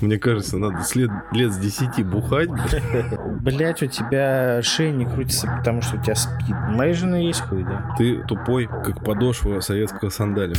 Мне 0.00 0.16
кажется, 0.16 0.58
надо 0.58 0.84
след, 0.84 1.10
лет 1.32 1.52
с 1.52 1.58
10 1.58 2.06
бухать. 2.06 2.48
Блять, 3.40 3.82
у 3.82 3.86
тебя 3.86 4.62
шея 4.62 4.92
не 4.92 5.04
крутится, 5.04 5.52
потому 5.58 5.82
что 5.82 5.96
у 5.96 6.00
тебя 6.00 6.14
спид. 6.14 6.54
У 6.68 6.70
моей 6.70 6.94
жены 6.94 7.16
есть 7.16 7.40
хуй, 7.40 7.64
да? 7.64 7.96
Ты 7.98 8.22
тупой, 8.28 8.66
как 8.68 9.04
подошва 9.04 9.58
советского 9.58 10.10
сандаля. 10.10 10.54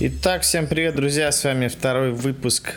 Итак, 0.00 0.42
всем 0.42 0.66
привет, 0.66 0.96
друзья, 0.96 1.32
с 1.32 1.42
вами 1.42 1.68
второй 1.68 2.12
выпуск 2.12 2.74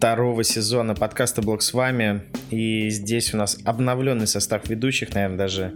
второго 0.00 0.44
сезона 0.44 0.94
подкаста 0.94 1.42
«Блог 1.42 1.60
с 1.60 1.74
вами». 1.74 2.22
И 2.48 2.88
здесь 2.88 3.34
у 3.34 3.36
нас 3.36 3.58
обновленный 3.66 4.26
состав 4.26 4.66
ведущих, 4.66 5.12
наверное, 5.12 5.36
даже, 5.36 5.74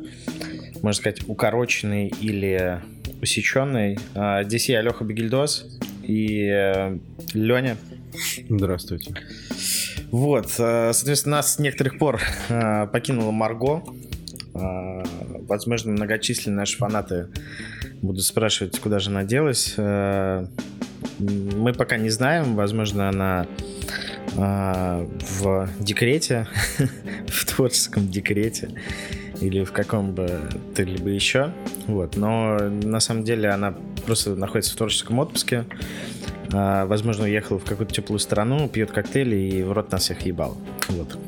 можно 0.81 0.99
сказать, 0.99 1.29
укороченный 1.29 2.09
или 2.23 2.81
усеченный. 3.21 3.99
А, 4.15 4.43
здесь 4.45 4.71
я, 4.71 4.81
Леха 4.81 5.05
Бегильдос 5.05 5.67
и 6.03 6.49
э, 6.51 6.97
Леня. 7.35 7.77
Здравствуйте. 8.49 9.15
Вот, 10.11 10.47
э, 10.59 10.93
соответственно, 10.95 11.37
нас 11.37 11.57
с 11.57 11.59
некоторых 11.59 11.99
пор 11.99 12.23
э, 12.49 12.87
покинула 12.87 13.31
Марго. 13.31 13.85
Возможно, 14.55 15.93
многочисленные 15.93 16.61
наши 16.61 16.79
фанаты 16.79 17.29
будут 18.01 18.25
спрашивать, 18.25 18.79
куда 18.79 19.01
же 19.01 19.11
она 19.11 19.25
делась. 19.25 19.75
Мы 19.77 20.39
пока 21.77 21.99
не 21.99 22.09
знаем, 22.09 22.55
возможно, 22.55 23.11
она 23.11 23.47
в 24.37 25.69
декрете, 25.81 26.47
в 27.29 27.45
творческом 27.47 28.09
декрете 28.09 28.71
или 29.41 29.65
в 29.65 29.73
каком 29.73 30.13
бы 30.13 30.41
то 30.75 30.83
либо 30.83 31.09
еще. 31.09 31.53
Вот. 31.87 32.17
Но 32.17 32.59
на 32.59 33.01
самом 33.01 33.25
деле 33.25 33.51
она 33.51 33.75
просто 34.07 34.35
находится 34.35 34.73
в 34.73 34.77
творческом 34.77 35.19
отпуске. 35.19 35.65
А, 36.53 36.87
возможно, 36.87 37.25
уехала 37.25 37.59
в 37.59 37.65
какую-то 37.65 37.95
теплую 37.95 38.19
страну, 38.19 38.69
пьет 38.69 38.91
коктейли 38.91 39.37
и 39.37 39.63
в 39.63 39.73
рот 39.73 39.91
нас 39.93 40.05
всех 40.05 40.21
ебал. 40.23 40.57
Вот. 40.89 41.19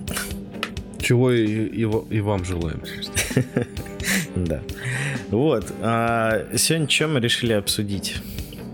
Чего 1.01 1.33
и, 1.33 1.45
и, 1.45 1.81
и 1.83 2.21
вам 2.21 2.45
желаем. 2.45 2.83
Да. 4.37 4.63
Вот. 5.31 5.73
А, 5.81 6.47
сегодня 6.57 6.89
что 6.89 7.09
мы 7.09 7.21
решили 7.21 7.55
обсудить? 7.55 8.17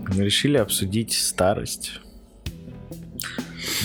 Мы 0.09 0.25
решили 0.25 0.57
обсудить 0.57 1.13
старость. 1.13 2.01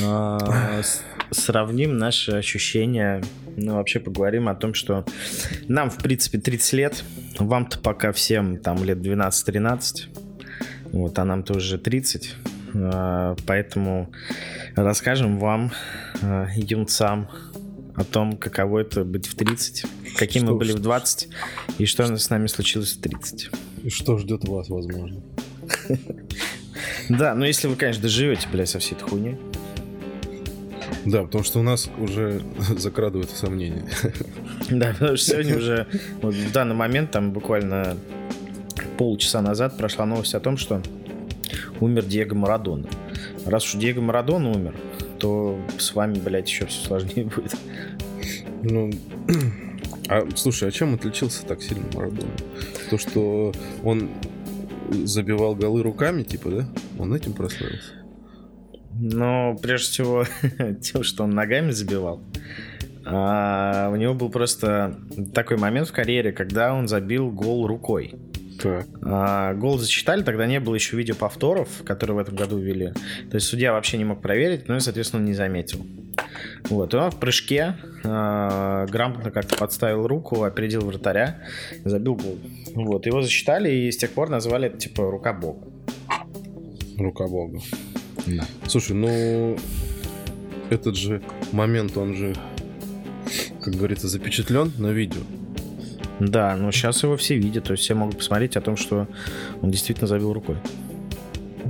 А, 0.02 0.82
сравним 1.30 1.98
наши 1.98 2.32
ощущения, 2.32 3.22
ну, 3.56 3.74
вообще 3.74 4.00
поговорим 4.00 4.48
о 4.48 4.54
том, 4.54 4.74
что 4.74 5.04
нам, 5.66 5.90
в 5.90 5.98
принципе, 5.98 6.38
30 6.38 6.72
лет, 6.74 7.04
вам-то 7.38 7.78
пока 7.78 8.12
всем 8.12 8.58
там 8.58 8.82
лет 8.84 8.98
12-13, 8.98 10.08
вот, 10.92 11.18
а 11.18 11.24
нам-то 11.24 11.54
уже 11.54 11.78
30, 11.78 12.34
а, 12.74 13.36
поэтому 13.46 14.12
расскажем 14.74 15.38
вам, 15.38 15.72
а, 16.22 16.46
юнцам, 16.54 17.28
о 17.98 18.04
том, 18.04 18.36
каково 18.36 18.80
это 18.80 19.04
быть 19.04 19.26
в 19.26 19.34
30, 19.34 19.84
каким 20.16 20.42
что, 20.42 20.52
мы 20.52 20.58
были 20.58 20.72
в 20.72 20.78
20 20.78 21.28
и 21.78 21.84
что 21.84 22.16
с 22.16 22.30
нами 22.30 22.46
случилось 22.46 22.92
в 22.92 23.00
30. 23.00 23.50
И 23.82 23.90
что 23.90 24.18
ждет 24.18 24.46
вас, 24.46 24.68
возможно. 24.68 25.20
Да, 27.08 27.34
ну 27.34 27.44
если 27.44 27.68
вы, 27.68 27.76
конечно, 27.76 28.02
доживете, 28.02 28.46
блядь, 28.52 28.68
со 28.68 28.78
всей 28.78 28.94
этой 28.94 29.08
хуйней. 29.08 29.36
Да, 31.04 31.22
потому 31.22 31.44
что 31.44 31.60
у 31.60 31.62
нас 31.62 31.88
уже 31.98 32.42
закрадываются 32.76 33.36
сомнения. 33.36 33.84
Да, 34.70 34.92
потому 34.92 35.16
что 35.16 35.32
сегодня 35.32 35.56
уже, 35.56 35.86
вот 36.22 36.34
в 36.34 36.52
данный 36.52 36.74
момент, 36.74 37.10
там 37.10 37.32
буквально 37.32 37.96
полчаса 38.98 39.40
назад 39.40 39.76
прошла 39.76 40.04
новость 40.06 40.34
о 40.34 40.40
том, 40.40 40.56
что 40.56 40.82
умер 41.80 42.04
Диего 42.04 42.34
Марадона. 42.34 42.86
Раз 43.46 43.64
уж 43.64 43.80
Диего 43.80 44.00
Марадона 44.00 44.50
умер, 44.50 44.74
то 45.18 45.58
с 45.78 45.94
вами, 45.94 46.18
блядь, 46.18 46.48
еще 46.48 46.66
все 46.66 46.84
сложнее 46.86 47.24
будет. 47.24 47.54
Ну, 48.62 48.90
а 50.08 50.26
слушай, 50.34 50.68
а 50.68 50.72
чем 50.72 50.94
отличился 50.94 51.44
так 51.46 51.62
сильно 51.62 51.84
Марадона? 51.94 52.32
То, 52.90 52.98
что 52.98 53.52
он 53.84 54.10
забивал 55.04 55.54
голы 55.54 55.82
руками, 55.82 56.22
типа, 56.22 56.50
да? 56.50 56.68
Он 56.98 57.14
этим 57.14 57.32
прославился? 57.32 57.92
Ну, 59.00 59.56
прежде 59.62 59.90
всего, 59.90 60.24
тем, 60.82 61.02
что 61.02 61.24
он 61.24 61.30
ногами 61.30 61.70
забивал. 61.70 62.22
А, 63.04 63.88
у 63.90 63.96
него 63.96 64.14
был 64.14 64.28
просто 64.28 64.98
такой 65.32 65.56
момент 65.56 65.88
в 65.88 65.92
карьере, 65.92 66.32
когда 66.32 66.74
он 66.74 66.88
забил 66.88 67.30
гол 67.30 67.66
рукой. 67.66 68.14
Так. 68.60 68.86
А, 69.02 69.54
гол 69.54 69.78
зачитали, 69.78 70.22
тогда 70.22 70.46
не 70.46 70.60
было 70.60 70.74
еще 70.74 70.96
видеоповторов, 70.96 71.68
которые 71.84 72.16
в 72.16 72.18
этом 72.18 72.36
году 72.36 72.58
ввели. 72.58 72.92
То 73.30 73.36
есть 73.36 73.46
судья 73.46 73.72
вообще 73.72 73.98
не 73.98 74.04
мог 74.04 74.20
проверить, 74.20 74.68
ну 74.68 74.76
и, 74.76 74.80
соответственно, 74.80 75.22
не 75.22 75.34
заметил. 75.34 75.86
Вот, 76.68 76.92
и 76.92 76.96
он 76.96 77.10
в 77.10 77.16
прыжке 77.16 77.76
а, 78.04 78.84
грамотно 78.86 79.30
как-то 79.30 79.56
подставил 79.56 80.06
руку, 80.06 80.42
опередил 80.42 80.82
вратаря, 80.82 81.38
забил 81.84 82.16
гол. 82.16 82.38
Вот, 82.74 83.06
его 83.06 83.22
засчитали 83.22 83.70
и 83.70 83.92
с 83.92 83.96
тех 83.96 84.10
пор 84.10 84.28
назвали 84.28 84.66
это 84.66 84.78
типа 84.78 85.10
рука 85.10 85.32
бога. 85.32 85.66
Рука 86.98 87.28
бога. 87.28 87.60
Да. 88.28 88.46
Слушай, 88.66 88.94
ну 88.94 89.56
этот 90.70 90.96
же 90.96 91.22
момент, 91.52 91.96
он 91.96 92.14
же, 92.14 92.34
как 93.62 93.74
говорится, 93.74 94.08
запечатлен 94.08 94.72
на 94.78 94.88
видео. 94.88 95.20
Да, 96.20 96.56
но 96.56 96.72
сейчас 96.72 97.02
его 97.02 97.16
все 97.16 97.36
видят, 97.36 97.64
то 97.64 97.72
есть 97.72 97.84
все 97.84 97.94
могут 97.94 98.18
посмотреть 98.18 98.56
о 98.56 98.60
том, 98.60 98.76
что 98.76 99.06
он 99.62 99.70
действительно 99.70 100.06
забил 100.08 100.32
рукой. 100.32 100.56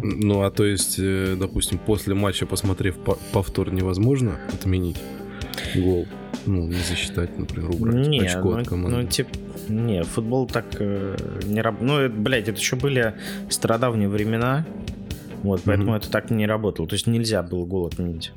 Ну, 0.03 0.43
а 0.43 0.51
то 0.51 0.65
есть, 0.65 0.97
э, 0.99 1.37
допустим, 1.39 1.79
после 1.79 2.15
матча, 2.15 2.47
посмотрев 2.47 2.97
повтор, 3.33 3.73
невозможно 3.73 4.39
отменить 4.53 4.97
гол? 5.75 6.07
Ну, 6.47 6.67
не 6.67 6.75
засчитать, 6.75 7.37
например, 7.39 7.71
убрать 7.71 8.07
не, 8.07 8.21
очко 8.21 8.53
ну, 8.53 8.59
от 8.59 8.69
команды. 8.69 8.97
Ну, 8.97 9.07
типа, 9.07 9.31
не, 9.69 10.03
футбол 10.05 10.47
так 10.47 10.67
э, 10.79 11.17
не 11.45 11.61
работает. 11.61 12.15
Ну, 12.15 12.23
блядь, 12.23 12.49
это 12.49 12.59
еще 12.59 12.77
были 12.77 13.15
стародавние 13.51 14.09
времена, 14.09 14.65
вот, 15.43 15.63
поэтому 15.65 15.93
mm-hmm. 15.93 15.99
это 15.99 16.11
так 16.11 16.31
не 16.31 16.47
работало. 16.47 16.89
То 16.89 16.95
есть 16.95 17.07
нельзя 17.07 17.43
было 17.43 17.65
гол 17.65 17.87
отменить. 17.87 18.33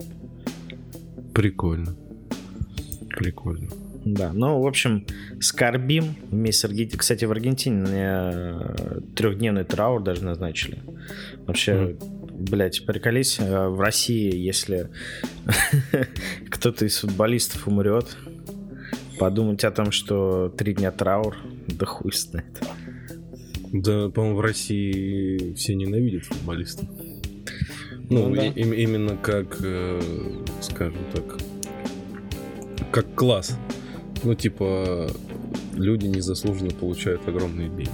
Прикольно. 1.33 1.95
Прикольно. 3.09 3.69
Да, 4.03 4.31
ну, 4.33 4.59
в 4.59 4.67
общем, 4.67 5.05
скорбим 5.39 6.15
вместе 6.31 6.61
с 6.61 6.65
Аргентиной. 6.65 6.97
Кстати, 6.97 7.25
в 7.25 7.31
Аргентине 7.31 7.85
э, 7.87 8.99
трехдневный 9.15 9.63
траур 9.63 10.01
даже 10.01 10.23
назначили. 10.23 10.79
Вообще, 11.45 11.71
mm. 11.71 12.49
блядь, 12.49 12.83
приколись, 12.85 13.39
э, 13.39 13.67
в 13.67 13.79
России, 13.79 14.35
если 14.35 14.89
кто-то 16.49 16.85
из 16.85 16.97
футболистов 16.97 17.67
умрет, 17.67 18.17
подумать 19.19 19.63
о 19.63 19.71
том, 19.71 19.91
что 19.91 20.49
три 20.49 20.73
дня 20.73 20.91
траур, 20.91 21.37
да 21.67 21.85
хуй 21.85 22.11
знает. 22.11 22.59
Да, 23.73 24.09
по-моему, 24.09 24.37
в 24.37 24.41
России 24.41 25.53
все 25.53 25.75
ненавидят 25.75 26.25
футболистов. 26.25 26.89
Ну, 28.09 28.27
ну 28.27 28.35
да. 28.35 28.47
и, 28.47 28.61
именно 28.61 29.15
как, 29.15 29.57
э, 29.63 30.01
скажем 30.59 30.99
так, 31.13 31.37
как 32.91 33.15
класс. 33.15 33.57
Ну, 34.23 34.35
типа, 34.35 35.09
люди 35.73 36.07
незаслуженно 36.07 36.71
получают 36.71 37.25
огромные 37.29 37.69
деньги. 37.69 37.89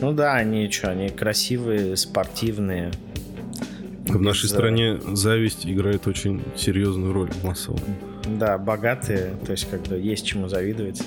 Ну 0.00 0.12
да, 0.12 0.36
они 0.36 0.70
что, 0.70 0.90
они 0.90 1.10
красивые, 1.10 1.94
спортивные. 1.98 2.92
В 4.08 4.22
нашей 4.22 4.48
За... 4.48 4.54
стране 4.54 4.98
зависть 5.12 5.66
играет 5.66 6.06
очень 6.06 6.42
серьезную 6.56 7.12
роль 7.12 7.30
массово. 7.44 7.78
Да, 8.38 8.56
богатые, 8.56 9.34
то 9.44 9.52
есть 9.52 9.68
как 9.70 9.82
бы 9.82 9.98
есть 9.98 10.24
чему 10.24 10.48
завидовать. 10.48 11.02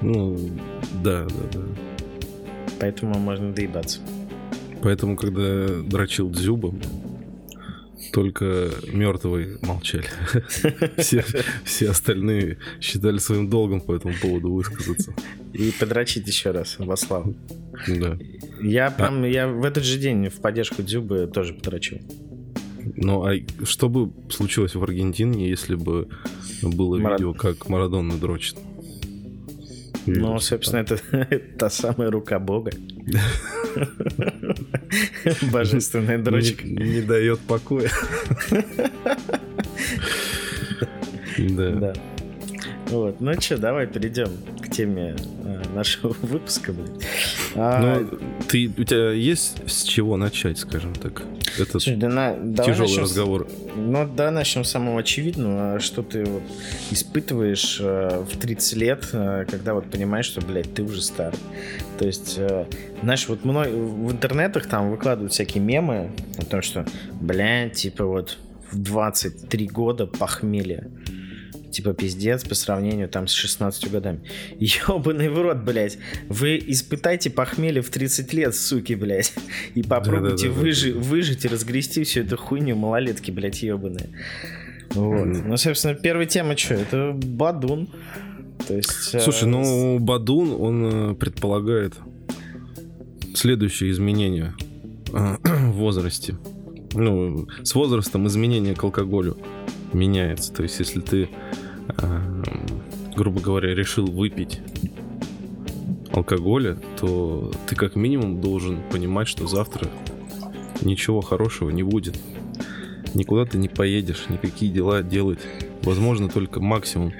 Ну, 0.00 0.38
да, 1.02 1.24
да, 1.24 1.58
да 1.58 1.87
поэтому 2.80 3.18
можно 3.18 3.52
доебаться. 3.52 4.00
Поэтому, 4.82 5.16
когда 5.16 5.82
дрочил 5.82 6.30
Дзюба, 6.30 6.74
только 8.12 8.70
мертвые 8.92 9.58
молчали. 9.62 10.06
все, 10.98 11.24
все 11.64 11.90
остальные 11.90 12.58
считали 12.80 13.18
своим 13.18 13.50
долгом 13.50 13.80
по 13.80 13.94
этому 13.94 14.14
поводу 14.20 14.52
высказаться. 14.52 15.12
И 15.52 15.72
подрочить 15.78 16.26
еще 16.26 16.52
раз 16.52 16.76
во 16.78 16.96
славу. 16.96 17.34
Да. 17.86 18.18
Я 18.60 18.86
а 18.86 18.90
прям, 18.90 19.22
а... 19.22 19.28
я 19.28 19.48
в 19.48 19.64
этот 19.64 19.84
же 19.84 19.98
день 19.98 20.28
в 20.28 20.40
поддержку 20.40 20.82
Дзюбы 20.82 21.30
тоже 21.32 21.54
подрочил. 21.54 21.98
Ну, 22.96 23.24
а 23.24 23.34
что 23.64 23.88
бы 23.88 24.12
случилось 24.30 24.74
в 24.74 24.82
Аргентине, 24.82 25.48
если 25.48 25.74
бы 25.74 26.08
было 26.62 26.96
Марад... 26.98 27.20
видео, 27.20 27.34
как 27.34 27.68
Марадона 27.68 28.16
дрочит? 28.16 28.56
Ну, 30.16 30.38
собственно, 30.40 30.80
это 30.80 30.98
та 31.58 31.70
самая 31.70 32.10
рука 32.10 32.38
бога. 32.38 32.70
Божественная 35.52 36.18
дрочка. 36.18 36.66
Не 36.66 37.02
дает 37.02 37.40
покоя. 37.40 37.90
Да. 41.38 41.92
Вот, 42.88 43.20
ну 43.20 43.40
что, 43.40 43.58
давай 43.58 43.86
перейдем 43.86 44.30
к 44.60 44.70
теме 44.70 45.14
э, 45.44 45.62
нашего 45.72 46.16
выпуска, 46.22 46.72
блин. 46.72 47.00
А... 47.54 47.80
Ну, 47.80 48.18
ты, 48.48 48.70
у 48.76 48.84
тебя 48.84 49.10
есть 49.10 49.68
с 49.68 49.82
чего 49.84 50.16
начать, 50.16 50.58
скажем 50.58 50.94
так? 50.94 51.22
Это 51.58 51.72
Слушай, 51.72 51.96
да 51.96 52.08
на, 52.08 52.34
тяжелый 52.64 52.88
начнем, 52.88 53.02
разговор. 53.02 53.48
Ну, 53.76 54.08
да, 54.08 54.30
начнем 54.30 54.64
с 54.64 54.70
самого 54.70 55.00
очевидного, 55.00 55.80
что 55.80 56.02
ты 56.02 56.24
вот 56.24 56.42
испытываешь 56.90 57.78
э, 57.80 58.24
в 58.30 58.36
30 58.36 58.76
лет, 58.76 59.08
э, 59.12 59.46
когда 59.50 59.74
вот 59.74 59.90
понимаешь, 59.90 60.26
что, 60.26 60.40
блядь, 60.40 60.72
ты 60.74 60.82
уже 60.82 61.02
старый. 61.02 61.38
То 61.98 62.06
есть, 62.06 62.34
э, 62.38 62.66
знаешь, 63.02 63.28
вот 63.28 63.44
мной, 63.44 63.70
в 63.72 64.10
интернетах 64.12 64.66
там 64.66 64.90
выкладывают 64.90 65.32
всякие 65.32 65.62
мемы 65.62 66.10
о 66.38 66.44
том, 66.44 66.62
что, 66.62 66.86
блядь, 67.20 67.74
типа 67.74 68.04
вот 68.04 68.38
в 68.70 68.78
23 68.78 69.68
года 69.68 70.06
похмелье 70.06 70.90
типа 71.70 71.92
пиздец 71.92 72.44
по 72.44 72.54
сравнению 72.54 73.08
там 73.08 73.26
с 73.26 73.32
16 73.32 73.90
годами. 73.90 74.20
Ёбаный 74.58 75.28
в 75.28 75.40
рот, 75.40 75.58
блядь. 75.58 75.98
Вы 76.28 76.62
испытайте 76.66 77.30
похмелье 77.30 77.82
в 77.82 77.90
30 77.90 78.32
лет, 78.32 78.54
суки, 78.54 78.94
блядь. 78.94 79.32
И 79.74 79.82
попробуйте 79.82 80.48
да, 80.48 80.54
да, 80.54 80.60
да, 80.60 80.66
выжи- 80.66 80.92
да, 80.92 81.00
да. 81.00 81.08
выжить 81.08 81.44
и 81.44 81.48
разгрести 81.48 82.04
всю 82.04 82.20
эту 82.20 82.36
хуйню 82.36 82.76
малолетки, 82.76 83.30
блядь, 83.30 83.62
ебаные. 83.62 84.10
Вот. 84.90 85.26
Mm. 85.26 85.42
Ну, 85.46 85.56
собственно, 85.56 85.94
первая 85.94 86.26
тема 86.26 86.56
что? 86.56 86.74
Это 86.74 87.12
Бадун. 87.12 87.88
То 88.66 88.74
есть, 88.74 89.14
э, 89.14 89.20
Слушай, 89.20 89.44
э... 89.44 89.46
ну 89.46 89.98
Бадун, 89.98 90.52
он 90.52 91.12
э, 91.12 91.14
предполагает 91.14 91.94
следующее 93.34 93.90
изменение 93.90 94.54
э, 95.12 95.36
в 95.44 95.72
возрасте. 95.72 96.36
Ну, 96.94 97.46
с 97.62 97.74
возрастом 97.74 98.26
изменение 98.26 98.74
к 98.74 98.82
алкоголю 98.82 99.36
меняется. 99.92 100.52
То 100.52 100.62
есть, 100.62 100.78
если 100.78 101.00
ты, 101.00 101.28
э, 101.88 102.44
грубо 103.16 103.40
говоря, 103.40 103.74
решил 103.74 104.06
выпить 104.06 104.60
алкоголя, 106.12 106.76
то 106.98 107.52
ты 107.66 107.76
как 107.76 107.96
минимум 107.96 108.40
должен 108.40 108.80
понимать, 108.90 109.28
что 109.28 109.46
завтра 109.46 109.88
ничего 110.82 111.20
хорошего 111.20 111.70
не 111.70 111.82
будет. 111.82 112.18
Никуда 113.14 113.44
ты 113.44 113.58
не 113.58 113.68
поедешь, 113.68 114.26
никакие 114.28 114.70
дела 114.70 115.02
делать. 115.02 115.40
Возможно, 115.82 116.28
только 116.28 116.60
максимум, 116.60 117.12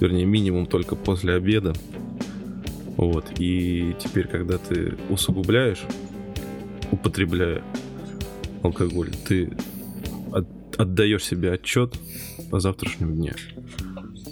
вернее, 0.00 0.24
минимум 0.24 0.66
только 0.66 0.96
после 0.96 1.34
обеда. 1.34 1.72
Вот. 2.96 3.26
И 3.38 3.94
теперь, 3.98 4.26
когда 4.26 4.58
ты 4.58 4.94
усугубляешь, 5.08 5.82
употребляя 6.90 7.62
алкоголь, 8.62 9.10
ты 9.26 9.52
отдаешь 10.76 11.24
себе 11.24 11.52
отчет 11.52 11.94
о 12.50 12.60
завтрашнем 12.60 13.14
дне. 13.14 13.34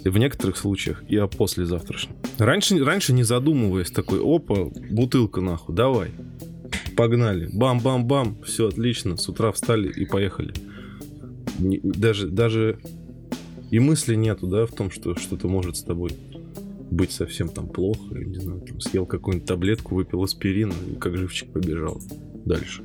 И 0.03 0.09
в 0.09 0.17
некоторых 0.17 0.57
случаях 0.57 1.03
и 1.09 1.17
о 1.17 1.27
послезавтрашнем. 1.27 2.15
Раньше, 2.37 2.83
раньше 2.83 3.13
не 3.13 3.23
задумываясь, 3.23 3.91
такой, 3.91 4.19
опа, 4.21 4.69
бутылка 4.89 5.41
нахуй, 5.41 5.75
давай. 5.75 6.11
Погнали. 6.95 7.49
Бам-бам-бам. 7.53 8.41
Все 8.43 8.67
отлично. 8.67 9.17
С 9.17 9.27
утра 9.29 9.51
встали 9.51 9.89
и 9.89 10.05
поехали. 10.05 10.53
Не, 11.59 11.79
даже, 11.83 12.27
даже 12.27 12.79
и 13.71 13.79
мысли 13.79 14.15
нету, 14.15 14.47
да, 14.47 14.65
в 14.65 14.71
том, 14.71 14.91
что 14.91 15.15
что-то 15.15 15.47
может 15.47 15.77
с 15.77 15.83
тобой 15.83 16.11
быть 16.91 17.11
совсем 17.11 17.49
там 17.49 17.67
плохо. 17.67 18.15
Не 18.15 18.39
знаю, 18.39 18.61
там 18.61 18.79
съел 18.79 19.05
какую-нибудь 19.05 19.47
таблетку, 19.47 19.95
выпил 19.95 20.23
аспирин 20.23 20.73
и 20.91 20.95
как 20.95 21.17
живчик 21.17 21.51
побежал 21.51 22.01
дальше. 22.45 22.83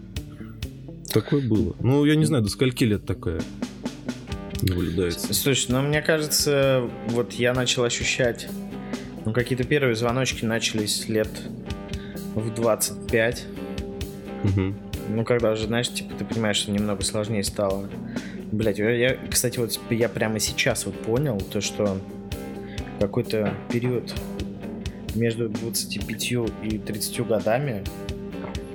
Такое 1.14 1.40
было. 1.40 1.76
Ну, 1.78 2.04
я 2.04 2.16
не 2.16 2.24
знаю, 2.24 2.42
до 2.42 2.50
скольки 2.50 2.82
лет 2.82 3.06
такая 3.06 3.40
наблюдается. 4.62 5.32
Слушай, 5.32 5.66
ну, 5.70 5.80
мне 5.82 6.02
кажется, 6.02 6.90
вот 7.06 7.34
я 7.34 7.54
начал 7.54 7.84
ощущать, 7.84 8.48
ну, 9.24 9.32
какие-то 9.32 9.62
первые 9.62 9.94
звоночки 9.94 10.44
начались 10.44 11.08
лет 11.08 11.28
в 12.34 12.52
25. 12.52 13.46
Угу. 14.42 14.74
Ну, 15.10 15.24
когда 15.24 15.52
уже, 15.52 15.66
знаешь, 15.66 15.88
типа, 15.88 16.14
ты 16.18 16.24
понимаешь, 16.24 16.56
что 16.56 16.72
немного 16.72 17.04
сложнее 17.04 17.44
стало. 17.44 17.88
Блять, 18.50 18.78
я, 18.78 19.16
кстати, 19.30 19.60
вот 19.60 19.78
я 19.90 20.08
прямо 20.08 20.40
сейчас 20.40 20.84
вот 20.84 20.98
понял 21.00 21.40
то, 21.40 21.60
что 21.60 21.96
какой-то 22.98 23.54
период 23.70 24.12
между 25.14 25.48
25 25.48 26.32
и 26.64 26.78
30 26.78 27.26
годами 27.26 27.84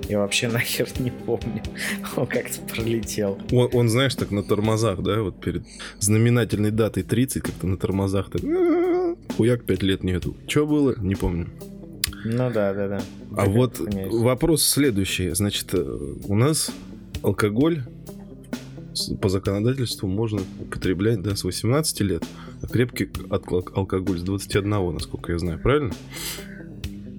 я 0.10 0.20
вообще 0.20 0.48
нахер 0.48 0.88
не 1.00 1.12
помню. 1.12 1.62
Он 2.16 2.26
как-то 2.26 2.60
пролетел. 2.62 3.38
Он, 3.52 3.70
он, 3.72 3.90
знаешь, 3.90 4.16
так 4.16 4.32
на 4.32 4.44
тормозах, 4.44 5.02
да, 5.04 5.22
вот 5.22 5.40
перед 5.40 5.64
знаменательной 6.00 6.72
датой 6.72 7.04
30, 7.04 7.44
как-то 7.44 7.68
на 7.68 7.78
тормозах 7.78 8.32
так 8.32 8.42
хуяк 9.38 9.64
5 9.64 9.84
лет 9.84 10.04
нету. 10.04 10.36
Что 10.48 10.66
было? 10.66 10.96
Не 10.98 11.16
помню. 11.16 11.48
Ну 12.26 12.52
да, 12.52 12.74
да, 12.74 12.88
да. 12.88 13.02
А 13.34 13.46
так 13.46 13.50
вот 13.50 13.80
вопрос 14.12 14.64
следующий. 14.64 15.30
Значит, 15.30 15.74
э, 15.74 16.16
у 16.26 16.36
нас 16.36 16.72
алкоголь 17.22 17.84
по 19.22 19.30
законодательству 19.30 20.08
можно 20.08 20.42
употреблять 20.60 21.22
да, 21.22 21.36
с 21.36 21.44
18 21.44 22.02
лет, 22.02 22.24
а 22.62 22.68
крепкий 22.68 23.10
алкоголь 23.30 24.18
с 24.18 24.24
21, 24.24 24.94
насколько 24.94 25.32
я 25.32 25.38
знаю, 25.38 25.60
правильно? 25.60 25.94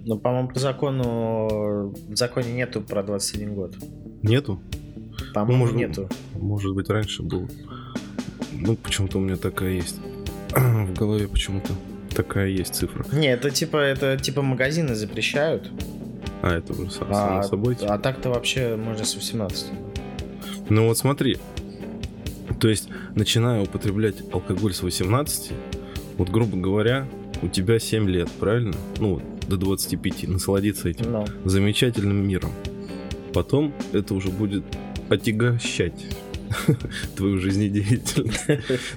Ну, 0.05 0.19
по-моему, 0.19 0.49
по 0.49 0.59
закону 0.59 1.93
в 2.09 2.17
законе 2.17 2.53
нету 2.53 2.81
про 2.81 3.03
21 3.03 3.55
год. 3.55 3.77
Нету? 4.23 4.61
По-моему, 5.35 5.53
ну, 5.53 5.59
может, 5.59 5.77
нету. 5.77 6.09
Может 6.35 6.75
быть, 6.75 6.89
раньше 6.89 7.23
был. 7.23 7.49
Ну, 8.53 8.77
почему-то 8.77 9.19
у 9.19 9.21
меня 9.21 9.37
такая 9.37 9.73
есть. 9.73 9.97
в 10.51 10.95
голове 10.95 11.29
почему-то 11.29 11.73
такая 12.15 12.49
есть 12.49 12.75
цифра. 12.75 13.05
Не, 13.13 13.29
это 13.29 13.51
типа, 13.51 13.77
это 13.77 14.17
типа 14.17 14.43
магазины 14.43 14.95
запрещают. 14.95 15.71
А, 16.43 16.57
это 16.57 16.73
уже 16.73 16.91
само 16.91 17.11
а, 17.11 17.43
собой. 17.43 17.77
А 17.83 17.99
так-то 17.99 18.31
вообще 18.31 18.77
можно 18.77 19.05
с 19.05 19.15
18. 19.15 19.67
Ну 20.69 20.89
вот 20.89 20.99
смотри. 20.99 21.39
То 22.61 22.69
есть, 22.69 22.89
начиная 23.15 23.63
употреблять 23.63 24.17
алкоголь 24.33 24.75
с 24.75 24.83
18, 24.83 25.53
вот 26.19 26.29
грубо 26.29 26.59
говоря, 26.59 27.07
у 27.43 27.49
тебя 27.49 27.79
7 27.79 28.09
лет, 28.09 28.31
правильно? 28.33 28.75
Ну, 28.99 29.23
до 29.51 29.57
25, 29.57 30.29
насладиться 30.29 30.89
этим 30.89 31.07
no. 31.07 31.29
замечательным 31.45 32.27
миром. 32.27 32.53
Потом 33.35 33.75
это 33.93 34.15
уже 34.15 34.31
будет 34.31 34.65
отягощать 35.09 36.07
твою 37.17 37.39
жизнедеятельность. 37.39 38.47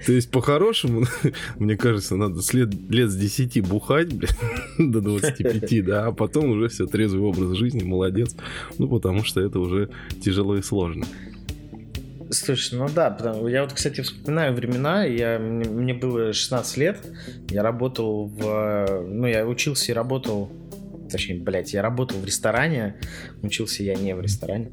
То 0.05 0.11
есть, 0.11 0.29
по-хорошему, 0.31 1.05
мне 1.59 1.75
кажется, 1.75 2.15
надо 2.15 2.41
след, 2.41 2.73
лет 2.89 3.09
с 3.09 3.15
10 3.15 3.67
бухать, 3.67 4.13
блин, 4.13 4.31
до 4.91 5.01
25, 5.01 5.85
да, 5.85 6.07
а 6.07 6.11
потом 6.11 6.51
уже 6.51 6.69
все, 6.69 6.85
трезвый 6.85 7.23
образ 7.23 7.57
жизни, 7.57 7.83
молодец. 7.83 8.35
Ну, 8.77 8.87
потому 8.87 9.23
что 9.23 9.41
это 9.41 9.59
уже 9.59 9.89
тяжело 10.21 10.55
и 10.55 10.61
сложно. 10.61 11.05
Слушай, 12.33 12.79
ну 12.79 12.89
да, 12.89 13.11
потому, 13.11 13.47
я 13.47 13.61
вот, 13.61 13.73
кстати, 13.73 14.01
вспоминаю 14.01 14.53
времена, 14.53 15.03
я, 15.05 15.37
мне, 15.37 15.69
мне 15.69 15.93
было 15.93 16.33
16 16.33 16.77
лет, 16.77 16.97
я 17.49 17.61
работал 17.61 18.25
в, 18.25 19.03
ну, 19.07 19.27
я 19.27 19.45
учился 19.45 19.91
и 19.91 19.95
работал, 19.95 20.51
точнее, 21.11 21.39
блядь, 21.39 21.73
я 21.73 21.83
работал 21.83 22.17
в 22.17 22.25
ресторане, 22.25 22.95
учился 23.43 23.83
я 23.83 23.95
не 23.95 24.15
в 24.15 24.21
ресторане. 24.21 24.71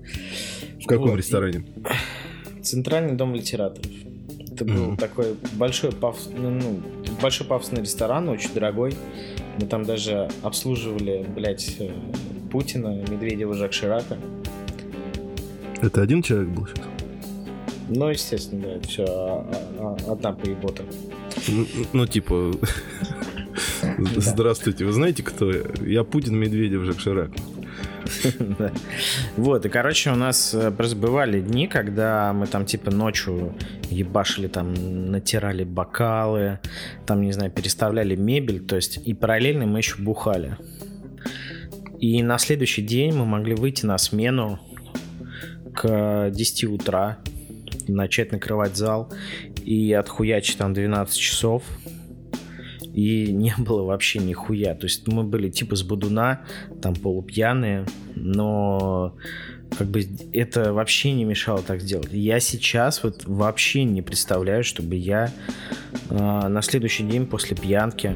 В 0.82 0.86
каком 0.86 1.10
вот, 1.10 1.16
ресторане? 1.16 1.64
Центральный 2.62 3.14
дом 3.14 3.34
литераторов. 3.34 3.92
Это 4.52 4.64
был 4.64 4.92
mm-hmm. 4.92 4.96
такой 4.98 5.36
большой, 5.52 5.92
паф, 5.92 6.18
ну, 6.34 6.50
ну, 6.50 6.82
большой 7.20 7.46
пафосный 7.46 7.82
ресторан, 7.82 8.28
очень 8.28 8.52
дорогой. 8.54 8.94
Мы 9.58 9.66
там 9.66 9.84
даже 9.84 10.28
обслуживали, 10.42 11.24
блядь, 11.34 11.76
э, 11.78 11.90
Путина, 12.50 12.88
Медведева, 13.10 13.54
Жак 13.54 13.72
Ширака. 13.72 14.18
Это 15.80 16.02
один 16.02 16.22
человек 16.22 16.48
был 16.48 16.66
сейчас? 16.66 16.89
Ну, 17.90 18.08
естественно, 18.08 18.62
да, 18.62 18.68
это 18.76 18.88
все 18.88 19.46
одна 20.08 20.32
поебота. 20.32 20.84
Ну, 21.48 21.66
ну 21.92 22.06
типа... 22.06 22.52
Здравствуйте, 24.16 24.84
вы 24.84 24.92
знаете, 24.92 25.22
кто 25.24 25.50
я? 25.50 26.04
Путин, 26.04 26.38
Медведев, 26.38 26.82
Жак 26.84 27.00
Ширак. 27.00 27.30
Вот, 29.36 29.66
и, 29.66 29.68
короче, 29.68 30.10
у 30.10 30.14
нас 30.14 30.52
э, 30.54 30.70
просто 30.70 30.96
бывали 30.96 31.40
дни, 31.40 31.66
когда 31.66 32.32
мы 32.32 32.46
там, 32.46 32.66
типа, 32.66 32.90
ночью 32.90 33.54
ебашили, 33.88 34.48
там, 34.48 34.74
натирали 35.10 35.64
бокалы, 35.64 36.58
там, 37.06 37.22
не 37.22 37.32
знаю, 37.32 37.50
переставляли 37.50 38.16
мебель, 38.16 38.60
то 38.60 38.76
есть, 38.76 38.98
и 39.06 39.14
параллельно 39.14 39.66
мы 39.66 39.78
еще 39.78 39.96
бухали. 40.02 40.56
И 42.00 42.22
на 42.22 42.38
следующий 42.38 42.82
день 42.82 43.14
мы 43.14 43.26
могли 43.26 43.54
выйти 43.54 43.86
на 43.86 43.96
смену 43.98 44.58
к 45.74 46.30
10 46.30 46.64
утра, 46.64 47.18
начать 47.90 48.32
накрывать 48.32 48.76
зал 48.76 49.12
и 49.64 49.92
отхуячить 49.92 50.58
там 50.58 50.74
12 50.74 51.16
часов. 51.16 51.62
и 52.92 53.32
не 53.32 53.54
было 53.58 53.84
вообще 53.84 54.18
нихуя. 54.18 54.74
То 54.74 54.86
есть 54.86 55.06
мы 55.06 55.22
были 55.22 55.48
типа 55.48 55.76
с 55.76 55.82
Будуна, 55.82 56.42
там 56.82 56.94
полупьяные, 56.94 57.86
но 58.14 59.16
как 59.76 59.88
бы 59.88 60.06
это 60.32 60.72
вообще 60.72 61.12
не 61.12 61.24
мешало 61.24 61.62
так 61.62 61.80
сделать. 61.80 62.08
Я 62.12 62.40
сейчас 62.40 63.02
вот 63.02 63.24
вообще 63.26 63.84
не 63.84 64.02
представляю, 64.02 64.64
чтобы 64.64 64.96
я 64.96 65.32
э, 66.08 66.48
на 66.48 66.62
следующий 66.62 67.04
день 67.04 67.26
после 67.26 67.56
пьянки 67.56 68.14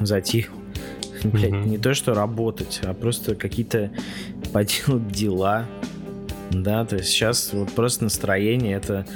затих, 0.00 0.50
блядь, 1.24 1.52
mm-hmm. 1.52 1.68
не 1.68 1.78
то 1.78 1.94
что 1.94 2.14
работать, 2.14 2.80
а 2.82 2.94
просто 2.94 3.34
какие-то 3.34 3.90
поделать 4.52 5.08
дела. 5.08 5.66
Да, 6.62 6.84
то 6.84 6.96
есть 6.96 7.10
сейчас 7.10 7.52
вот 7.52 7.72
просто 7.72 8.04
настроение 8.04 8.76
это 8.76 9.06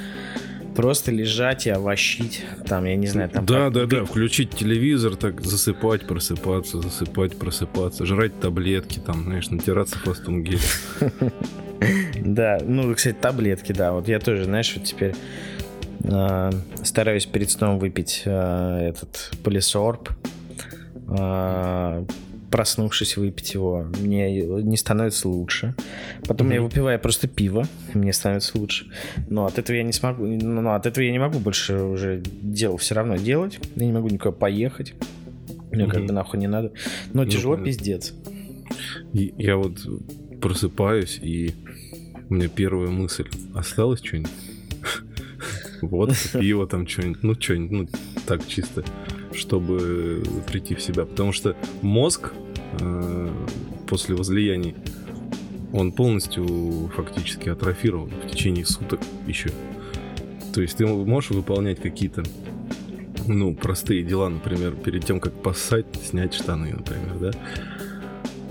просто 0.74 1.10
лежать 1.10 1.66
и 1.66 1.70
овощить, 1.70 2.44
там, 2.66 2.84
я 2.84 2.94
не 2.94 3.08
знаю, 3.08 3.28
там... 3.30 3.44
Да, 3.44 3.64
как... 3.64 3.72
да, 3.72 3.86
да, 3.86 4.04
включить 4.04 4.50
телевизор, 4.50 5.16
так 5.16 5.40
засыпать, 5.40 6.06
просыпаться, 6.06 6.80
засыпать, 6.80 7.36
просыпаться, 7.36 8.06
жрать 8.06 8.38
таблетки, 8.38 9.00
там, 9.00 9.24
знаешь, 9.24 9.50
натираться 9.50 9.98
хвостом 9.98 10.42
гель. 10.42 10.60
Да, 12.20 12.58
ну, 12.60 12.92
кстати, 12.92 13.16
таблетки, 13.20 13.72
да, 13.72 13.92
вот 13.92 14.08
я 14.08 14.18
тоже, 14.18 14.44
знаешь, 14.44 14.74
вот 14.76 14.84
теперь 14.84 15.14
а, 16.04 16.50
стараюсь 16.82 17.24
перед 17.24 17.50
сном 17.50 17.78
выпить 17.78 18.24
а, 18.26 18.80
этот 18.80 19.30
полисорб, 19.44 20.10
а, 21.08 22.04
проснувшись, 22.50 23.16
выпить 23.16 23.54
его, 23.54 23.86
мне 24.00 24.42
не 24.42 24.76
становится 24.76 25.28
лучше. 25.28 25.74
Потом 26.26 26.48
mm-hmm. 26.48 26.54
я 26.54 26.62
выпиваю 26.62 27.00
просто 27.00 27.28
пиво, 27.28 27.66
мне 27.94 28.12
становится 28.12 28.58
лучше. 28.58 28.86
Но 29.28 29.46
от 29.46 29.58
этого 29.58 29.76
я 29.76 29.82
не 29.82 29.92
смогу, 29.92 30.26
но 30.26 30.74
от 30.74 30.86
этого 30.86 31.04
я 31.04 31.12
не 31.12 31.18
могу 31.18 31.38
больше 31.38 31.78
уже 31.78 32.22
дел 32.42 32.76
все 32.76 32.94
равно 32.94 33.16
делать. 33.16 33.58
Я 33.76 33.86
не 33.86 33.92
могу 33.92 34.08
никуда 34.08 34.32
поехать. 34.32 34.94
Мне 35.70 35.84
mm-hmm. 35.84 35.90
как 35.90 36.06
бы 36.06 36.12
нахуй 36.12 36.40
не 36.40 36.48
надо. 36.48 36.72
Но 37.12 37.24
ну, 37.24 37.30
тяжело, 37.30 37.56
пиздец. 37.56 38.14
И, 39.12 39.34
я 39.36 39.56
вот 39.56 39.78
просыпаюсь, 40.40 41.18
и 41.22 41.54
у 42.30 42.34
меня 42.34 42.48
первая 42.48 42.90
мысль. 42.90 43.28
Осталось 43.54 44.00
что-нибудь? 44.02 44.30
Вот, 45.80 46.12
пиво 46.32 46.66
там 46.66 46.88
что-нибудь, 46.88 47.22
ну 47.22 47.34
что-нибудь, 47.34 47.70
ну 47.70 47.88
так 48.26 48.44
чисто 48.48 48.82
чтобы 49.38 50.22
прийти 50.46 50.74
в 50.74 50.82
себя. 50.82 51.04
Потому 51.04 51.32
что 51.32 51.56
мозг 51.82 52.32
э, 52.80 53.30
после 53.86 54.14
возлияний, 54.14 54.74
он 55.72 55.92
полностью 55.92 56.90
фактически 56.94 57.48
атрофирован 57.48 58.10
в 58.10 58.30
течение 58.30 58.64
суток 58.64 59.00
еще. 59.26 59.50
То 60.54 60.62
есть 60.62 60.76
ты 60.76 60.86
можешь 60.86 61.30
выполнять 61.30 61.80
какие-то 61.80 62.22
ну, 63.26 63.54
простые 63.54 64.02
дела, 64.02 64.28
например, 64.28 64.74
перед 64.74 65.04
тем, 65.04 65.20
как 65.20 65.34
поссать, 65.34 65.86
снять 66.02 66.34
штаны, 66.34 66.72
например, 66.72 67.18
да? 67.20 67.30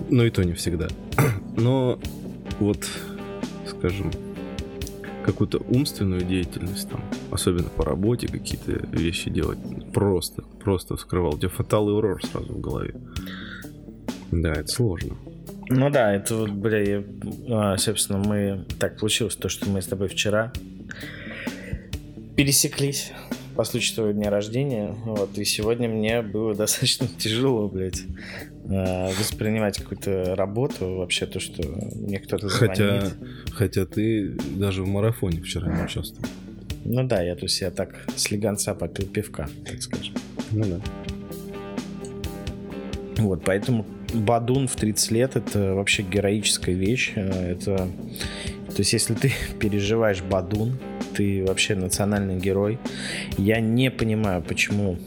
Но 0.10 0.24
и 0.24 0.29
то 0.29 0.44
не 0.44 0.53
всегда. 0.53 0.88
Но 1.58 2.00
вот, 2.60 2.88
скажем, 3.67 4.12
какую-то 5.27 5.57
умственную 5.57 6.22
деятельность, 6.22 6.89
там, 6.89 7.03
особенно 7.31 7.67
по 7.69 7.84
работе 7.84 8.27
какие-то 8.27 8.72
вещи 8.96 9.29
делать, 9.29 9.60
просто, 9.93 10.41
просто 10.63 10.96
вскрывал. 10.96 11.36
У 11.36 11.38
тебя 11.38 11.50
фатал 11.50 11.89
и 11.89 11.91
урор 11.91 12.25
сразу 12.25 12.53
в 12.53 12.62
голове. 12.62 12.96
Да, 14.31 14.53
это 14.53 14.67
сложно. 14.67 15.17
Ну 15.69 15.89
да, 15.89 16.13
это 16.13 16.34
вот, 16.34 16.51
бля, 16.51 16.81
я, 16.81 17.03
а, 17.50 17.77
собственно, 17.77 18.19
мы... 18.19 18.65
Так 18.79 18.98
получилось 19.00 19.36
то, 19.36 19.50
что 19.50 19.69
мы 19.69 19.81
с 19.81 19.88
тобой 19.88 20.07
вчера 20.07 20.53
пересеклись 22.38 23.12
по 23.57 23.63
случаю 23.63 23.95
твоего 23.95 24.11
дня 24.13 24.29
рождения. 24.29 24.95
Вот, 25.03 25.35
и 25.37 25.43
сегодня 25.43 25.89
мне 25.89 26.21
было 26.21 26.53
достаточно 26.53 27.07
тяжело, 27.17 27.67
блядь, 27.67 28.03
а, 28.69 29.09
воспринимать 29.17 29.79
какую-то 29.79 30.35
работу, 30.35 30.95
вообще 30.95 31.25
то, 31.25 31.39
что 31.39 31.63
мне 31.95 32.19
кто-то 32.19 32.49
звонит. 32.49 32.77
Хотя, 32.77 33.11
хотя 33.51 33.85
ты 33.87 34.37
даже 34.55 34.83
в 34.83 34.87
марафоне 34.87 35.41
вчера 35.41 35.75
не 35.75 35.83
участвовал. 35.83 36.29
Ну 36.85 37.03
да, 37.05 37.21
я 37.21 37.35
то 37.35 37.43
есть 37.43 37.59
я 37.59 37.71
так 37.71 38.05
с 38.15 38.29
легонца 38.29 38.75
попил 38.75 39.07
пивка, 39.07 39.49
так 39.65 39.81
скажем. 39.81 40.13
Ну 40.51 40.63
да. 40.63 40.81
Вот, 43.17 43.43
поэтому 43.43 43.85
Бадун 44.13 44.67
в 44.67 44.75
30 44.75 45.11
лет 45.11 45.35
это 45.35 45.73
вообще 45.73 46.03
героическая 46.03 46.75
вещь. 46.75 47.13
Это, 47.15 47.75
то 47.75 48.77
есть, 48.77 48.93
если 48.93 49.15
ты 49.15 49.33
переживаешь 49.59 50.21
Бадун, 50.21 50.77
ты 51.17 51.43
вообще 51.43 51.75
национальный 51.75 52.38
герой. 52.38 52.77
Я 53.38 53.59
не 53.59 53.89
понимаю, 53.89 54.43
почему 54.43 55.00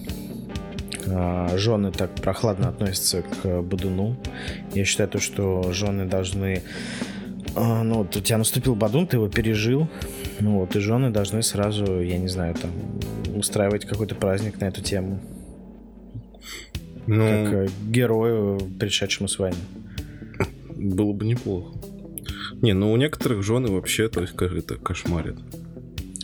а, 1.07 1.57
жены 1.57 1.93
так 1.93 2.14
прохладно 2.17 2.69
относятся 2.69 3.23
к 3.23 3.62
Бадуну. 3.62 4.17
Я 4.75 4.85
считаю, 4.85 5.09
то, 5.09 5.21
что 5.21 5.73
жены 5.73 6.07
должны... 6.07 6.62
А, 7.55 7.85
ну, 7.85 7.99
вот 7.99 8.17
у 8.17 8.21
тебя 8.21 8.38
наступил 8.38 8.75
Бадун, 8.75 9.07
ты 9.07 9.17
его 9.17 9.29
пережил. 9.29 9.88
Ну 10.40 10.59
вот, 10.59 10.75
и 10.75 10.81
жены 10.81 11.11
должны 11.11 11.43
сразу, 11.43 12.00
я 12.00 12.19
не 12.19 12.29
знаю, 12.29 12.55
там, 12.55 12.71
устраивать 13.37 13.85
какой-то 13.85 14.17
праздник 14.17 14.61
на 14.61 14.67
эту 14.67 14.83
тему. 14.83 15.21
Ну, 17.07 17.25
как 17.26 17.52
э, 17.52 17.69
герою, 17.88 18.59
пришедшему 18.79 19.29
с 19.29 19.38
войны. 19.38 19.57
Было 20.75 21.12
бы 21.12 21.25
неплохо. 21.25 21.76
Не, 22.62 22.75
ну 22.75 22.93
у 22.93 22.97
некоторых 22.97 23.43
жены 23.43 23.71
вообще, 23.71 24.09
то 24.09 24.21
есть, 24.21 24.35
как 24.35 24.52
это 24.52 24.76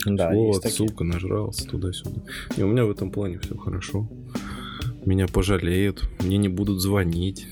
кошмарит. 0.07 0.19
Да, 0.19 0.31
вот, 0.31 0.65
сука, 0.65 1.05
нажрался 1.05 1.67
туда-сюда. 1.67 2.23
И 2.57 2.63
у 2.63 2.69
меня 2.69 2.85
в 2.85 2.91
этом 2.91 3.11
плане 3.11 3.39
все 3.39 3.57
хорошо. 3.57 4.09
Меня 5.05 5.27
пожалеют, 5.27 6.09
мне 6.21 6.37
не 6.37 6.49
будут 6.49 6.81
звонить, 6.81 7.47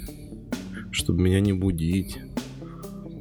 чтобы 0.91 1.23
меня 1.23 1.41
не 1.41 1.53
будить. 1.53 2.19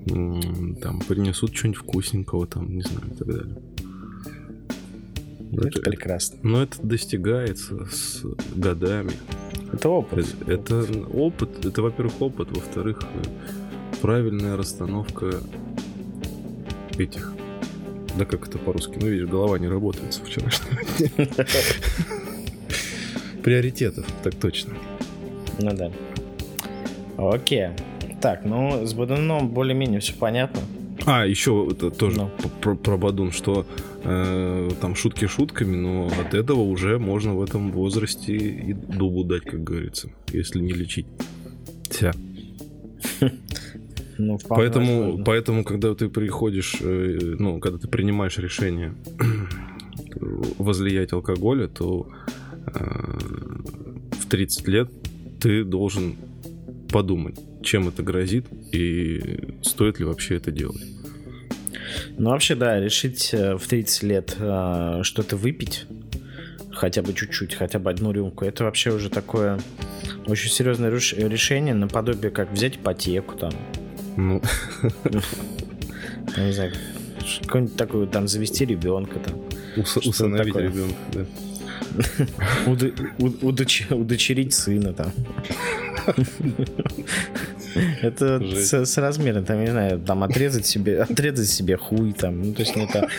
Там 0.06 1.02
принесут 1.08 1.56
что-нибудь 1.56 1.80
вкусненького, 1.80 2.48
там, 2.48 2.75
не 2.75 2.82
знаю, 2.82 3.08
и 3.12 3.16
так 3.16 3.28
далее. 3.28 3.58
Это, 5.54 5.68
это 5.68 5.82
прекрасно. 5.82 6.40
Но 6.42 6.63
это 6.63 6.82
достигается 6.82 7.86
с 7.86 8.24
годами. 8.56 9.12
Это 9.72 9.90
опыт. 9.90 10.28
Это, 10.48 10.82
это 10.82 11.00
опыт. 11.13 11.66
Это, 11.66 11.82
во-первых, 11.82 12.22
опыт. 12.22 12.52
Во-вторых, 12.52 13.00
правильная 14.02 14.58
расстановка 14.58 15.42
этих 16.98 17.34
да 18.17 18.25
как 18.25 18.48
это 18.48 18.58
по-русски? 18.58 18.98
Ну, 19.00 19.08
видишь, 19.08 19.27
голова 19.27 19.58
не 19.60 19.67
работает 19.67 20.13
с 20.13 20.20
вчерашнего 20.20 20.77
Приоритетов, 23.43 24.05
так 24.24 24.36
точно. 24.36 24.74
Ну 25.60 25.72
да. 25.74 25.91
Окей. 27.17 27.70
Так, 28.22 28.46
ну, 28.46 28.86
с 28.86 28.93
Бадуном 28.93 29.50
более-менее 29.50 30.00
все 30.00 30.13
понятно. 30.13 30.62
А, 31.05 31.25
еще 31.25 31.67
это 31.70 31.91
тоже. 31.91 32.17
Ну. 32.17 32.32
про, 32.62 32.75
про 32.75 32.98
Бадун, 32.98 33.32
что 33.32 33.65
э, 34.03 34.70
там 34.79 34.96
шутки 34.96 35.27
шутками, 35.27 35.75
но 35.75 36.08
от 36.08 36.34
этого 36.34 36.62
уже 36.62 37.00
можно 37.00 37.34
в 37.36 37.43
этом 37.43 37.72
возрасте 37.72 38.34
и 38.34 38.74
дубу 38.74 39.24
дать, 39.24 39.43
как 39.43 39.63
говорится, 39.63 40.10
если 40.32 40.62
не 40.62 40.72
лечить. 40.72 41.08
Вся. 41.89 42.13
Ну, 44.17 44.39
поэтому, 44.48 45.00
возможно. 45.00 45.24
поэтому, 45.24 45.63
когда 45.63 45.96
ты 45.96 46.10
приходишь, 46.10 46.75
э, 46.82 47.36
ну, 47.39 47.60
когда 47.60 47.77
ты 47.77 47.88
принимаешь 47.88 48.38
решение 48.38 48.93
возлиять 50.58 51.13
алкоголя, 51.13 51.67
то 51.67 52.08
э, 52.67 52.79
в 54.12 54.29
30 54.29 54.67
лет 54.67 54.89
ты 55.39 55.63
должен 55.63 56.15
подумать, 56.91 57.39
чем 57.63 57.88
это 57.88 58.03
грозит 58.03 58.46
и 58.72 59.55
стоит 59.63 60.00
ли 60.00 60.05
вообще 60.05 60.36
это 60.38 60.51
делать. 60.51 60.84
Ну, 62.17 62.29
вообще, 62.29 62.55
да, 62.55 62.79
решить 62.79 63.34
э, 63.34 63.58
в 63.58 63.67
30 63.67 64.03
лет 64.03 64.36
э, 64.39 65.00
что-то 65.03 65.36
выпить, 65.36 65.86
хотя 66.72 67.01
бы 67.01 67.13
чуть-чуть, 67.13 67.55
хотя 67.55 67.79
бы 67.79 67.89
одну 67.89 68.12
рюмку, 68.12 68.46
это 68.46 68.63
вообще 68.63 68.91
уже 68.91 69.10
такое 69.10 69.60
очень 70.25 70.50
серьезное 70.50 70.89
решение, 70.89 71.74
наподобие 71.74 72.32
как 72.32 72.51
взять 72.51 72.77
ипотеку 72.77 73.36
там, 73.36 73.51
ну. 74.17 74.41
Я 76.38 76.46
не 76.46 76.53
знаю, 76.53 76.74
какой-нибудь 77.46 77.75
такой, 77.75 78.08
там, 78.08 78.27
завести 78.27 78.65
ребенка 78.65 79.20
там. 79.20 79.39
Усыновить 79.77 80.55
ребенка, 80.55 80.96
да. 81.13 81.25
Удочерить 83.91 84.53
сына 84.53 84.93
там. 84.93 85.12
Это 88.01 88.39
с, 88.56 88.86
с 88.86 88.98
размером, 88.98 89.46
там, 89.46 89.60
не 89.62 89.72
знаю, 89.72 90.00
там 90.00 90.24
отрезать 90.24 90.65
себе, 90.65 91.01
отрезать 91.10 91.50
себе 91.50 91.77
хуй, 91.77 92.13
там, 92.13 92.42
ну, 92.42 92.53
то 92.53 92.62
есть 92.62 92.75
ну, 92.75 92.84
это 92.84 93.10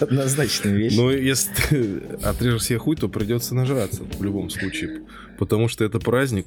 однозначная 0.00 0.74
вещь. 0.74 0.96
Ну, 0.96 1.10
если 1.10 1.50
ты 1.54 2.02
отрежешь 2.22 2.64
себе 2.64 2.78
хуй, 2.78 2.96
то 2.96 3.08
придется 3.08 3.54
нажраться 3.54 4.02
в 4.04 4.22
любом 4.22 4.50
случае, 4.50 5.02
потому 5.38 5.68
что 5.68 5.84
это 5.84 5.98
праздник, 5.98 6.46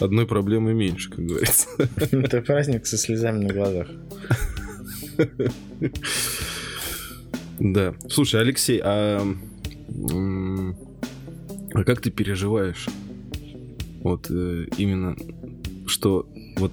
одной 0.00 0.26
проблемы 0.26 0.74
меньше, 0.74 1.10
как 1.10 1.24
говорится. 1.24 1.68
Это 2.10 2.42
праздник 2.42 2.86
со 2.86 2.96
слезами 2.96 3.44
на 3.44 3.52
глазах. 3.52 3.88
Да. 7.58 7.94
Слушай, 8.08 8.40
Алексей, 8.40 8.80
а 8.82 9.20
А 11.74 11.84
как 11.84 12.00
ты 12.00 12.10
переживаешь? 12.10 12.86
Вот 14.02 14.30
э, 14.30 14.66
именно, 14.76 15.16
что 15.88 16.28
вот 16.56 16.72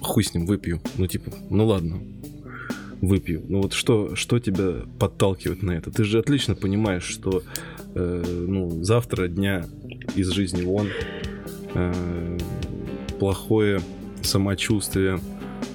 хуй 0.00 0.24
с 0.24 0.34
ним 0.34 0.46
выпью. 0.46 0.80
Ну, 0.96 1.06
типа, 1.06 1.32
ну 1.50 1.66
ладно, 1.66 2.00
выпью. 3.00 3.42
Ну 3.48 3.62
вот 3.62 3.72
что, 3.72 4.14
что 4.16 4.38
тебя 4.38 4.84
подталкивает 4.98 5.62
на 5.62 5.72
это? 5.72 5.90
Ты 5.90 6.04
же 6.04 6.18
отлично 6.18 6.54
понимаешь, 6.54 7.04
что 7.04 7.42
э, 7.94 8.44
ну, 8.48 8.82
завтра 8.82 9.28
дня 9.28 9.66
из 10.14 10.30
жизни 10.30 10.62
вон, 10.62 10.88
э, 11.74 12.38
плохое 13.18 13.80
самочувствие, 14.22 15.20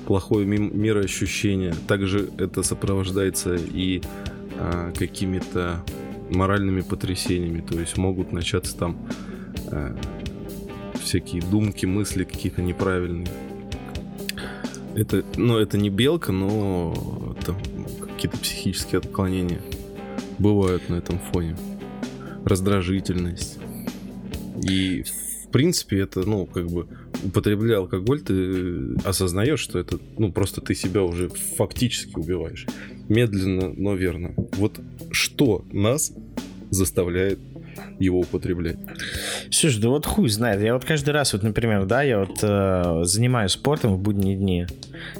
плохое 0.06 0.46
ми- 0.46 0.58
мироощущение. 0.58 1.74
Также 1.88 2.30
это 2.38 2.64
сопровождается 2.64 3.56
и 3.56 4.02
э, 4.58 4.94
какими-то 4.98 5.84
моральными 6.30 6.82
потрясениями. 6.82 7.62
То 7.62 7.80
есть 7.80 7.98
могут 7.98 8.32
начаться 8.32 8.78
там 8.78 8.98
э, 9.72 9.96
всякие 11.08 11.42
думки, 11.42 11.86
мысли 11.86 12.24
какие-то 12.26 12.62
неправильные. 12.62 13.28
Это, 14.96 15.24
ну, 15.38 15.58
это 15.58 15.78
не 15.78 15.90
белка, 15.90 16.32
но 16.32 17.36
там 17.46 17.56
какие-то 18.00 18.38
психические 18.38 19.00
отклонения 19.00 19.62
бывают 20.38 20.90
на 20.90 20.96
этом 20.96 21.20
фоне. 21.20 21.56
Раздражительность. 22.46 23.58
И 24.68 25.04
в 25.04 25.50
принципе 25.52 26.00
это, 26.00 26.28
ну, 26.28 26.46
как 26.46 26.68
бы 26.68 26.88
употребляя 27.24 27.80
алкоголь, 27.80 28.22
ты 28.22 28.96
осознаешь, 29.06 29.60
что 29.60 29.80
это, 29.80 30.00
ну, 30.18 30.32
просто 30.32 30.62
ты 30.62 30.76
себя 30.76 31.04
уже 31.04 31.30
фактически 31.30 32.18
убиваешь. 32.18 32.66
Медленно, 33.08 33.74
но 33.76 33.96
верно. 33.96 34.34
Вот 34.54 34.80
что 35.12 35.64
нас 35.72 36.12
заставляет 36.70 37.40
его 38.00 38.20
употреблять. 38.20 38.78
Слушай, 39.52 39.82
да 39.82 39.90
вот 39.90 40.06
хуй 40.06 40.30
знает. 40.30 40.62
Я 40.62 40.74
вот 40.74 40.86
каждый 40.86 41.12
раз, 41.12 41.34
вот, 41.34 41.44
например, 41.44 41.86
да, 41.86 42.02
я 42.04 42.20
вот 42.20 42.40
э, 42.42 43.02
занимаюсь 43.04 43.52
спортом 43.52 43.96
в 43.96 44.00
будние 44.00 44.36
дни. 44.36 44.68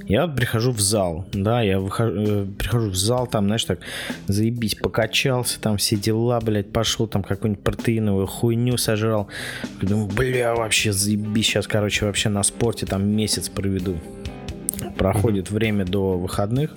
Я 0.06 0.26
вот 0.26 0.36
прихожу 0.36 0.72
в 0.72 0.80
зал, 0.80 1.26
да, 1.34 1.62
я 1.62 1.80
выхожу, 1.80 2.16
э, 2.18 2.46
прихожу 2.58 2.90
в 2.90 2.96
зал, 2.96 3.28
там, 3.28 3.46
знаешь, 3.46 3.66
так, 3.66 3.80
заебись, 4.28 4.76
покачался, 4.76 5.60
там 5.60 5.78
все 5.78 5.96
дела, 5.96 6.40
блядь, 6.40 6.72
пошел, 6.72 7.08
там 7.08 7.24
какую-нибудь 7.24 7.64
протеиновую 7.64 8.28
хуйню 8.28 8.78
сожрал. 8.78 9.28
Думаю, 9.82 10.08
бля, 10.08 10.56
вообще 10.56 10.92
заебись, 10.92 11.46
сейчас, 11.46 11.68
короче, 11.68 12.06
вообще 12.06 12.30
на 12.30 12.44
спорте 12.44 12.86
там 12.86 13.08
месяц 13.08 13.50
проведу. 13.50 13.98
Проходит 14.98 15.52
время 15.52 15.86
до 15.86 16.18
выходных. 16.18 16.76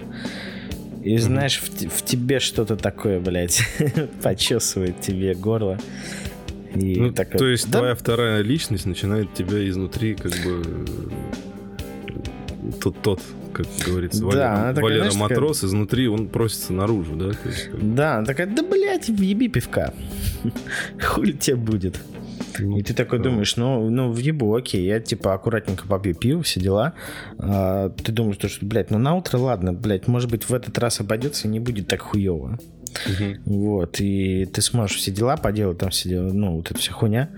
И 1.02 1.16
знаешь, 1.18 1.60
в, 1.60 1.88
в 1.88 2.04
тебе 2.04 2.40
что-то 2.40 2.76
такое, 2.76 3.20
блядь, 3.20 3.62
почесывает 4.22 5.00
тебе 5.00 5.34
горло. 5.34 5.78
И 6.74 7.00
ну, 7.00 7.12
такое, 7.12 7.38
то 7.38 7.46
есть 7.46 7.70
да? 7.70 7.78
твоя 7.78 7.94
вторая 7.94 8.42
личность 8.42 8.86
начинает 8.86 9.32
тебя 9.34 9.66
изнутри 9.68 10.14
как 10.14 10.32
бы 10.44 10.86
тот 12.80 13.00
тот 13.02 13.20
как 13.52 13.66
говорится, 13.84 14.20
да, 14.20 14.72
Валера, 14.72 14.82
Валера 14.82 15.04
такая, 15.04 15.18
Матрос, 15.18 15.58
такая... 15.58 15.70
изнутри 15.70 16.08
он 16.08 16.28
просится 16.28 16.72
наружу, 16.72 17.16
да? 17.16 17.26
есть, 17.44 17.70
как... 17.70 17.94
Да, 17.94 18.16
она 18.18 18.26
такая, 18.26 18.46
да, 18.46 18.62
блядь, 18.62 19.08
въеби 19.08 19.48
пивка. 19.48 19.92
Хули 21.02 21.32
тебе 21.32 21.56
будет. 21.56 22.00
Ну, 22.58 22.78
и 22.78 22.82
ты 22.82 22.94
такой 22.94 23.18
да. 23.18 23.24
думаешь, 23.24 23.56
ну, 23.56 23.88
ну, 23.90 24.10
в 24.10 24.18
ебу, 24.18 24.54
окей, 24.54 24.84
я 24.84 25.00
типа 25.00 25.34
аккуратненько 25.34 25.86
попью 25.86 26.14
пиво, 26.14 26.42
все 26.42 26.60
дела. 26.60 26.94
А, 27.38 27.90
ты 27.90 28.12
думаешь, 28.12 28.36
что, 28.36 28.66
блядь, 28.66 28.90
ну 28.90 28.98
на 28.98 29.14
утро, 29.14 29.38
ладно, 29.38 29.72
блядь, 29.72 30.08
может 30.08 30.30
быть, 30.30 30.48
в 30.48 30.54
этот 30.54 30.76
раз 30.78 31.00
обойдется 31.00 31.48
и 31.48 31.50
не 31.50 31.60
будет 31.60 31.88
так 31.88 32.02
хуево. 32.02 32.58
Угу. 33.06 33.56
Вот, 33.56 34.00
и 34.00 34.46
ты 34.46 34.62
сможешь 34.62 34.96
все 34.96 35.10
дела 35.10 35.36
поделать, 35.36 35.78
там 35.78 35.90
все 35.90 36.08
дела, 36.08 36.32
ну, 36.32 36.56
вот 36.56 36.70
эта 36.70 36.80
вся 36.80 36.92
хуйня. 36.92 37.30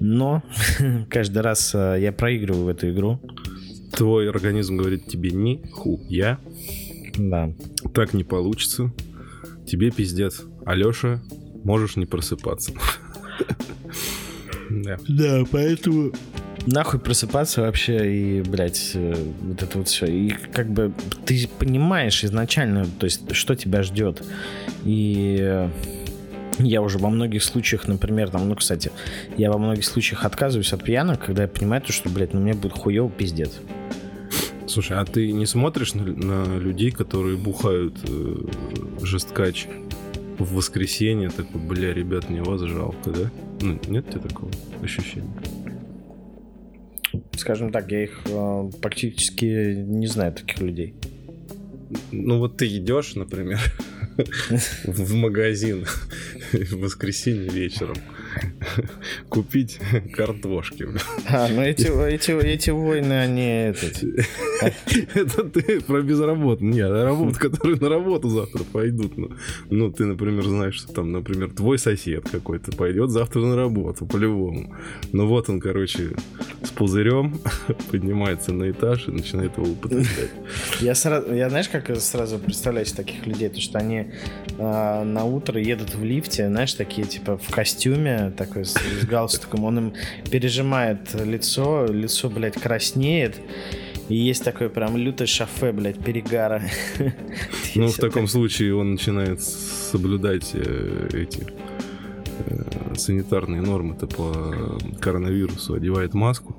Но 0.00 0.42
каждый 1.10 1.42
раз 1.42 1.72
а, 1.74 1.96
я 1.96 2.12
проигрываю 2.12 2.64
в 2.64 2.68
эту 2.68 2.90
игру. 2.90 3.20
Твой 3.92 4.28
организм 4.28 4.76
говорит 4.76 5.06
тебе 5.06 5.30
ни 5.30 5.62
хуя. 5.72 6.38
Да. 7.16 7.52
Так 7.94 8.14
не 8.14 8.24
получится. 8.24 8.92
Тебе 9.66 9.90
пиздец. 9.90 10.42
Алёша, 10.64 11.20
можешь 11.64 11.96
не 11.96 12.06
просыпаться. 12.06 12.72
Да. 14.70 14.98
Да, 15.08 15.44
поэтому 15.50 16.12
нахуй 16.66 17.00
просыпаться 17.00 17.62
вообще 17.62 18.12
и, 18.12 18.42
блядь, 18.42 18.92
э, 18.94 19.14
вот 19.42 19.62
это 19.62 19.78
вот 19.78 19.88
все. 19.88 20.06
И 20.06 20.30
как 20.52 20.70
бы 20.70 20.92
ты 21.24 21.48
понимаешь 21.58 22.24
изначально, 22.24 22.86
то 22.86 23.04
есть, 23.04 23.34
что 23.34 23.54
тебя 23.54 23.82
ждет. 23.82 24.22
И 24.84 25.38
э, 25.40 25.70
я 26.58 26.82
уже 26.82 26.98
во 26.98 27.10
многих 27.10 27.42
случаях, 27.42 27.88
например, 27.88 28.30
там, 28.30 28.48
ну, 28.48 28.54
кстати, 28.54 28.90
я 29.36 29.50
во 29.50 29.58
многих 29.58 29.84
случаях 29.84 30.24
отказываюсь 30.24 30.72
от 30.72 30.84
пьянок, 30.84 31.24
когда 31.24 31.42
я 31.42 31.48
понимаю, 31.48 31.82
то, 31.82 31.92
что, 31.92 32.08
блядь, 32.08 32.34
ну, 32.34 32.40
мне 32.40 32.54
будет 32.54 32.72
хуёво 32.72 33.10
пиздец. 33.10 33.52
Слушай, 34.66 34.98
а 34.98 35.04
ты 35.04 35.32
не 35.32 35.46
смотришь 35.46 35.94
на, 35.94 36.04
на 36.04 36.58
людей, 36.58 36.90
которые 36.90 37.38
бухают 37.38 37.96
э, 38.06 38.36
жесткач 39.02 39.66
в 40.38 40.54
воскресенье, 40.54 41.30
такой, 41.30 41.60
бля, 41.60 41.92
ребят, 41.92 42.30
мне 42.30 42.42
вас 42.42 42.60
жалко, 42.60 43.10
да? 43.10 43.30
Ну, 43.60 43.78
нет 43.88 44.06
у 44.08 44.12
тебя 44.12 44.20
такого 44.20 44.50
ощущения? 44.82 45.32
Скажем 47.36 47.72
так, 47.72 47.90
я 47.90 48.04
их 48.04 48.20
э, 48.26 48.70
практически 48.80 49.74
не 49.74 50.06
знаю, 50.06 50.32
таких 50.32 50.60
людей. 50.60 50.94
Ну 52.12 52.38
вот 52.38 52.58
ты 52.58 52.66
идешь, 52.66 53.14
например, 53.14 53.60
в 54.84 55.14
магазин 55.14 55.86
в 56.52 56.72
воскресенье 56.74 57.48
вечером 57.48 57.96
купить 59.28 59.78
картошки. 60.14 60.88
А, 61.28 61.48
ну 61.48 61.62
эти, 61.62 61.86
эти, 61.86 62.30
эти 62.30 62.70
войны, 62.70 63.12
они 63.12 63.46
этот... 63.46 64.02
Это 65.14 65.44
ты 65.44 65.80
про 65.80 66.02
безработных. 66.02 66.74
Нет, 66.74 66.90
работы, 66.90 67.38
которые 67.38 67.78
на 67.78 67.88
работу 67.88 68.28
завтра 68.28 68.64
пойдут. 68.64 69.16
Ну, 69.16 69.30
ну, 69.70 69.92
ты, 69.92 70.04
например, 70.04 70.44
знаешь, 70.44 70.74
что 70.74 70.92
там, 70.92 71.12
например, 71.12 71.50
твой 71.50 71.78
сосед 71.78 72.28
какой-то 72.28 72.72
пойдет 72.72 73.10
завтра 73.10 73.40
на 73.40 73.56
работу, 73.56 74.06
по-любому. 74.06 74.74
Ну 75.12 75.26
вот 75.26 75.48
он, 75.48 75.60
короче, 75.60 76.10
с 76.62 76.70
пузырем 76.70 77.40
поднимается 77.90 78.52
на 78.52 78.70
этаж 78.70 79.08
и 79.08 79.12
начинает 79.12 79.56
его 79.56 79.70
употреблять. 79.70 80.30
Я 80.80 80.94
сразу, 80.94 81.32
я 81.32 81.48
знаешь, 81.50 81.68
как 81.68 81.94
сразу 81.96 82.38
представляю 82.38 82.86
таких 82.86 83.26
людей, 83.26 83.48
то 83.48 83.60
что 83.60 83.78
они 83.78 84.06
э, 84.58 85.02
на 85.04 85.24
утро 85.24 85.60
едут 85.60 85.94
в 85.94 86.04
лифте, 86.04 86.48
знаешь, 86.48 86.74
такие 86.74 87.06
типа 87.06 87.38
в 87.38 87.50
костюме, 87.50 88.27
такой 88.36 88.64
с, 88.64 88.74
с 88.74 89.04
галстуком, 89.04 89.64
он 89.64 89.78
им 89.78 89.92
пережимает 90.30 91.14
лицо, 91.14 91.86
лицо, 91.86 92.28
блядь, 92.28 92.54
краснеет. 92.54 93.36
И 94.08 94.16
есть 94.16 94.42
такое 94.42 94.68
прям 94.68 94.96
лютое 94.96 95.26
шафе, 95.26 95.72
блядь, 95.72 95.98
перегара. 95.98 96.62
Ну, 97.74 97.88
в 97.88 97.96
таком 97.96 98.26
случае 98.26 98.74
он 98.74 98.92
начинает 98.92 99.40
соблюдать 99.40 100.50
э, 100.54 101.08
эти 101.12 101.46
э, 102.46 102.94
санитарные 102.96 103.60
нормы-то 103.60 104.06
по 104.06 104.78
коронавирусу, 105.00 105.74
одевает 105.74 106.14
маску, 106.14 106.56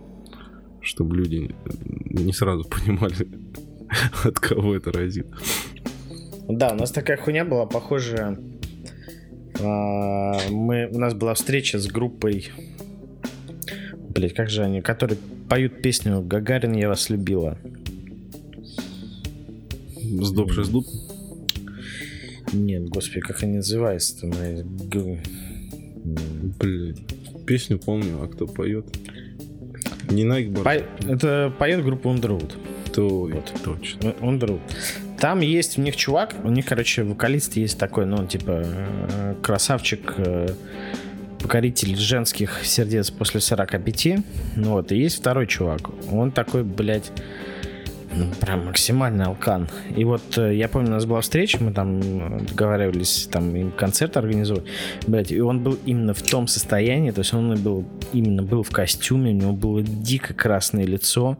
чтобы 0.81 1.17
люди 1.17 1.53
не 2.05 2.31
сразу 2.31 2.63
понимали, 2.63 3.27
от 4.23 4.39
кого 4.39 4.75
это 4.75 4.91
разит. 4.91 5.27
Да, 6.47 6.71
у 6.71 6.75
нас 6.75 6.91
такая 6.91 7.17
хуйня 7.17 7.43
была 7.43 7.65
похожая 7.65 8.39
мы, 9.59 10.89
у 10.91 10.97
нас 10.97 11.13
была 11.13 11.33
встреча 11.33 11.79
с 11.79 11.87
группой, 11.87 12.49
блять, 14.09 14.33
как 14.33 14.49
же 14.49 14.63
они, 14.63 14.81
которые 14.81 15.17
поют 15.49 15.81
песню 15.81 16.21
«Гагарин, 16.21 16.73
я 16.73 16.89
вас 16.89 17.09
любила». 17.09 17.57
Сдобший 20.01 20.63
сдуб? 20.63 20.85
Нет, 22.51 22.89
господи, 22.89 23.19
как 23.21 23.43
они 23.43 23.57
называются-то? 23.57 24.27
Блять, 26.59 26.97
песню 27.45 27.77
помню, 27.79 28.23
а 28.23 28.27
кто 28.27 28.47
поет? 28.47 28.85
Не 30.09 30.23
Найкбор. 30.23 30.63
По... 30.63 30.71
Это 30.71 31.53
поет 31.59 31.83
группа 31.83 32.07
Underwood. 32.07 32.53
То, 32.91 33.07
вот. 33.07 33.53
Точно. 33.63 34.09
Underwood. 34.21 34.61
Там 35.19 35.41
есть 35.41 35.77
у 35.77 35.81
них 35.81 35.97
чувак, 35.97 36.33
у 36.43 36.49
них, 36.49 36.65
короче, 36.65 37.03
вокалист 37.03 37.57
есть 37.57 37.77
такой, 37.77 38.05
ну, 38.05 38.25
типа, 38.25 38.63
э, 38.63 39.35
красавчик, 39.43 40.13
э, 40.17 40.47
покоритель 41.41 41.95
женских 41.97 42.65
сердец 42.65 43.11
после 43.11 43.41
45. 43.41 44.23
Ну 44.55 44.71
вот, 44.71 44.91
и 44.91 44.97
есть 44.97 45.17
второй 45.19 45.47
чувак. 45.47 45.89
Он 46.11 46.31
такой, 46.31 46.63
блядь, 46.63 47.11
ну, 48.15 48.27
прям 48.39 48.65
максимальный 48.65 49.25
алкан. 49.25 49.67
И 49.95 50.03
вот 50.03 50.37
э, 50.37 50.55
я 50.55 50.67
помню, 50.67 50.89
у 50.89 50.93
нас 50.93 51.05
была 51.05 51.21
встреча, 51.21 51.57
мы 51.61 51.73
там 51.73 52.45
договаривались 52.45 53.27
там 53.31 53.55
им 53.55 53.71
концерт 53.71 54.17
организовать. 54.17 54.63
Блять, 55.05 55.31
и 55.31 55.41
он 55.41 55.59
был 55.61 55.77
именно 55.85 56.13
в 56.13 56.21
том 56.21 56.47
состоянии, 56.47 57.11
то 57.11 57.19
есть 57.19 57.33
он 57.33 57.55
был 57.55 57.85
именно 58.13 58.41
был 58.41 58.63
в 58.63 58.71
костюме, 58.71 59.31
у 59.31 59.33
него 59.33 59.51
было 59.51 59.81
дико 59.81 60.33
красное 60.33 60.85
лицо. 60.85 61.37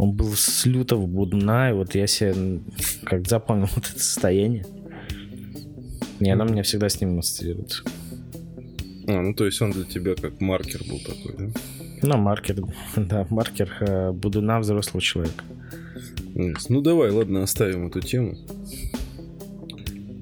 Он 0.00 0.12
был 0.12 0.32
с 0.32 0.64
лютого 0.64 1.04
будна, 1.04 1.68
и 1.68 1.72
вот 1.74 1.94
я 1.94 2.06
себе 2.06 2.62
как 3.04 3.28
запомнил 3.28 3.68
вот 3.74 3.86
это 3.86 3.98
состояние. 3.98 4.64
И 6.20 6.30
оно 6.30 6.44
меня 6.44 6.62
всегда 6.62 6.88
с 6.88 6.98
ним 6.98 7.18
ассоциируется. 7.18 7.82
А, 9.06 9.20
ну 9.20 9.34
то 9.34 9.44
есть 9.44 9.60
он 9.60 9.72
для 9.72 9.84
тебя 9.84 10.14
как 10.14 10.40
маркер 10.40 10.80
был 10.88 11.00
такой, 11.00 11.34
да? 11.36 11.60
Ну, 12.02 12.16
маркер, 12.16 12.56
да, 12.96 13.26
маркер 13.28 13.70
э, 13.80 14.12
буду 14.12 14.40
на 14.40 14.60
взрослого 14.60 15.02
человека. 15.02 15.44
Yes. 16.34 16.66
Ну 16.70 16.80
давай, 16.80 17.10
ладно, 17.10 17.42
оставим 17.42 17.88
эту 17.88 18.00
тему. 18.00 18.38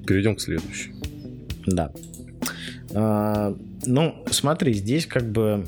Перейдем 0.05 0.35
к 0.35 0.41
следующей. 0.41 0.91
Да. 1.65 1.93
А, 2.93 3.55
ну, 3.85 4.25
смотри, 4.29 4.73
здесь 4.73 5.05
как 5.05 5.31
бы 5.31 5.65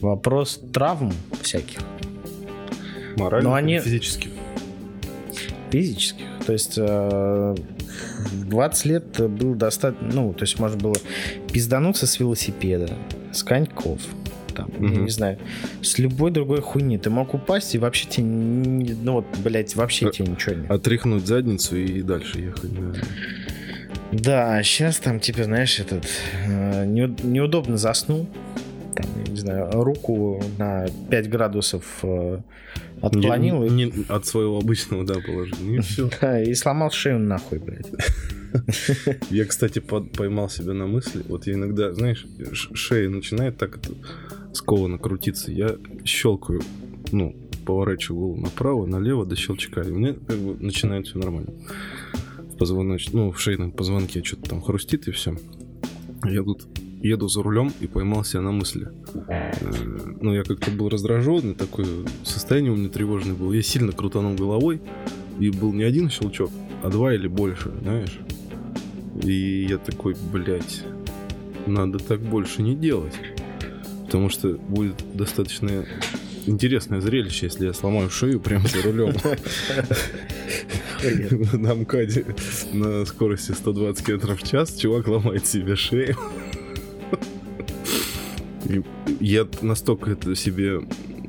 вопрос 0.00 0.60
травм 0.72 1.12
всяких. 1.42 1.80
Морально 3.16 3.50
Но 3.50 3.54
они... 3.54 3.78
физических? 3.78 4.30
Физических. 5.70 6.26
То 6.46 6.52
есть 6.52 6.76
20 6.76 8.86
э, 8.86 8.88
лет 8.88 9.30
был 9.30 9.54
достаточно... 9.54 10.08
Ну, 10.12 10.32
то 10.32 10.42
есть 10.42 10.58
можно 10.58 10.78
было 10.78 10.96
пиздануться 11.52 12.06
с 12.06 12.18
велосипеда, 12.18 12.90
с 13.32 13.42
коньков, 13.42 14.00
там, 14.54 14.70
угу. 14.76 14.86
я 14.86 15.00
не 15.00 15.10
знаю, 15.10 15.38
с 15.82 15.98
любой 15.98 16.30
другой 16.30 16.60
хуйни. 16.60 16.98
Ты 16.98 17.10
мог 17.10 17.34
упасть 17.34 17.74
и 17.74 17.78
вообще 17.78 18.08
тебе, 18.08 18.24
ну 18.24 19.12
вот, 19.12 19.26
блядь, 19.44 19.76
вообще 19.76 20.08
а, 20.08 20.10
тебе 20.10 20.28
ничего 20.28 20.56
не... 20.56 20.66
Отряхнуть 20.66 21.26
задницу 21.26 21.76
и 21.76 22.02
дальше 22.02 22.40
ехать, 22.40 22.72
да. 22.72 23.00
Да, 24.12 24.62
сейчас 24.64 24.98
там, 24.98 25.20
типа, 25.20 25.44
знаешь, 25.44 25.78
этот 25.78 26.04
э, 26.46 26.84
неудобно 26.84 27.76
заснул. 27.76 28.26
Там, 28.96 29.06
я 29.24 29.30
не 29.30 29.38
знаю, 29.38 29.70
руку 29.70 30.42
на 30.58 30.86
5 31.10 31.30
градусов 31.30 31.84
э, 32.02 32.38
отклонил. 33.00 33.62
Не, 33.62 33.86
не 33.86 34.04
от 34.08 34.26
своего 34.26 34.58
обычного, 34.58 35.04
да, 35.04 35.14
положения. 35.14 35.78
И 35.78 35.80
все. 35.80 36.10
И 36.46 36.54
сломал 36.54 36.90
шею 36.90 37.18
нахуй, 37.18 37.58
блядь. 37.58 37.90
Я, 39.30 39.44
кстати, 39.44 39.78
под, 39.78 40.12
поймал 40.12 40.48
себя 40.48 40.72
на 40.72 40.86
мысли. 40.86 41.22
Вот 41.28 41.46
я 41.46 41.54
иногда, 41.54 41.92
знаешь, 41.92 42.26
шея 42.74 43.08
начинает 43.08 43.56
так 43.58 43.76
это 43.76 43.92
скованно 44.52 44.98
крутиться. 44.98 45.52
Я 45.52 45.76
щелкаю, 46.04 46.60
ну, 47.12 47.36
поворачиваю 47.64 48.20
голову 48.20 48.40
направо, 48.40 48.86
налево 48.86 49.24
до 49.24 49.36
щелчка. 49.36 49.82
И 49.82 49.92
мне 49.92 50.14
как 50.14 50.36
бы 50.36 50.56
начинает 50.60 51.06
все 51.06 51.18
нормально 51.18 51.52
позвоночник, 52.60 53.14
ну, 53.14 53.32
в 53.32 53.40
шейном 53.40 53.72
позвонке 53.72 54.22
что-то 54.22 54.50
там 54.50 54.60
хрустит 54.60 55.08
и 55.08 55.12
все. 55.12 55.34
Я 56.26 56.42
тут 56.42 56.66
еду 57.00 57.28
за 57.28 57.42
рулем 57.42 57.72
и 57.80 57.86
поймал 57.86 58.24
себя 58.24 58.42
на 58.42 58.52
мысли. 58.52 58.88
Э, 59.28 59.52
ну, 60.20 60.34
я 60.34 60.42
как-то 60.42 60.70
был 60.70 60.88
раздраженный, 60.88 61.54
такое 61.54 61.86
состояние 62.24 62.72
у 62.72 62.76
меня 62.76 62.88
тревожное 62.88 63.34
было. 63.34 63.52
Я 63.52 63.62
сильно 63.62 63.92
крутанул 63.92 64.34
головой, 64.34 64.80
и 65.38 65.50
был 65.50 65.72
не 65.72 65.84
один 65.84 66.10
щелчок, 66.10 66.50
а 66.82 66.90
два 66.90 67.14
или 67.14 67.26
больше, 67.26 67.70
знаешь. 67.80 68.18
И 69.22 69.66
я 69.68 69.78
такой, 69.78 70.14
блядь, 70.32 70.84
надо 71.66 71.98
так 71.98 72.20
больше 72.20 72.62
не 72.62 72.74
делать. 72.74 73.14
Потому 74.04 74.28
что 74.28 74.54
будет 74.54 74.96
достаточно 75.14 75.86
интересное 76.46 77.00
зрелище, 77.00 77.46
если 77.46 77.66
я 77.66 77.72
сломаю 77.72 78.10
шею 78.10 78.40
прямо 78.40 78.66
за 78.68 78.82
рулем. 78.82 79.14
На 81.52 81.74
МКАДе 81.74 82.26
на 82.72 83.06
скорости 83.06 83.52
120 83.52 84.04
км 84.04 84.34
в 84.34 84.42
час 84.42 84.76
чувак 84.76 85.08
ломает 85.08 85.46
себе 85.46 85.76
шею. 85.76 86.16
Я 89.20 89.46
настолько 89.62 90.12
это 90.12 90.34
себе 90.34 90.80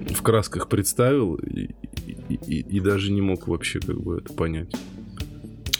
в 0.10 0.22
красках 0.22 0.70
представил 0.70 1.36
и, 1.36 1.70
и, 2.30 2.60
и 2.60 2.80
даже 2.80 3.12
не 3.12 3.22
мог 3.22 3.48
вообще 3.48 3.80
как 3.80 4.00
бы 4.00 4.18
это 4.20 4.34
понять. 4.34 4.74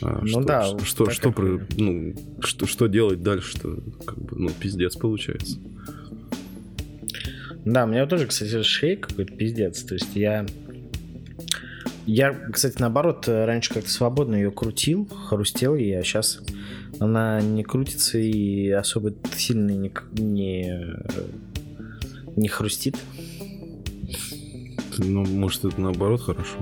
А, 0.02 0.20
ну 0.22 0.28
что, 0.28 0.44
да. 0.44 0.80
Что, 0.80 1.10
что, 1.10 1.32
про, 1.32 1.60
ну, 1.78 2.16
что, 2.40 2.66
что 2.66 2.88
делать 2.88 3.22
дальше, 3.22 3.58
что 3.58 3.84
как 4.06 4.18
бы, 4.18 4.38
ну, 4.38 4.50
пиздец 4.50 4.96
получается. 4.96 5.58
Да, 7.66 7.86
у 7.86 7.88
меня 7.88 8.08
тоже, 8.08 8.26
кстати, 8.26 8.62
шея 8.64 8.98
какой-то 8.98 9.34
пиздец. 9.34 9.84
То 9.84 9.96
есть 9.96 10.16
я... 10.16 10.46
Я, 12.08 12.34
кстати, 12.52 12.78
наоборот, 12.80 13.28
раньше 13.28 13.76
как-то 13.76 13.90
свободно 13.90 14.36
ее 14.36 14.52
крутил, 14.52 15.06
хрустел 15.06 15.76
ей, 15.76 16.00
а 16.00 16.04
сейчас 16.04 16.42
она 17.00 17.42
не 17.42 17.64
крутится 17.64 18.18
и 18.18 18.70
особо 18.70 19.14
сильно 19.36 19.70
не, 19.70 19.92
не, 20.14 20.84
не 22.36 22.48
хрустит. 22.48 22.98
Ну, 24.98 25.26
может, 25.26 25.66
это 25.66 25.80
наоборот 25.80 26.22
хорошо. 26.22 26.58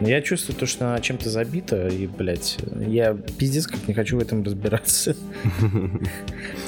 Но 0.00 0.08
я 0.08 0.22
чувствую 0.22 0.56
то, 0.56 0.66
что 0.66 0.88
она 0.88 1.00
чем-то 1.00 1.28
забита, 1.28 1.88
и, 1.88 2.06
блядь, 2.06 2.58
я 2.86 3.14
пиздец 3.14 3.66
как 3.66 3.88
не 3.88 3.94
хочу 3.94 4.16
в 4.16 4.20
этом 4.20 4.44
разбираться. 4.44 5.16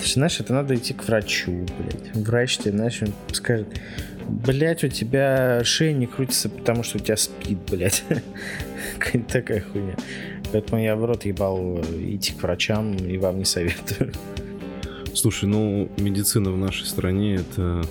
Знаешь, 0.04 0.40
это 0.40 0.52
надо 0.52 0.74
идти 0.74 0.94
к 0.94 1.04
врачу, 1.06 1.66
блядь. 1.78 2.14
Врач 2.14 2.59
тебе, 2.59 2.72
знаешь, 2.72 3.00
скажет, 3.33 3.68
блядь, 4.26 4.83
у 4.83 4.88
тебя 4.88 5.62
шея 5.62 5.92
не 5.92 6.06
крутится, 6.06 6.48
потому 6.48 6.83
что 6.83 6.98
у 6.98 7.00
тебя 7.00 7.16
спит, 7.16 7.59
блядь. 7.70 8.02
Какая-то 8.98 9.33
такая 9.33 9.61
хуйня. 9.61 9.94
Поэтому 10.50 10.83
я 10.83 10.96
в 10.96 11.04
рот 11.04 11.24
ебал 11.24 11.80
идти 11.80 12.33
к 12.33 12.42
врачам 12.42 12.96
и 12.96 13.16
вам 13.16 13.38
не 13.38 13.44
советую. 13.44 14.12
Слушай, 15.14 15.49
ну, 15.49 15.90
медицина 15.99 16.51
в 16.53 16.57
нашей 16.57 16.87
стране 16.87 17.37
это 17.37 17.83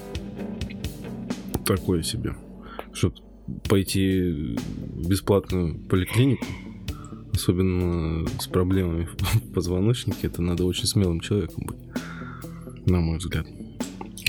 такое 1.65 2.01
себе. 2.01 2.36
Чтобы 2.93 3.15
пойти 3.67 4.58
в 4.95 5.08
бесплатную 5.08 5.75
поликлинику, 5.75 6.45
особенно 7.34 8.27
с 8.39 8.47
проблемами 8.47 9.05
в 9.05 9.53
позвоночнике, 9.53 10.27
это 10.27 10.41
надо 10.41 10.65
очень 10.65 10.86
смелым 10.86 11.19
человеком 11.19 11.65
быть, 11.65 11.77
на 12.86 12.99
мой 12.99 13.17
взгляд. 13.17 13.45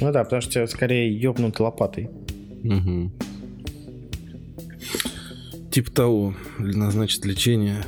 Ну 0.00 0.12
да, 0.12 0.24
потому 0.24 0.42
что 0.42 0.52
тебя 0.52 0.66
скорее 0.66 1.18
ёбнут 1.18 1.60
лопатой. 1.60 2.10
Угу. 2.64 3.12
Типа 5.70 5.90
того, 5.90 6.34
назначить 6.58 7.24
лечение 7.24 7.84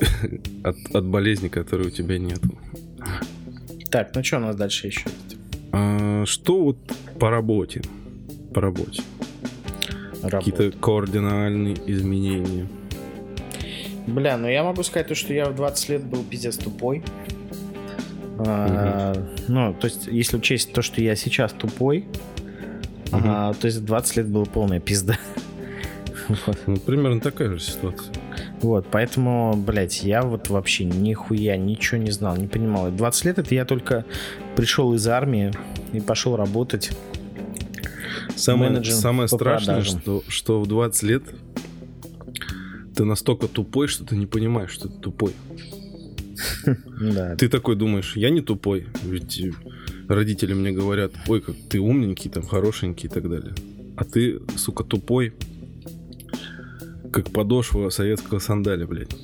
от, 0.64 0.76
от 0.94 1.04
болезни, 1.04 1.48
которой 1.48 1.88
у 1.88 1.90
тебя 1.90 2.18
нет. 2.18 2.40
Так, 3.90 4.14
ну 4.14 4.22
что 4.22 4.36
у 4.36 4.40
нас 4.40 4.56
дальше 4.56 4.88
еще 4.88 5.04
А, 5.72 6.24
что 6.26 6.62
вот 6.62 6.78
по 7.18 7.30
работе? 7.30 7.82
По 8.54 8.60
работе. 8.60 9.02
Какие-то 10.22 10.72
кардинальные 10.72 11.76
изменения. 11.86 12.66
Бля, 14.06 14.36
ну 14.36 14.48
я 14.48 14.64
могу 14.64 14.82
сказать 14.82 15.08
то, 15.08 15.14
что 15.14 15.32
я 15.32 15.46
в 15.46 15.54
20 15.54 15.88
лет 15.88 16.04
был 16.04 16.22
пиздец 16.24 16.56
тупой. 16.56 17.02
Угу. 18.38 18.44
А, 18.46 19.14
ну, 19.48 19.74
то 19.74 19.86
есть, 19.86 20.06
если 20.06 20.36
учесть 20.36 20.72
то, 20.72 20.82
что 20.82 21.00
я 21.00 21.16
сейчас 21.16 21.52
тупой, 21.52 22.06
угу. 23.12 23.20
а, 23.24 23.54
то 23.54 23.66
есть 23.66 23.84
20 23.84 24.16
лет 24.16 24.28
было 24.28 24.44
полная 24.44 24.80
пизда. 24.80 25.18
вот. 26.28 26.58
Ну, 26.66 26.76
примерно 26.76 27.20
такая 27.20 27.50
же 27.50 27.60
ситуация. 27.60 28.12
Вот, 28.60 28.86
поэтому, 28.90 29.54
блядь, 29.56 30.02
я 30.02 30.22
вот 30.22 30.48
вообще 30.48 30.84
нихуя 30.84 31.56
ничего 31.56 32.00
не 32.00 32.10
знал, 32.10 32.36
не 32.36 32.48
понимал. 32.48 32.90
20 32.90 33.24
лет 33.24 33.38
это 33.38 33.54
я 33.54 33.64
только 33.64 34.04
пришел 34.56 34.94
из 34.94 35.06
армии 35.06 35.52
и 35.92 36.00
пошел 36.00 36.36
работать 36.36 36.90
Самое, 38.38 38.84
самое 38.84 39.28
страшное, 39.28 39.82
что, 39.82 40.22
что 40.28 40.60
в 40.60 40.66
20 40.66 41.02
лет 41.02 41.22
ты 42.94 43.04
настолько 43.04 43.48
тупой, 43.48 43.88
что 43.88 44.04
ты 44.04 44.16
не 44.16 44.26
понимаешь, 44.26 44.70
что 44.70 44.88
ты 44.88 44.98
тупой. 45.00 45.32
Ты 47.38 47.48
такой 47.48 47.74
думаешь, 47.74 48.16
я 48.16 48.30
не 48.30 48.40
тупой, 48.42 48.86
ведь 49.02 49.42
родители 50.08 50.54
мне 50.54 50.70
говорят, 50.70 51.12
ой, 51.26 51.40
как 51.40 51.56
ты 51.68 51.80
умненький, 51.80 52.30
там, 52.30 52.44
хорошенький 52.44 53.08
и 53.08 53.10
так 53.10 53.28
далее. 53.28 53.54
А 53.96 54.04
ты, 54.04 54.40
сука, 54.56 54.84
тупой, 54.84 55.32
как 57.22 57.32
подошва 57.32 57.90
советского 57.90 58.38
сандаля, 58.38 58.86
блядь. 58.86 59.16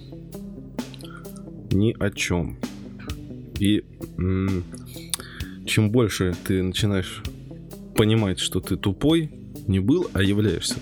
Ни 1.70 1.94
о 1.96 2.11
чем. 2.11 2.57
И 3.61 3.85
м- 4.18 4.64
чем 5.64 5.90
больше 5.90 6.35
ты 6.44 6.61
начинаешь 6.64 7.22
понимать, 7.94 8.40
что 8.40 8.59
ты 8.59 8.76
тупой 8.76 9.30
не 9.68 9.78
был, 9.78 10.09
а 10.12 10.24
являешься 10.24 10.74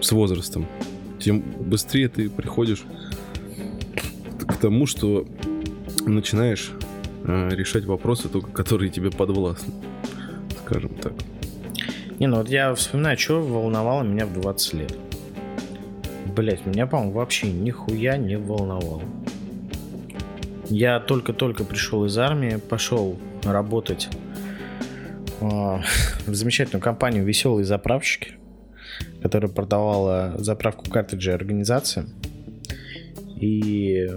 с 0.00 0.10
возрастом, 0.10 0.66
тем 1.20 1.40
быстрее 1.60 2.08
ты 2.08 2.30
приходишь 2.30 2.84
к 4.38 4.56
тому, 4.56 4.86
что 4.86 5.28
начинаешь 6.06 6.70
э, 7.24 7.50
решать 7.50 7.84
вопросы, 7.84 8.30
только 8.30 8.50
которые 8.52 8.90
тебе 8.90 9.10
подвластны, 9.10 9.74
скажем 10.64 10.94
так. 10.94 11.12
Не, 12.18 12.28
ну 12.28 12.36
вот 12.36 12.48
я 12.48 12.74
вспоминаю, 12.74 13.18
что 13.18 13.42
волновало 13.42 14.02
меня 14.02 14.26
в 14.26 14.32
20 14.32 14.74
лет. 14.74 14.94
Блять, 16.36 16.64
меня, 16.64 16.86
по-моему, 16.86 17.12
вообще 17.12 17.50
нихуя 17.50 18.16
не 18.16 18.36
волновало. 18.36 19.02
Я 20.68 21.00
только-только 21.00 21.64
пришел 21.64 22.04
из 22.04 22.16
армии, 22.16 22.56
пошел 22.56 23.18
работать 23.44 24.08
в 25.40 25.82
замечательную 26.26 26.82
компанию 26.82 27.24
«Веселые 27.24 27.64
заправщики», 27.64 28.34
которая 29.22 29.50
продавала 29.50 30.34
заправку 30.38 30.90
картриджей 30.90 31.34
организациям. 31.34 32.10
И 33.36 34.08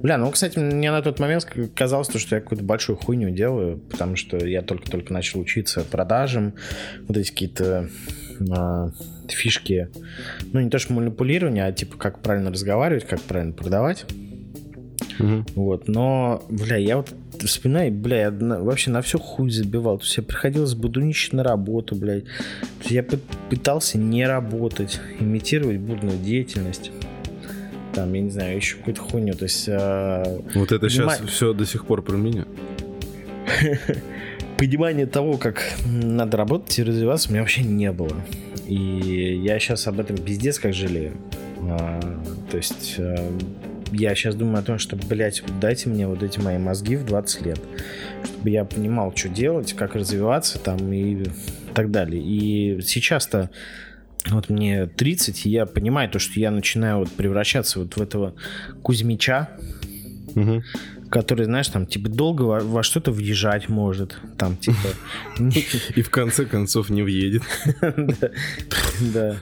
Бля, 0.00 0.18
ну, 0.18 0.30
кстати, 0.30 0.58
мне 0.58 0.90
на 0.90 1.02
тот 1.02 1.18
момент 1.18 1.46
казалось, 1.74 2.08
что 2.08 2.36
я 2.36 2.40
какую-то 2.40 2.64
большую 2.64 2.96
хуйню 2.96 3.30
делаю, 3.30 3.78
потому 3.78 4.16
что 4.16 4.36
я 4.44 4.62
только-только 4.62 5.12
начал 5.12 5.40
учиться 5.40 5.84
продажам, 5.84 6.54
вот 7.08 7.16
эти 7.16 7.30
какие-то 7.30 7.88
а, 8.50 8.90
фишки, 9.28 9.88
ну, 10.52 10.60
не 10.60 10.70
то 10.70 10.78
что 10.78 10.92
манипулирование, 10.92 11.64
а 11.64 11.72
типа 11.72 11.96
как 11.96 12.20
правильно 12.20 12.50
разговаривать, 12.50 13.06
как 13.06 13.20
правильно 13.20 13.52
продавать. 13.52 14.04
Угу. 15.18 15.44
Вот, 15.54 15.88
но, 15.88 16.42
бля, 16.48 16.76
я 16.76 16.98
вот 16.98 17.12
вспоминаю, 17.40 17.92
бля, 17.92 18.22
я 18.22 18.30
на, 18.30 18.62
вообще 18.62 18.90
на 18.90 19.02
все 19.02 19.18
хуй 19.18 19.50
забивал. 19.50 19.98
То 19.98 20.04
есть 20.04 20.16
я 20.16 20.22
приходилось 20.22 20.74
будуничать 20.74 21.32
на 21.32 21.42
работу, 21.42 21.94
блядь. 21.94 22.24
То 22.82 22.94
я 22.94 23.04
пытался 23.50 23.98
не 23.98 24.26
работать, 24.26 25.00
имитировать 25.18 25.78
бурную 25.78 26.18
деятельность. 26.18 26.90
Там, 27.94 28.12
я 28.14 28.20
не 28.20 28.30
знаю, 28.30 28.56
еще 28.56 28.76
какую-то 28.76 29.02
хуйню. 29.02 29.34
То 29.34 29.44
есть... 29.44 29.68
А... 29.68 30.24
Вот 30.54 30.72
это 30.72 30.86
Понима... 30.86 31.14
сейчас 31.14 31.28
все 31.28 31.52
до 31.52 31.66
сих 31.66 31.86
пор 31.86 32.02
про 32.02 32.16
меня. 32.16 32.44
Понимание 34.58 35.06
того, 35.06 35.36
как 35.38 35.62
надо 35.86 36.36
работать 36.36 36.78
и 36.78 36.82
развиваться, 36.82 37.28
у 37.28 37.32
меня 37.32 37.42
вообще 37.42 37.62
не 37.62 37.90
было. 37.92 38.16
И 38.66 39.40
я 39.44 39.58
сейчас 39.58 39.86
об 39.88 40.00
этом 40.00 40.16
пиздец 40.16 40.58
как 40.58 40.72
жалею. 40.72 41.12
А, 41.62 42.00
то 42.50 42.56
есть 42.56 42.96
а, 42.98 43.32
я 43.92 44.14
сейчас 44.14 44.34
думаю 44.34 44.60
о 44.60 44.62
том, 44.62 44.78
что, 44.78 44.96
блядь, 44.96 45.42
дайте 45.60 45.88
мне 45.88 46.06
вот 46.06 46.22
эти 46.22 46.38
мои 46.38 46.58
мозги 46.58 46.96
в 46.96 47.04
20 47.04 47.42
лет, 47.42 47.60
чтобы 48.24 48.50
я 48.50 48.64
понимал, 48.64 49.14
что 49.14 49.28
делать, 49.28 49.74
как 49.74 49.94
развиваться 49.94 50.58
там 50.58 50.92
и 50.92 51.24
так 51.74 51.90
далее. 51.90 52.22
И 52.22 52.80
сейчас-то 52.82 53.50
вот 54.30 54.48
мне 54.48 54.86
30, 54.86 55.46
и 55.46 55.50
я 55.50 55.66
понимаю 55.66 56.08
то, 56.08 56.18
что 56.18 56.38
я 56.38 56.50
начинаю 56.50 56.98
вот 56.98 57.10
превращаться 57.10 57.80
вот 57.80 57.96
в 57.96 58.00
этого 58.00 58.34
Кузьмича, 58.82 59.48
угу 60.34 60.62
который, 61.12 61.44
знаешь, 61.44 61.68
там, 61.68 61.86
типа, 61.86 62.08
долго 62.08 62.42
во, 62.42 62.60
во 62.60 62.82
что-то 62.82 63.12
въезжать 63.12 63.68
может, 63.68 64.16
там, 64.38 64.56
типа... 64.56 64.88
И 65.94 66.00
в 66.00 66.08
конце 66.08 66.46
концов 66.46 66.90
не 66.90 67.02
въедет. 67.02 67.42
Да. 69.14 69.36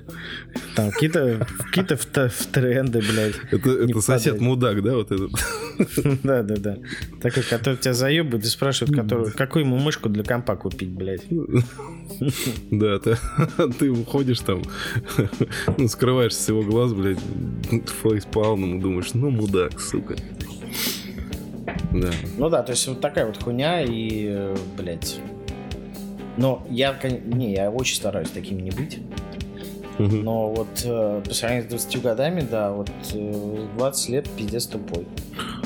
Там 0.74 0.90
какие-то 0.90 1.46
какие-то 1.58 1.96
в 1.96 2.46
тренды, 2.46 3.00
блядь. 3.00 3.34
Это 3.52 4.00
сосед 4.00 4.40
мудак, 4.40 4.82
да, 4.82 4.94
вот 4.94 5.10
этот? 5.10 5.30
Да, 6.22 6.42
да, 6.42 6.56
да. 6.56 6.76
Такой, 7.20 7.42
который 7.42 7.76
тебя 7.76 7.94
заебывает 7.94 8.44
и 8.44 8.48
спрашивает, 8.48 9.34
какую 9.36 9.64
ему 9.64 9.76
мышку 9.76 10.08
для 10.08 10.24
компа 10.24 10.56
купить, 10.56 10.90
блядь. 10.90 11.24
Да, 12.70 12.98
ты 13.78 13.90
уходишь 13.90 14.40
там, 14.40 14.62
ну, 15.76 15.88
скрываешься 15.88 16.42
с 16.42 16.48
его 16.48 16.62
глаз, 16.62 16.92
блядь, 16.92 17.18
фейспалмом, 18.02 18.80
думаешь, 18.80 19.12
ну, 19.14 19.30
мудак, 19.30 19.80
сука. 19.80 20.16
Да. 21.92 22.10
Ну 22.36 22.48
да, 22.48 22.62
то 22.62 22.72
есть 22.72 22.86
вот 22.86 23.00
такая 23.00 23.26
вот 23.26 23.42
хуйня 23.42 23.82
и, 23.82 24.54
блядь. 24.76 25.20
Но 26.36 26.64
я, 26.70 26.98
не, 27.02 27.52
я 27.52 27.70
очень 27.70 27.96
стараюсь 27.96 28.30
таким 28.30 28.60
не 28.60 28.70
быть. 28.70 28.98
Угу. 29.98 30.16
Но 30.16 30.50
вот 30.50 30.82
э, 30.84 31.22
по 31.26 31.34
сравнению 31.34 31.68
с 31.68 31.84
20 31.84 32.02
годами, 32.02 32.46
да, 32.48 32.72
вот 32.72 32.90
э, 33.12 33.66
20 33.76 34.08
лет 34.08 34.30
пиздец 34.30 34.66
тупой. 34.66 35.06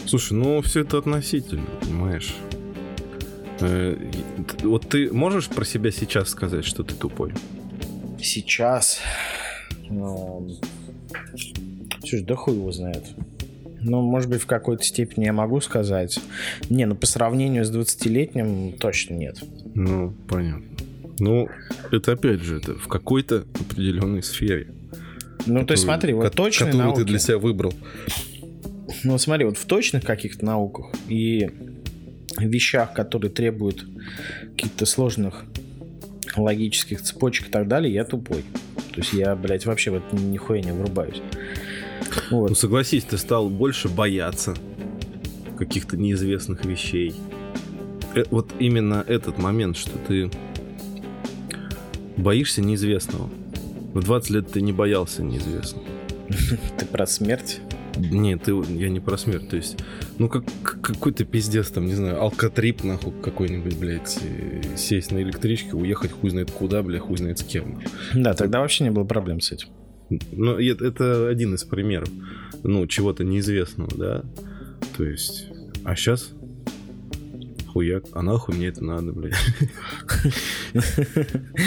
Слушай, 0.07 0.33
ну 0.33 0.61
все 0.63 0.81
это 0.81 0.99
относительно, 0.99 1.67
понимаешь? 1.81 2.35
Э, 3.61 3.97
вот 4.63 4.89
ты 4.89 5.13
можешь 5.13 5.49
про 5.49 5.65
себя 5.65 5.93
сейчас 5.93 6.31
сказать, 6.31 6.65
что 6.65 6.83
ты 6.83 6.95
тупой? 6.95 7.33
Сейчас. 8.21 8.99
Ну, 9.89 10.49
слушай, 12.01 12.23
да 12.23 12.35
хуй 12.35 12.55
его 12.55 12.73
знает. 12.73 13.05
Ну, 13.85 14.01
может 14.01 14.31
быть, 14.31 14.41
в 14.41 14.47
какой-то 14.47 14.83
степени 14.83 15.27
я 15.27 15.33
могу 15.33 15.61
сказать. 15.61 16.19
Не, 16.71 16.87
ну 16.87 16.95
по 16.95 17.07
сравнению 17.07 17.65
с 17.65 17.71
20-летним 17.71 18.73
точно 18.79 19.15
нет. 19.15 19.43
Ну, 19.75 20.15
понятно. 20.29 20.65
Ну, 21.19 21.49
это 21.93 22.13
опять 22.13 22.41
же, 22.41 22.57
это 22.57 22.75
в 22.75 22.89
какой-то 22.89 23.45
определенной 23.61 24.23
сфере. 24.23 24.69
Ну, 25.47 25.61
которую, 25.61 25.67
то 25.67 25.73
есть 25.75 25.85
смотри, 25.85 26.13
вот 26.15 26.33
точно 26.35 26.67
Которую 26.67 26.87
науки, 26.87 26.99
ты 27.01 27.05
для 27.05 27.19
себя 27.19 27.39
выбрал. 27.39 27.75
Ну, 29.05 29.19
смотри, 29.19 29.45
вот 29.45 29.59
в 29.59 29.67
точных 29.67 30.03
каких-то 30.03 30.45
науках 30.45 30.87
и 31.09 31.51
вещах, 32.39 32.95
которые 32.95 33.31
требуют 33.31 33.87
каких-то 34.57 34.87
сложных 34.87 35.45
логических 36.37 37.03
цепочек 37.03 37.49
и 37.49 37.51
так 37.51 37.69
далее, 37.69 37.93
я 37.93 38.05
тупой. 38.05 38.45
То 38.93 39.01
есть 39.01 39.13
я, 39.13 39.37
блядь, 39.37 39.67
вообще 39.67 39.91
в 39.91 39.95
это 39.95 40.17
нихуя 40.17 40.63
не 40.63 40.73
врубаюсь. 40.73 41.21
Вот. 42.31 42.51
Ну 42.51 42.55
согласись, 42.55 43.05
ты 43.05 43.19
стал 43.19 43.49
больше 43.49 43.89
бояться 43.89 44.55
каких-то 45.57 45.97
неизвестных 45.97 46.65
вещей. 46.65 47.15
Э, 48.15 48.25
вот 48.31 48.51
именно 48.59 49.05
этот 49.07 49.39
момент, 49.39 49.77
что 49.77 49.93
ты 50.07 50.31
боишься 52.17 52.63
неизвестного. 52.63 53.29
В 53.93 54.03
20 54.03 54.31
лет 54.31 54.51
ты 54.51 54.61
не 54.61 54.73
боялся 54.73 55.23
неизвестного. 55.23 55.87
Ты 56.79 56.87
про 56.87 57.07
смерть? 57.07 57.61
Нет, 57.97 58.43
ты, 58.45 58.53
я 58.71 58.89
не 58.89 58.99
про 58.99 59.17
смерть. 59.17 59.49
То 59.51 59.57
есть, 59.57 59.79
ну, 60.19 60.29
как 60.29 60.45
какой-то 60.81 61.25
пиздец, 61.25 61.71
там, 61.71 61.87
не 61.87 61.95
знаю, 61.95 62.21
алкотрип, 62.21 62.83
нахуй, 62.83 63.13
какой-нибудь, 63.23 63.77
блядь, 63.77 64.19
сесть 64.77 65.13
на 65.13 65.19
электричке, 65.19 65.75
уехать 65.75 66.11
хуй 66.13 66.31
знает 66.31 66.51
куда, 66.51 66.83
блядь, 66.83 67.03
хуй 67.03 67.17
знает 67.17 67.39
с 67.39 67.45
кем. 67.45 67.81
Да, 68.15 68.35
тогда 68.35 68.61
вообще 68.61 68.85
не 68.85 68.91
было 68.91 69.05
проблем 69.05 69.41
с 69.41 69.53
этим. 69.53 69.69
Ну, 70.33 70.59
это 70.59 71.29
один 71.29 71.55
из 71.55 71.65
примеров, 71.65 72.09
ну, 72.63 72.87
чего-то 72.87 73.25
неизвестного, 73.25 73.91
да. 73.97 74.25
То 74.97 75.05
есть, 75.05 75.47
а 75.85 75.95
сейчас 75.97 76.33
хуяк, 77.75 78.05
а 78.13 78.23
нахуй 78.23 78.55
мне 78.55 78.69
это 78.69 78.85
надо, 78.85 79.13
блядь. 79.13 79.35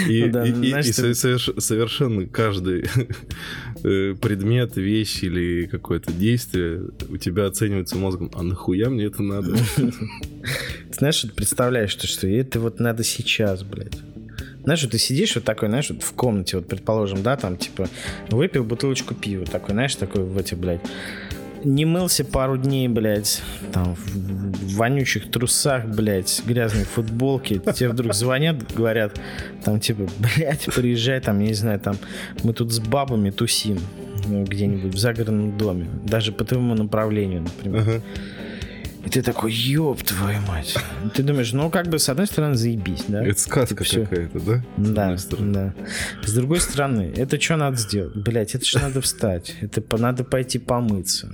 И, 0.07 0.23
ну 0.25 0.81
совершенно 0.83 2.25
каждый 2.27 2.85
э, 3.83 4.15
предмет, 4.15 4.77
вещь 4.77 5.23
или 5.23 5.65
какое-то 5.65 6.13
действие 6.13 6.81
у 7.09 7.17
тебя 7.17 7.45
оценивается 7.45 7.97
мозгом, 7.97 8.31
а 8.33 8.41
нахуя 8.41 8.89
мне 8.89 9.05
это 9.05 9.21
надо? 9.21 9.57
Ты 9.75 10.93
знаешь, 10.93 11.25
представляешь, 11.35 11.91
что 11.91 12.25
это 12.25 12.61
вот 12.61 12.79
надо 12.79 13.03
сейчас, 13.03 13.63
блядь. 13.63 13.97
Знаешь, 14.67 14.81
ты 14.81 14.97
сидишь 14.97 15.33
вот 15.35 15.45
такой, 15.45 15.69
знаешь, 15.69 15.89
вот 15.89 16.03
в 16.03 16.11
комнате, 16.11 16.57
вот, 16.57 16.67
предположим, 16.67 17.23
да, 17.23 17.37
там, 17.37 17.55
типа, 17.55 17.87
выпил 18.29 18.65
бутылочку 18.65 19.15
пива, 19.15 19.45
такой, 19.45 19.71
знаешь, 19.71 19.95
такой 19.95 20.25
в 20.25 20.37
эти, 20.37 20.55
блядь, 20.55 20.81
не 21.63 21.85
мылся 21.85 22.25
пару 22.25 22.57
дней, 22.57 22.89
блядь, 22.89 23.41
там, 23.71 23.95
в 23.95 24.75
вонючих 24.75 25.31
трусах, 25.31 25.85
блядь, 25.85 26.41
грязной 26.45 26.83
футболке, 26.83 27.59
тебе 27.59 27.87
вдруг 27.87 28.13
звонят, 28.13 28.57
говорят, 28.75 29.17
там, 29.63 29.79
типа, 29.79 30.05
блядь, 30.35 30.65
приезжай, 30.75 31.21
там, 31.21 31.39
я 31.39 31.47
не 31.47 31.53
знаю, 31.53 31.79
там, 31.79 31.95
мы 32.43 32.51
тут 32.51 32.69
с 32.73 32.79
бабами 32.79 33.29
тусим 33.29 33.79
ну, 34.27 34.43
где-нибудь 34.43 34.93
в 34.93 34.97
загородном 34.97 35.57
доме, 35.57 35.87
даже 36.03 36.33
по 36.33 36.43
твоему 36.43 36.75
направлению, 36.75 37.43
например. 37.43 37.83
Uh-huh. 37.83 38.01
И 39.07 39.09
ты 39.09 39.21
такой, 39.21 39.53
ёб 39.53 40.03
твою 40.03 40.41
мать. 40.41 40.75
Ты 41.15 41.23
думаешь, 41.23 41.53
ну 41.53 41.69
как 41.69 41.87
бы 41.87 41.97
с 41.97 42.09
одной 42.09 42.27
стороны 42.27 42.55
заебись, 42.55 43.05
да? 43.07 43.25
Это 43.25 43.39
сказка 43.39 43.85
типа, 43.85 44.05
какая-то, 44.05 44.39
да? 44.41 44.63
Да, 44.75 45.17
да. 45.39 45.73
С 46.25 46.33
другой 46.33 46.59
стороны, 46.59 47.13
это 47.15 47.39
что 47.39 47.55
надо 47.55 47.77
сделать? 47.77 48.17
Блять, 48.17 48.53
это 48.53 48.65
же 48.65 48.79
надо 48.79 48.99
встать. 48.99 49.55
Это 49.61 49.81
надо 49.97 50.25
пойти 50.25 50.59
помыться. 50.59 51.31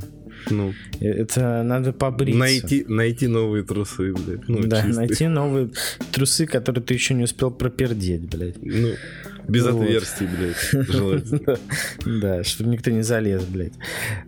Ну. 0.52 0.72
Э, 1.00 1.08
это 1.08 1.64
надо 1.64 1.94
побриться. 1.94 2.38
Найти, 2.38 2.86
найти 2.88 3.26
новые 3.26 3.64
трусы, 3.64 4.14
блядь. 4.14 4.48
Ну, 4.48 4.68
да, 4.68 4.84
чистые. 4.84 4.96
найти 4.96 5.28
новые 5.28 5.72
трусы, 6.12 6.46
которые 6.46 6.84
ты 6.84 6.94
еще 6.94 7.16
не 7.16 7.24
успел 7.24 7.50
пропердеть, 7.50 8.30
блядь. 8.30 8.62
Ну, 8.62 8.94
без 9.48 9.66
вот. 9.66 9.82
отверстий, 9.82 10.28
блядь, 10.28 10.88
желательно. 10.88 11.58
Да, 12.22 12.44
чтобы 12.44 12.70
никто 12.72 12.92
не 12.92 13.02
залез, 13.02 13.44
блядь. 13.44 13.74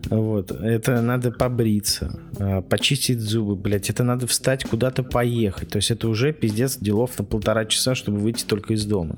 Вот. 0.09 0.51
Это 0.51 1.01
надо 1.01 1.31
побриться, 1.31 2.19
а, 2.39 2.61
почистить 2.61 3.19
зубы, 3.19 3.55
блядь. 3.55 3.89
Это 3.89 4.03
надо 4.03 4.27
встать 4.27 4.63
куда-то 4.63 5.03
поехать. 5.03 5.69
То 5.69 5.77
есть 5.77 5.91
это 5.91 6.07
уже 6.07 6.33
пиздец 6.33 6.77
делов 6.77 7.17
на 7.17 7.25
полтора 7.25 7.65
часа, 7.65 7.95
чтобы 7.95 8.19
выйти 8.19 8.45
только 8.45 8.73
из 8.73 8.85
дома. 8.85 9.17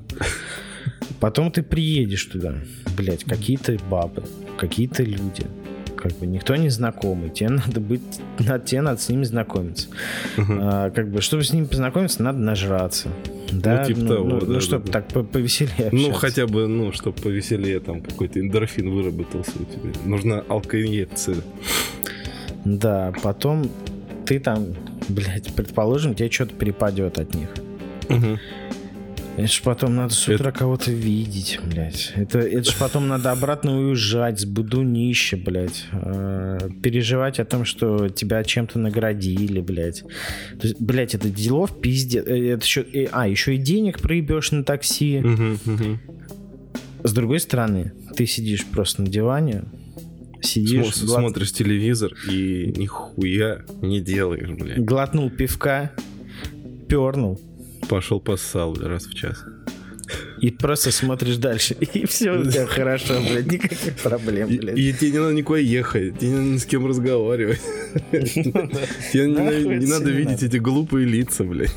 Потом 1.20 1.50
ты 1.50 1.62
приедешь 1.62 2.24
туда, 2.26 2.54
блядь, 2.96 3.24
какие-то 3.24 3.76
бабы, 3.90 4.22
какие-то 4.56 5.02
люди 5.02 5.46
как 5.98 6.12
бы 6.12 6.26
никто 6.26 6.54
не 6.56 6.68
знакомый, 6.68 7.30
тебе 7.30 7.50
надо 7.50 7.80
быть, 7.80 8.02
надо, 8.38 8.64
тебе 8.64 8.82
надо 8.82 9.00
с 9.00 9.08
ними 9.08 9.24
знакомиться. 9.24 9.88
Uh-huh. 10.36 10.58
А, 10.60 10.90
как 10.90 11.10
бы, 11.10 11.20
чтобы 11.20 11.42
с 11.42 11.52
ними 11.52 11.66
познакомиться, 11.66 12.22
надо 12.22 12.38
нажраться. 12.38 13.08
Да, 13.50 13.80
ну, 13.80 13.86
типа 13.86 14.00
ну, 14.00 14.08
того, 14.08 14.24
ну, 14.24 14.40
да, 14.40 14.46
ну, 14.46 14.60
чтобы 14.60 14.86
да. 14.86 15.00
так 15.00 15.28
повеселее 15.30 15.88
Ну, 15.92 16.12
хотя 16.12 16.46
бы, 16.46 16.66
ну, 16.68 16.92
чтобы 16.92 17.20
повеселее 17.20 17.80
там 17.80 18.00
какой-то 18.00 18.40
эндорфин 18.40 18.90
выработался 18.90 19.52
у 19.56 19.64
тебя. 19.64 19.92
Нужна 20.04 20.44
алкоинъекция. 20.48 21.36
Да, 22.64 23.12
потом 23.22 23.70
ты 24.26 24.38
там, 24.38 24.66
блядь, 25.08 25.52
предположим, 25.54 26.14
тебе 26.14 26.30
что-то 26.30 26.54
перепадет 26.54 27.18
от 27.18 27.34
них. 27.34 27.48
Угу. 28.10 28.38
Это 29.38 29.46
ж 29.46 29.62
потом 29.62 29.94
надо 29.94 30.12
с 30.12 30.28
утра 30.28 30.50
это... 30.50 30.58
кого-то 30.58 30.90
видеть, 30.90 31.60
блядь. 31.64 32.12
Это, 32.16 32.40
это 32.40 32.68
ж 32.68 32.74
потом 32.76 33.06
надо 33.06 33.30
обратно 33.30 33.78
уезжать 33.78 34.40
с 34.40 34.44
будунища, 34.44 35.36
блядь. 35.36 35.86
Э, 35.92 36.68
переживать 36.82 37.38
о 37.38 37.44
том, 37.44 37.64
что 37.64 38.08
тебя 38.08 38.42
чем-то 38.42 38.80
наградили, 38.80 39.60
блядь. 39.60 40.02
То 40.58 40.66
есть, 40.66 40.80
блядь, 40.80 41.14
это 41.14 41.30
делов 41.30 41.80
пиздец. 41.80 42.26
Э, 42.26 42.54
это 42.54 42.64
еще, 42.64 42.80
э, 42.80 43.06
а, 43.12 43.28
еще 43.28 43.54
и 43.54 43.58
денег 43.58 44.00
проебешь 44.00 44.50
на 44.50 44.64
такси. 44.64 45.20
Угу, 45.20 45.72
угу. 45.72 45.98
С 47.04 47.12
другой 47.12 47.38
стороны, 47.38 47.92
ты 48.16 48.26
сидишь 48.26 48.66
просто 48.66 49.02
на 49.02 49.08
диване, 49.08 49.66
сидишь... 50.40 50.86
Смо- 50.86 51.06
глот... 51.06 51.20
Смотришь 51.20 51.52
телевизор 51.52 52.12
и 52.28 52.74
нихуя 52.76 53.64
не 53.82 54.00
делаешь, 54.00 54.50
блядь. 54.50 54.84
Глотнул 54.84 55.30
пивка, 55.30 55.92
пернул, 56.88 57.40
Пошел 57.88 58.20
поссал 58.20 58.74
раз 58.74 59.06
в 59.06 59.14
час. 59.14 59.44
И 60.40 60.50
просто 60.50 60.90
смотришь 60.90 61.36
дальше. 61.36 61.74
И 61.94 62.06
все 62.06 62.32
у 62.32 62.44
тебя 62.44 62.66
хорошо, 62.66 63.20
блядь, 63.20 63.50
никаких 63.50 63.94
проблем, 63.96 64.48
блядь. 64.48 64.78
И, 64.78 64.90
и 64.90 64.92
тебе 64.92 65.10
не 65.12 65.18
надо 65.18 65.34
никуда 65.34 65.58
ехать, 65.58 66.18
тебе 66.18 66.30
не 66.30 66.36
надо 66.36 66.48
ни 66.48 66.56
с 66.58 66.66
кем 66.66 66.86
разговаривать. 66.86 67.60
Тебе 68.10 69.26
не 69.26 69.86
надо 69.86 70.10
видеть 70.10 70.42
эти 70.42 70.56
глупые 70.56 71.06
лица, 71.06 71.44
блядь. 71.44 71.74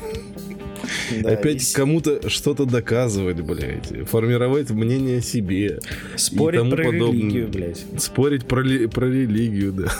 Опять 1.24 1.72
кому-то 1.72 2.28
что-то 2.28 2.64
доказывать, 2.64 3.40
блядь. 3.40 4.08
Формировать 4.08 4.70
мнение 4.70 5.18
о 5.18 5.22
себе. 5.22 5.80
Спорить 6.16 6.70
про 6.70 6.90
религию, 6.90 7.48
блядь. 7.48 7.84
Спорить 7.98 8.46
про 8.46 8.62
религию, 8.62 9.72
да. 9.72 9.92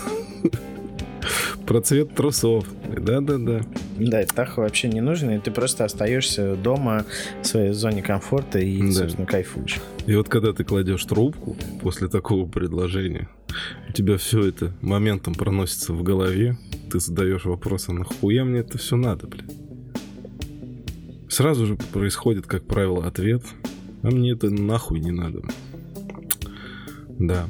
Про 1.67 1.81
цвет 1.81 2.15
трусов. 2.15 2.67
Да-да-да. 2.97 3.63
Да, 3.99 4.21
это 4.21 4.35
так 4.35 4.57
вообще 4.57 4.89
не 4.89 5.01
нужно, 5.01 5.37
и 5.37 5.39
ты 5.39 5.51
просто 5.51 5.85
остаешься 5.85 6.57
дома 6.57 7.05
в 7.43 7.47
своей 7.47 7.73
зоне 7.73 8.03
комфорта 8.03 8.59
и, 8.59 8.81
да. 8.81 8.93
собственно, 8.93 9.27
кайфуешь. 9.27 9.81
И 10.07 10.15
вот 10.15 10.29
когда 10.29 10.53
ты 10.53 10.65
кладешь 10.65 11.05
трубку 11.05 11.57
после 11.81 12.09
такого 12.09 12.49
предложения, 12.49 13.29
у 13.89 13.93
тебя 13.93 14.17
все 14.17 14.47
это 14.49 14.73
моментом 14.81 15.35
проносится 15.35 15.93
в 15.93 16.03
голове, 16.03 16.57
ты 16.91 17.01
задаешь 17.01 17.45
вопрос, 17.45 17.89
а 17.89 17.93
нахуя 17.93 18.45
мне 18.45 18.61
это 18.61 18.79
все 18.79 18.97
надо, 18.97 19.27
блядь? 19.27 19.51
Сразу 21.29 21.67
же 21.67 21.77
происходит, 21.77 22.47
как 22.47 22.65
правило, 22.65 23.07
ответ, 23.07 23.43
а 24.03 24.11
мне 24.11 24.33
это 24.33 24.51
нахуй 24.51 25.01
не 25.01 25.13
надо. 25.13 25.43
Да. 27.19 27.49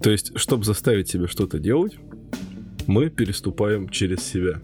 То 0.00 0.10
есть, 0.10 0.38
чтобы 0.38 0.64
заставить 0.64 1.08
себя 1.08 1.26
что-то 1.26 1.58
делать, 1.58 1.96
мы 2.86 3.10
переступаем 3.10 3.88
через 3.88 4.22
себя. 4.22 4.60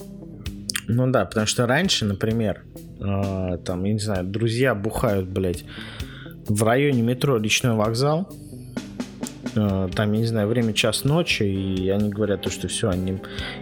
Ну 0.86 1.10
да, 1.10 1.26
потому 1.26 1.46
что 1.46 1.66
раньше, 1.66 2.04
например, 2.04 2.64
э, 2.98 3.58
там, 3.64 3.84
я 3.84 3.92
не 3.92 3.98
знаю, 3.98 4.24
друзья 4.24 4.74
бухают, 4.74 5.28
блядь, 5.28 5.64
в 6.46 6.62
районе 6.62 7.02
метро 7.02 7.36
Личной 7.36 7.74
вокзал, 7.74 8.32
э, 9.54 9.88
там, 9.94 10.12
я 10.12 10.18
не 10.18 10.24
знаю, 10.24 10.48
время 10.48 10.72
час 10.72 11.04
ночи, 11.04 11.42
и 11.42 11.90
они 11.90 12.08
говорят 12.08 12.40
то, 12.40 12.50
что 12.50 12.68
все, 12.68 12.88
они, 12.88 13.18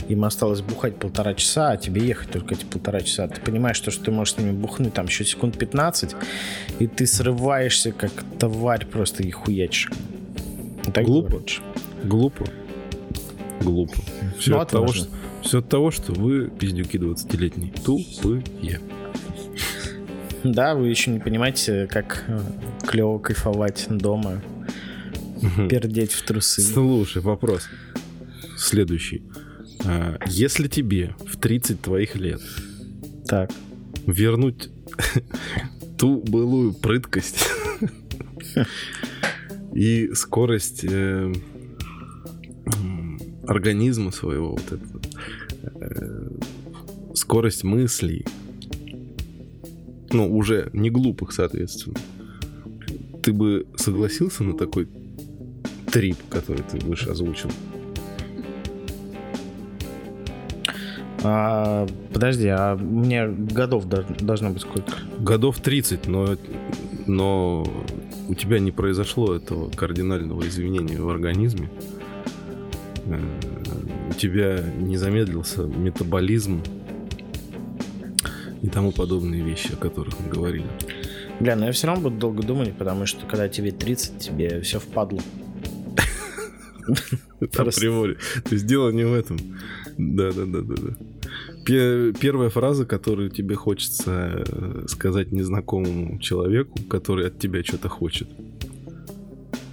им 0.08 0.24
осталось 0.24 0.60
бухать 0.60 0.96
полтора 1.00 1.34
часа, 1.34 1.72
а 1.72 1.76
тебе 1.76 2.06
ехать 2.06 2.30
только 2.30 2.54
эти 2.54 2.64
полтора 2.64 3.00
часа. 3.00 3.26
Ты 3.26 3.40
понимаешь, 3.40 3.80
то, 3.80 3.90
что 3.90 4.04
ты 4.04 4.10
можешь 4.12 4.34
с 4.34 4.38
ними 4.38 4.52
бухнуть 4.52 4.94
там 4.94 5.06
еще 5.06 5.24
секунд 5.24 5.58
15, 5.58 6.14
и 6.78 6.86
ты 6.86 7.06
срываешься 7.08 7.90
как 7.90 8.12
тварь 8.38 8.86
просто 8.86 9.24
и 9.24 9.30
хуячишь. 9.32 9.90
Так 10.94 11.04
Глупо. 11.04 11.30
Говоришь. 11.30 11.62
Глупо 12.04 12.46
глупо. 13.60 13.94
Все, 14.38 14.52
ну, 14.52 14.60
от 14.60 14.70
того, 14.70 14.88
что, 14.88 15.08
все 15.42 15.58
от 15.58 15.68
того, 15.68 15.90
что 15.90 16.12
вы, 16.12 16.48
пиздюки 16.48 16.96
20-летние, 16.96 17.72
тупые. 17.72 18.80
Да, 20.44 20.74
вы 20.74 20.88
еще 20.88 21.10
не 21.10 21.18
понимаете, 21.18 21.88
как 21.90 22.24
э, 22.28 22.40
клево 22.86 23.18
кайфовать 23.18 23.86
дома, 23.88 24.42
пердеть 25.68 26.12
в 26.12 26.24
трусы. 26.24 26.62
Слушай, 26.62 27.22
вопрос. 27.22 27.68
Следующий. 28.56 29.24
А, 29.84 30.18
если 30.26 30.68
тебе 30.68 31.14
в 31.26 31.36
30 31.36 31.80
твоих 31.80 32.16
лет 32.16 32.40
так. 33.26 33.50
вернуть 34.06 34.70
ту 35.98 36.22
былую 36.22 36.72
прыткость 36.72 37.44
и 39.74 40.10
скорость 40.14 40.84
э, 40.84 41.32
организма 43.46 44.10
своего, 44.12 44.52
вот 44.52 44.72
это, 44.72 44.84
э, 45.80 46.28
скорость 47.14 47.64
мыслей, 47.64 48.24
ну, 50.12 50.34
уже 50.34 50.70
не 50.72 50.90
глупых, 50.90 51.32
соответственно, 51.32 51.96
ты 53.22 53.32
бы 53.32 53.66
согласился 53.76 54.44
на 54.44 54.56
такой 54.56 54.88
трип, 55.90 56.16
который 56.28 56.62
ты 56.62 56.78
выше 56.84 57.10
озвучил? 57.10 57.50
А, 61.24 61.86
подожди, 62.12 62.46
а 62.48 62.76
мне 62.76 63.26
годов 63.26 63.86
должно 63.86 64.50
быть 64.50 64.62
сколько? 64.62 64.92
Годов 65.18 65.58
30, 65.58 66.06
но, 66.06 66.36
но 67.06 67.66
у 68.28 68.34
тебя 68.34 68.60
не 68.60 68.70
произошло 68.70 69.34
этого 69.34 69.70
кардинального 69.70 70.46
изменения 70.46 71.00
в 71.00 71.08
организме 71.08 71.68
у 73.06 74.14
тебя 74.14 74.62
не 74.78 74.96
замедлился 74.96 75.62
метаболизм 75.62 76.62
и 78.62 78.68
тому 78.68 78.92
подобные 78.92 79.42
вещи, 79.42 79.72
о 79.72 79.76
которых 79.76 80.18
мы 80.20 80.28
говорили. 80.30 80.66
Бля, 81.40 81.54
но 81.56 81.66
я 81.66 81.72
все 81.72 81.86
равно 81.86 82.04
буду 82.04 82.16
долго 82.16 82.42
думать, 82.42 82.76
потому 82.76 83.06
что 83.06 83.26
когда 83.26 83.48
тебе 83.48 83.70
30, 83.70 84.18
тебе 84.18 84.60
все 84.62 84.80
впадло. 84.80 85.20
Априори. 87.40 88.16
То 88.44 88.54
есть 88.54 88.66
дело 88.66 88.90
не 88.90 89.04
в 89.04 89.12
этом. 89.12 89.36
Да, 89.98 90.32
да, 90.32 90.44
да, 90.46 90.60
да, 90.62 90.74
да. 90.74 90.92
Первая 91.64 92.48
фраза, 92.48 92.86
которую 92.86 93.30
тебе 93.30 93.56
хочется 93.56 94.44
э, 94.46 94.84
сказать 94.88 95.32
незнакомому 95.32 96.18
человеку, 96.20 96.78
который 96.88 97.26
от 97.26 97.38
тебя 97.38 97.64
что-то 97.64 97.88
хочет. 97.88 98.28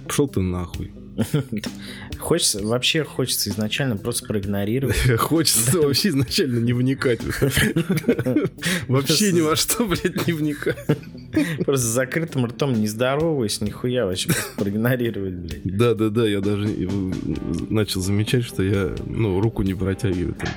Пошел 0.06 0.28
ты 0.28 0.40
нахуй. 0.40 0.92
Хочется, 2.18 2.64
вообще 2.64 3.04
хочется 3.04 3.50
изначально 3.50 3.96
просто 3.96 4.26
проигнорировать. 4.26 4.96
Хочется 5.18 5.80
вообще 5.80 6.08
изначально 6.08 6.58
не 6.60 6.72
вникать. 6.72 7.20
Вообще 8.88 9.32
ни 9.32 9.40
во 9.40 9.56
что, 9.56 9.84
блядь, 9.84 10.26
не 10.26 10.32
вникать. 10.32 10.76
Просто 11.64 11.86
с 11.86 11.90
закрытым 11.90 12.46
ртом 12.46 12.72
не 12.74 12.86
здороваюсь, 12.86 13.60
нихуя 13.60 14.06
вообще 14.06 14.30
проигнорировать, 14.56 15.34
блядь. 15.34 15.64
Да-да-да, 15.64 16.26
я 16.26 16.40
даже 16.40 16.68
начал 17.68 18.00
замечать, 18.00 18.44
что 18.44 18.62
я, 18.62 18.94
ну, 19.06 19.40
руку 19.40 19.62
не 19.62 19.74
протягиваю 19.74 20.34
там 20.34 20.48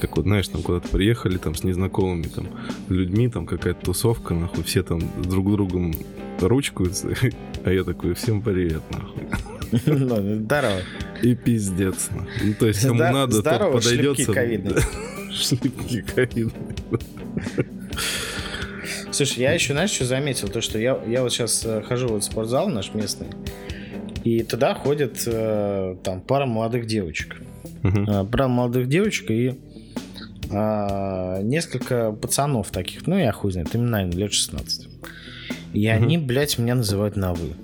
как 0.00 0.16
вот, 0.16 0.24
знаешь, 0.24 0.48
там 0.48 0.62
куда-то 0.62 0.88
приехали 0.88 1.36
там 1.36 1.54
с 1.54 1.62
незнакомыми 1.62 2.24
там 2.24 2.48
людьми, 2.88 3.28
там 3.28 3.46
какая-то 3.46 3.84
тусовка, 3.84 4.34
нахуй, 4.34 4.64
все 4.64 4.82
там 4.82 5.00
друг 5.22 5.52
другом 5.52 5.94
ручкаются, 6.40 7.14
а 7.64 7.70
я 7.70 7.84
такой, 7.84 8.14
всем 8.14 8.42
привет, 8.42 8.82
нахуй. 8.90 9.51
Ну, 9.86 10.36
здорово. 10.44 10.80
И 11.22 11.34
пиздец. 11.34 12.08
Ну, 12.42 12.54
то 12.54 12.66
есть, 12.66 12.82
кому 12.82 12.98
надо, 12.98 13.42
тот 13.42 13.72
подойдется. 13.72 14.32
Шлепки 15.32 16.02
ковидные. 16.02 16.52
Слушай, 19.10 19.40
я 19.40 19.52
еще, 19.52 19.74
знаешь, 19.74 19.90
что 19.90 20.04
заметил? 20.04 20.48
То, 20.48 20.60
что 20.60 20.78
я, 20.78 20.98
я 21.06 21.22
вот 21.22 21.32
сейчас 21.32 21.62
э, 21.64 21.82
хожу 21.82 22.08
вот 22.08 22.22
в 22.22 22.24
спортзал 22.24 22.68
наш 22.68 22.94
местный, 22.94 23.28
и 24.24 24.42
туда 24.42 24.74
ходят 24.74 25.22
э, 25.26 25.96
там 26.02 26.20
пара 26.22 26.46
молодых 26.46 26.86
девочек. 26.86 27.36
Uh-huh. 27.82 28.26
Пара 28.30 28.48
молодых 28.48 28.88
девочек 28.88 29.30
и 29.30 29.58
а, 30.50 31.40
несколько 31.42 32.12
пацанов 32.12 32.70
таких, 32.70 33.06
ну 33.06 33.18
я 33.18 33.32
хуй 33.32 33.52
знает, 33.52 33.74
им, 33.74 33.90
наверное, 33.90 34.16
лет 34.16 34.32
16. 34.32 34.88
И 35.72 35.84
uh-huh. 35.84 35.90
они, 35.90 36.18
блядь, 36.18 36.58
меня 36.58 36.74
называют 36.74 37.16
на 37.16 37.34
«вы». 37.34 37.54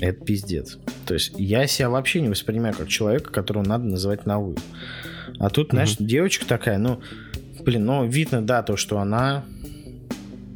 Это 0.00 0.24
пиздец. 0.24 0.78
То 1.06 1.14
есть 1.14 1.32
я 1.36 1.66
себя 1.66 1.90
вообще 1.90 2.20
не 2.20 2.28
воспринимаю 2.28 2.74
как 2.74 2.88
человека, 2.88 3.30
которого 3.30 3.62
надо 3.62 3.84
называть 3.84 4.26
на 4.26 4.40
«вы». 4.40 4.56
А 5.38 5.50
тут, 5.50 5.70
знаешь, 5.70 5.94
угу. 5.94 6.04
девочка 6.04 6.46
такая, 6.46 6.78
ну, 6.78 7.00
блин, 7.64 7.84
ну, 7.84 8.06
видно, 8.06 8.44
да, 8.44 8.62
то, 8.62 8.76
что 8.76 8.98
она, 8.98 9.44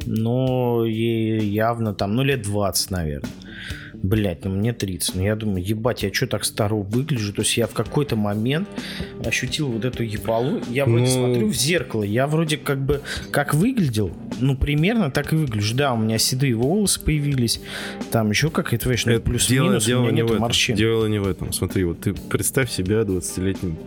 ну, 0.06 0.84
ей 0.84 1.46
явно 1.46 1.94
там, 1.94 2.14
ну, 2.14 2.22
лет 2.22 2.42
20, 2.42 2.90
наверное. 2.90 3.30
Блять, 4.04 4.44
ну 4.44 4.50
мне 4.50 4.74
30. 4.74 5.14
Ну 5.14 5.22
я 5.22 5.34
думаю, 5.34 5.64
ебать, 5.64 6.02
я 6.02 6.12
что 6.12 6.26
так 6.26 6.44
старо 6.44 6.74
выгляжу? 6.74 7.32
То 7.32 7.40
есть 7.40 7.56
я 7.56 7.66
в 7.66 7.72
какой-то 7.72 8.16
момент 8.16 8.68
ощутил 9.24 9.68
вот 9.68 9.86
эту 9.86 10.02
ебалу. 10.02 10.60
Я 10.68 10.84
вроде 10.84 11.06
ну... 11.06 11.10
смотрю 11.10 11.48
в 11.48 11.54
зеркало, 11.54 12.02
я 12.02 12.26
вроде 12.26 12.58
как 12.58 12.84
бы 12.84 13.00
как 13.30 13.54
выглядел, 13.54 14.12
ну 14.40 14.58
примерно 14.58 15.10
так 15.10 15.32
и 15.32 15.36
выгляжу. 15.36 15.74
Да, 15.74 15.94
у 15.94 15.96
меня 15.96 16.18
седые 16.18 16.54
волосы 16.54 17.00
появились, 17.00 17.62
там 18.10 18.28
еще 18.28 18.50
какая-то 18.50 18.90
вещь, 18.90 19.06
ну, 19.06 19.18
плюс-минус, 19.20 19.86
дело, 19.86 20.02
дело 20.02 20.02
у 20.02 20.12
меня 20.12 20.22
нет 20.22 20.38
морщин. 20.38 20.76
Дело 20.76 21.06
не 21.06 21.18
в 21.18 21.26
этом. 21.26 21.54
Смотри, 21.54 21.84
вот 21.84 22.00
ты 22.00 22.12
представь 22.12 22.70
себя 22.70 23.00
20-летним 23.00 23.78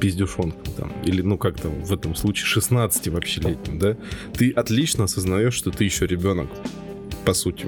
пиздюшонком 0.00 0.72
там, 0.72 0.92
или, 1.04 1.20
ну, 1.20 1.36
как 1.36 1.60
там, 1.60 1.84
в 1.84 1.92
этом 1.92 2.14
случае 2.14 2.46
16 2.46 3.08
вообще 3.08 3.42
летним, 3.42 3.78
да, 3.78 3.94
ты 4.32 4.52
отлично 4.52 5.04
осознаешь, 5.04 5.52
что 5.52 5.70
ты 5.70 5.84
еще 5.84 6.06
ребенок, 6.06 6.48
по 7.26 7.34
сути. 7.34 7.66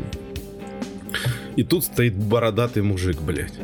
И 1.59 1.65
тут 1.65 1.83
стоит 1.83 2.15
бородатый 2.15 2.85
мужик, 2.85 3.21
блядь. 3.21 3.55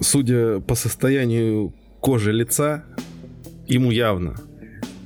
Судя 0.00 0.60
по 0.60 0.76
состоянию 0.76 1.74
кожи 1.98 2.32
лица, 2.32 2.84
ему 3.66 3.90
явно 3.90 4.36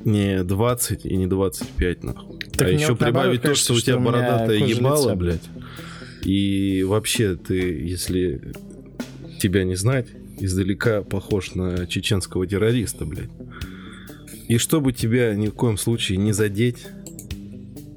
не 0.05 0.45
20 0.45 1.07
и 1.07 1.16
не 1.16 1.27
25, 1.27 2.05
нахуй. 2.05 2.39
Так 2.59 2.68
а 2.68 2.70
еще 2.70 2.95
прибавить 2.95 3.41
то, 3.41 3.55
что 3.55 3.73
у 3.73 3.81
тебя 3.81 3.97
бородатая 3.97 4.59
ебала, 4.59 5.12
лица. 5.12 5.16
блядь. 5.16 5.49
И 6.23 6.85
вообще 6.87 7.37
ты, 7.37 7.57
если 7.57 8.53
тебя 9.41 9.64
не 9.64 9.75
знать, 9.75 10.09
издалека 10.41 11.01
похож 11.01 11.55
на 11.55 11.87
чеченского 11.87 12.47
террориста, 12.47 13.07
блядь. 13.07 13.31
И 14.47 14.59
чтобы 14.59 14.93
тебя 14.93 15.35
ни 15.35 15.47
в 15.47 15.55
коем 15.55 15.79
случае 15.79 16.18
не 16.18 16.33
задеть, 16.33 16.87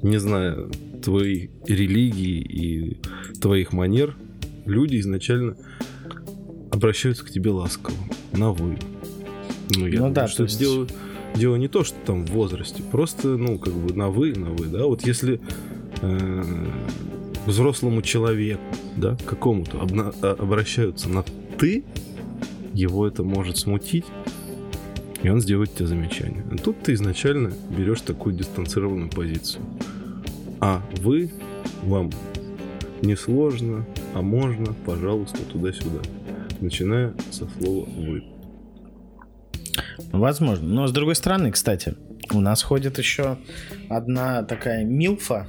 не 0.00 0.16
зная 0.16 0.66
твоей 1.06 1.50
религии 1.68 2.40
и 2.40 3.00
твоих 3.40 3.72
манер, 3.72 4.16
люди 4.64 4.98
изначально 4.98 5.56
обращаются 6.72 7.24
к 7.24 7.30
тебе 7.30 7.50
ласково, 7.50 7.96
на 8.32 8.50
вы. 8.50 8.76
Ну, 9.76 9.86
я 9.86 9.92
ну 9.92 9.96
думаю, 9.98 10.14
да, 10.14 10.26
что 10.26 10.42
есть... 10.42 10.58
дело, 10.58 10.88
дело 11.36 11.54
не 11.54 11.68
то, 11.68 11.84
что 11.84 11.96
там 12.04 12.26
в 12.26 12.30
возрасте, 12.30 12.82
просто, 12.82 13.36
ну, 13.36 13.56
как 13.56 13.72
бы 13.72 13.94
на 13.94 14.08
вы, 14.08 14.34
на 14.34 14.50
вы, 14.50 14.66
да. 14.66 14.86
Вот 14.86 15.06
если 15.06 15.40
э, 16.02 16.66
взрослому 17.46 18.02
человеку, 18.02 18.64
да, 18.96 19.16
какому-то 19.24 19.78
обна- 19.78 20.12
а, 20.22 20.32
обращаются 20.36 21.08
на 21.08 21.24
ты, 21.56 21.84
его 22.74 23.06
это 23.06 23.22
может 23.22 23.58
смутить, 23.58 24.06
и 25.22 25.28
он 25.28 25.40
сделает 25.40 25.72
тебе 25.72 25.86
замечание. 25.86 26.44
А 26.50 26.56
тут 26.56 26.82
ты 26.82 26.94
изначально 26.94 27.52
берешь 27.70 28.00
такую 28.00 28.34
дистанцированную 28.34 29.08
позицию. 29.08 29.62
А 30.60 30.82
вы, 31.00 31.30
вам 31.82 32.10
не 33.02 33.16
сложно, 33.16 33.84
а 34.14 34.22
можно, 34.22 34.74
пожалуйста, 34.84 35.38
туда-сюда. 35.44 36.00
Начиная 36.60 37.14
со 37.30 37.46
слова 37.48 37.86
«вы». 37.96 38.24
Возможно. 40.12 40.66
Но 40.66 40.86
с 40.86 40.92
другой 40.92 41.14
стороны, 41.14 41.52
кстати, 41.52 41.94
у 42.32 42.40
нас 42.40 42.62
ходит 42.62 42.98
еще 42.98 43.38
одна 43.88 44.42
такая 44.42 44.84
милфа 44.84 45.46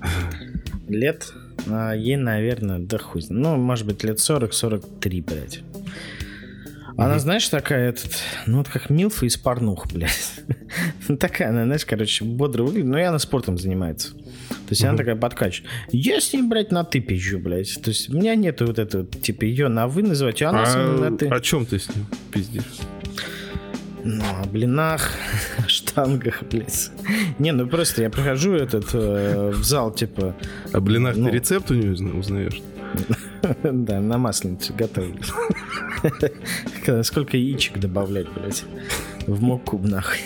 лет, 0.88 1.32
а 1.68 1.92
ей, 1.92 2.16
наверное, 2.16 2.78
да 2.78 2.98
хуй. 2.98 3.22
Ну, 3.28 3.56
может 3.56 3.86
быть, 3.86 4.04
лет 4.04 4.18
40-43, 4.18 5.24
блядь. 5.24 5.60
Она, 6.96 7.18
знаешь, 7.18 7.48
такая, 7.48 7.90
этот, 7.90 8.12
ну, 8.46 8.58
вот 8.58 8.68
как 8.68 8.90
Милфа 8.90 9.26
из 9.26 9.36
порнух, 9.36 9.86
блядь. 9.92 10.34
ну, 11.08 11.16
такая, 11.16 11.50
она, 11.50 11.64
знаешь, 11.64 11.84
короче, 11.84 12.24
бодро 12.24 12.62
выглядит, 12.62 12.86
но 12.86 12.98
и 12.98 13.02
она 13.02 13.18
спортом 13.18 13.58
занимается. 13.58 14.10
То 14.50 14.70
есть 14.70 14.84
она 14.84 14.96
такая 14.96 15.16
подкачивает. 15.16 15.70
Я 15.90 16.20
с 16.20 16.32
ней, 16.32 16.42
блядь, 16.42 16.70
на 16.70 16.84
ты 16.84 17.00
пизжу, 17.00 17.38
блядь. 17.38 17.80
То 17.82 17.90
есть 17.90 18.10
у 18.10 18.16
меня 18.16 18.34
нету 18.34 18.66
вот 18.66 18.78
этого, 18.78 19.06
типа, 19.06 19.44
ее 19.44 19.68
на 19.68 19.88
вы 19.88 20.02
называть, 20.02 20.42
а 20.42 20.50
она 20.50 20.64
а, 20.66 21.10
на 21.10 21.16
ты. 21.16 21.28
О 21.28 21.40
чем 21.40 21.66
ты 21.66 21.78
с 21.78 21.88
ним 21.88 22.06
пиздишь? 22.32 22.62
Ну, 24.02 24.24
о 24.24 24.46
блинах, 24.46 25.12
штангах, 25.66 26.42
блядь. 26.50 26.90
Не, 27.38 27.52
ну 27.52 27.66
просто 27.66 28.02
я 28.02 28.10
прихожу 28.10 28.54
этот 28.54 28.90
э, 28.94 29.50
в 29.50 29.64
зал, 29.64 29.92
типа... 29.92 30.34
О 30.72 30.80
блинах 30.80 31.16
ну, 31.16 31.28
ты 31.28 31.36
рецепт 31.36 31.70
у 31.70 31.74
нее 31.74 31.92
узнаешь? 31.92 32.60
Да, 33.62 34.00
на 34.00 34.18
масленицу 34.18 34.74
готовлю. 34.74 35.20
Сколько 37.04 37.36
яичек 37.36 37.78
добавлять, 37.78 38.28
блядь, 38.32 38.64
в 39.26 39.42
муку, 39.42 39.78
нахуй. 39.78 40.18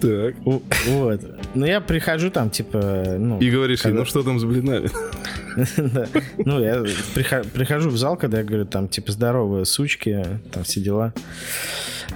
Так. 0.00 0.34
Вот. 0.44 1.20
Ну, 1.54 1.66
я 1.66 1.80
прихожу 1.80 2.30
там, 2.30 2.50
типа, 2.50 3.16
ну... 3.18 3.38
И 3.40 3.50
говоришь, 3.50 3.82
когда... 3.82 4.00
ну 4.00 4.04
что 4.04 4.22
там 4.22 4.38
с 4.38 4.44
блинами? 4.44 4.90
Ну, 6.38 6.60
я 6.60 6.84
прихожу 7.52 7.90
в 7.90 7.96
зал, 7.96 8.16
когда 8.16 8.38
я 8.38 8.44
говорю, 8.44 8.66
там, 8.66 8.88
типа, 8.88 9.12
здорово, 9.12 9.64
сучки, 9.64 10.24
там 10.52 10.64
все 10.64 10.80
дела. 10.80 11.12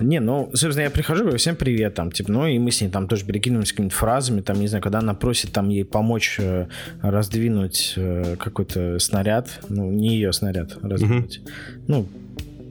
Не, 0.01 0.20
ну, 0.20 0.51
собственно, 0.55 0.84
я 0.84 0.91
прихожу, 0.91 1.22
говорю, 1.22 1.38
всем 1.38 1.57
привет, 1.57 1.95
там, 1.95 2.12
типа, 2.12 2.30
ну, 2.30 2.47
и 2.47 2.59
мы 2.59 2.70
с 2.70 2.80
ней 2.80 2.88
там 2.88 3.09
тоже 3.09 3.24
перекинулись 3.24 3.72
какими-то 3.72 3.95
фразами, 3.95 4.41
там, 4.41 4.61
не 4.61 4.68
знаю, 4.68 4.82
когда 4.82 5.01
она 5.01 5.14
просит 5.14 5.53
там 5.53 5.68
ей 5.68 5.84
помочь 5.84 6.36
э, 6.38 6.68
раздвинуть 7.03 7.95
э, 7.97 8.36
какой-то 8.38 8.99
снаряд, 8.99 9.61
ну, 9.68 9.91
не 9.91 10.14
ее 10.14 10.32
снаряд 10.32 10.78
раздвинуть, 10.82 11.41
ну, 11.88 12.07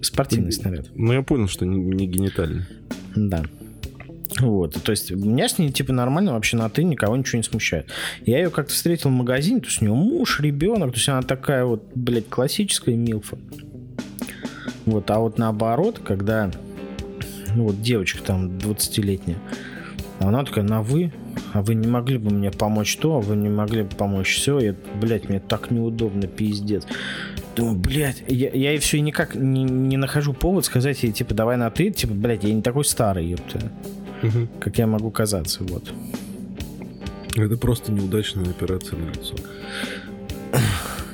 спортивный 0.01 0.51
снаряд. 0.51 0.87
Ну, 0.95 1.13
я 1.13 1.21
понял, 1.21 1.47
что 1.47 1.65
не 1.65 2.07
генитальный. 2.07 2.65
Да. 3.15 3.43
Вот, 4.37 4.81
то 4.83 4.91
есть 4.91 5.09
меня 5.11 5.49
с 5.49 5.57
ней 5.57 5.71
типа 5.71 5.91
нормально 5.91 6.33
вообще 6.33 6.55
на 6.55 6.69
ты, 6.69 6.83
никого 6.83 7.15
ничего 7.15 7.37
не 7.37 7.43
смущает. 7.43 7.87
Я 8.25 8.37
ее 8.37 8.51
как-то 8.51 8.73
встретил 8.73 9.09
в 9.09 9.13
магазине, 9.13 9.59
то 9.59 9.67
есть 9.67 9.81
у 9.81 9.85
нее 9.85 9.95
муж, 9.95 10.39
ребенок, 10.39 10.91
то 10.91 10.97
есть 10.97 11.09
она 11.09 11.23
такая 11.23 11.65
вот, 11.65 11.83
блядь, 11.95 12.29
классическая 12.29 12.95
милфа. 12.95 13.37
Вот, 14.85 15.09
а 15.09 15.19
вот 15.19 15.37
наоборот, 15.37 15.99
когда 16.03 16.51
ну 17.55 17.65
вот 17.65 17.81
девочка 17.81 18.21
там 18.23 18.49
20-летняя, 18.57 19.37
она 20.19 20.43
такая, 20.43 20.65
на 20.65 20.81
вы, 20.81 21.11
а 21.53 21.61
вы 21.61 21.75
не 21.75 21.87
могли 21.87 22.17
бы 22.17 22.29
мне 22.29 22.51
помочь 22.51 22.97
то, 22.97 23.15
а 23.15 23.19
вы 23.21 23.35
не 23.35 23.49
могли 23.49 23.83
бы 23.83 23.89
помочь 23.89 24.35
все, 24.35 24.59
я, 24.59 24.75
блядь, 25.01 25.29
мне 25.29 25.39
так 25.39 25.71
неудобно, 25.71 26.27
пиздец. 26.27 26.85
Думаю, 27.55 27.77
блядь, 27.77 28.23
я, 28.27 28.49
я 28.49 28.73
и 28.73 28.77
все 28.77 28.99
никак 28.99 29.35
не, 29.35 29.63
не 29.63 29.97
нахожу 29.97 30.33
повод 30.33 30.65
сказать 30.65 31.01
ей, 31.03 31.11
типа, 31.11 31.33
давай 31.33 31.57
на 31.57 31.69
ты, 31.69 31.89
типа, 31.89 32.13
блядь, 32.13 32.43
я 32.43 32.53
не 32.53 32.61
такой 32.61 32.85
старый, 32.85 33.27
ёпта. 33.27 33.71
Угу. 34.23 34.47
Как 34.59 34.77
я 34.77 34.87
могу 34.87 35.11
казаться, 35.11 35.63
вот. 35.63 35.91
Это 37.35 37.57
просто 37.57 37.91
неудачная 37.91 38.49
операция 38.49 38.97
на 38.97 39.09
лицо 39.11 39.35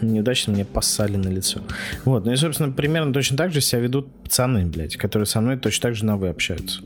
неудачно 0.01 0.53
мне 0.53 0.65
поссали 0.65 1.17
на 1.17 1.29
лицо. 1.29 1.61
Вот, 2.03 2.25
ну 2.25 2.31
и, 2.31 2.35
собственно, 2.35 2.71
примерно 2.71 3.13
точно 3.13 3.37
так 3.37 3.51
же 3.51 3.61
себя 3.61 3.81
ведут 3.81 4.11
пацаны, 4.23 4.65
блядь, 4.65 4.97
которые 4.97 5.25
со 5.25 5.41
мной 5.41 5.57
точно 5.57 5.89
так 5.89 5.95
же 5.95 6.05
на 6.05 6.17
«вы» 6.17 6.29
общаются. 6.29 6.81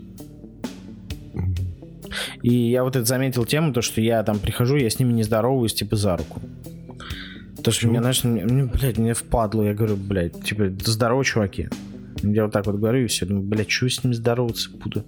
И 2.41 2.53
я 2.53 2.83
вот 2.83 2.95
это 2.95 3.05
заметил 3.05 3.45
тему, 3.45 3.73
то, 3.73 3.81
что 3.81 4.01
я 4.01 4.23
там 4.23 4.39
прихожу, 4.39 4.77
я 4.77 4.89
с 4.89 4.99
ними 4.99 5.11
не 5.13 5.23
здороваюсь, 5.23 5.73
типа, 5.73 5.95
за 5.95 6.17
руку. 6.17 6.41
То, 7.63 7.71
что 7.71 7.87
мне, 7.87 7.99
знаешь, 7.99 8.23
мне, 8.23 8.45
мне, 8.45 8.63
блядь, 8.63 8.97
мне 8.97 9.13
впадло, 9.13 9.63
я 9.63 9.73
говорю, 9.73 9.97
блядь, 9.97 10.41
типа, 10.43 10.71
здорово, 10.83 11.23
чуваки. 11.25 11.69
Я 12.23 12.45
вот 12.45 12.53
так 12.53 12.65
вот 12.65 12.75
говорю, 12.75 13.03
и 13.03 13.07
все, 13.07 13.25
думаю, 13.25 13.43
блядь, 13.43 13.69
что 13.69 13.89
с 13.89 14.03
ними 14.03 14.13
здороваться 14.13 14.69
буду? 14.71 15.05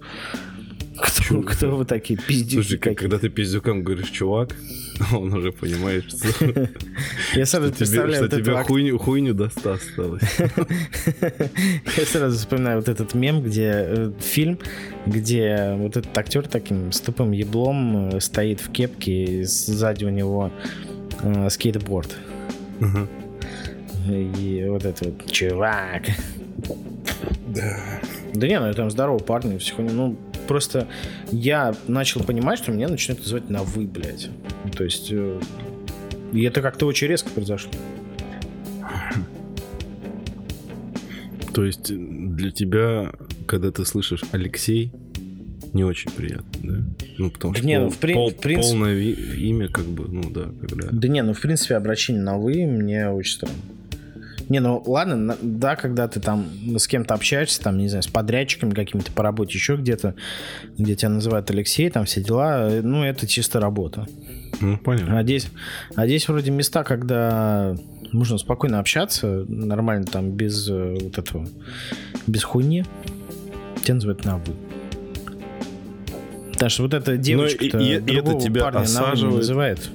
Кто, 1.02 1.42
кто 1.42 1.76
вы 1.76 1.84
такие 1.84 2.16
пиздюки? 2.16 2.54
Слушай, 2.54 2.78
какие? 2.78 2.94
когда 2.94 3.18
ты 3.18 3.28
пиздюкам 3.28 3.82
говоришь, 3.82 4.10
чувак, 4.10 4.54
он 5.12 5.34
уже 5.34 5.50
понимает, 5.50 6.04
что, 6.04 6.28
я 7.34 7.44
сразу 7.44 7.72
представляю 7.72 8.28
что 8.28 8.36
тебе 8.36 8.98
хуйню, 8.98 9.34
даст 9.34 9.66
осталось. 9.66 10.22
Я 11.96 12.04
сразу 12.04 12.38
вспоминаю 12.38 12.78
вот 12.78 12.88
этот 12.88 13.14
мем, 13.14 13.42
где 13.42 13.72
э, 13.74 14.12
фильм, 14.20 14.58
где 15.06 15.74
вот 15.76 15.96
этот 15.96 16.16
актер 16.16 16.46
таким 16.46 16.92
с 16.92 17.00
тупым 17.00 17.32
еблом 17.32 18.10
э, 18.10 18.20
стоит 18.20 18.60
в 18.60 18.70
кепке, 18.70 19.24
и 19.24 19.44
сзади 19.44 20.04
у 20.04 20.10
него 20.10 20.52
э, 21.22 21.50
скейтборд. 21.50 22.16
И 24.08 24.66
вот 24.68 24.84
этот 24.84 25.06
вот 25.06 25.32
чувак. 25.32 26.02
Да. 27.48 28.00
Да 28.34 28.48
не, 28.48 28.58
ну 28.58 28.72
там 28.72 28.90
здоровый 28.90 29.22
парни, 29.22 29.58
все 29.58 29.74
Ну, 29.78 30.16
просто 30.52 30.86
я 31.30 31.74
начал 31.88 32.22
понимать, 32.22 32.58
что 32.58 32.72
меня 32.72 32.88
начинают 32.88 33.22
называть 33.22 33.48
на 33.48 33.62
«вы», 33.62 33.86
блядь. 33.86 34.28
То 34.76 34.84
есть... 34.84 35.08
Э, 35.10 35.40
и 36.34 36.42
это 36.42 36.60
как-то 36.60 36.84
очень 36.84 37.08
резко 37.08 37.30
произошло. 37.30 37.70
То 41.54 41.64
есть 41.64 41.90
для 41.90 42.50
тебя, 42.50 43.12
когда 43.46 43.70
ты 43.70 43.86
слышишь 43.86 44.24
Алексей, 44.32 44.92
не 45.72 45.84
очень 45.84 46.10
приятно, 46.10 46.50
да? 46.62 47.06
Ну, 47.16 47.30
потому 47.30 47.54
что 47.54 47.64
не, 47.64 47.78
пол, 47.78 47.84
ну, 47.86 47.90
в, 47.90 47.98
при... 47.98 48.12
пол, 48.12 48.30
в 48.30 48.36
принципе... 48.36 48.76
полное 48.76 49.00
имя, 49.00 49.68
как 49.68 49.86
бы, 49.86 50.06
ну 50.06 50.30
да, 50.30 50.50
когда... 50.60 50.88
Да 50.90 51.08
не, 51.08 51.22
ну 51.22 51.32
в 51.32 51.40
принципе 51.40 51.76
обращение 51.76 52.22
на 52.22 52.36
вы 52.36 52.66
мне 52.66 53.08
очень 53.08 53.36
странно. 53.36 53.56
Не, 54.52 54.60
ну 54.60 54.82
ладно, 54.84 55.34
да, 55.40 55.76
когда 55.76 56.08
ты 56.08 56.20
там 56.20 56.46
с 56.76 56.86
кем-то 56.86 57.14
общаешься, 57.14 57.58
там, 57.62 57.78
не 57.78 57.88
знаю, 57.88 58.02
с 58.02 58.06
подрядчиками 58.06 58.74
какими-то 58.74 59.10
по 59.10 59.22
работе, 59.22 59.54
еще 59.54 59.76
где-то, 59.76 60.14
где 60.76 60.94
тебя 60.94 61.08
называют 61.08 61.50
Алексей, 61.50 61.88
там 61.88 62.04
все 62.04 62.22
дела, 62.22 62.68
ну, 62.82 63.02
это 63.02 63.26
чисто 63.26 63.60
работа. 63.60 64.06
Ну, 64.60 64.76
понятно. 64.76 65.18
А 65.18 65.22
здесь, 65.22 65.48
а 65.96 66.04
здесь 66.04 66.28
вроде 66.28 66.50
места, 66.50 66.84
когда 66.84 67.74
можно 68.12 68.36
спокойно 68.36 68.78
общаться, 68.78 69.46
нормально 69.48 70.04
там, 70.04 70.32
без 70.32 70.68
э, 70.68 70.98
вот 71.00 71.16
этого, 71.16 71.48
без 72.26 72.44
хуйни, 72.44 72.84
тебя 73.82 73.94
называют 73.94 74.22
на 74.26 74.36
вы. 74.36 74.52
Так 76.58 76.70
что 76.70 76.82
вот 76.82 76.92
эта 76.92 77.12
ну, 77.12 77.46
и, 77.46 77.68
и, 77.68 77.94
и 77.96 78.16
это 78.16 78.38
тебя 78.38 78.64
парня 78.64 78.80
осаживает, 78.80 79.38
называет. 79.38 79.90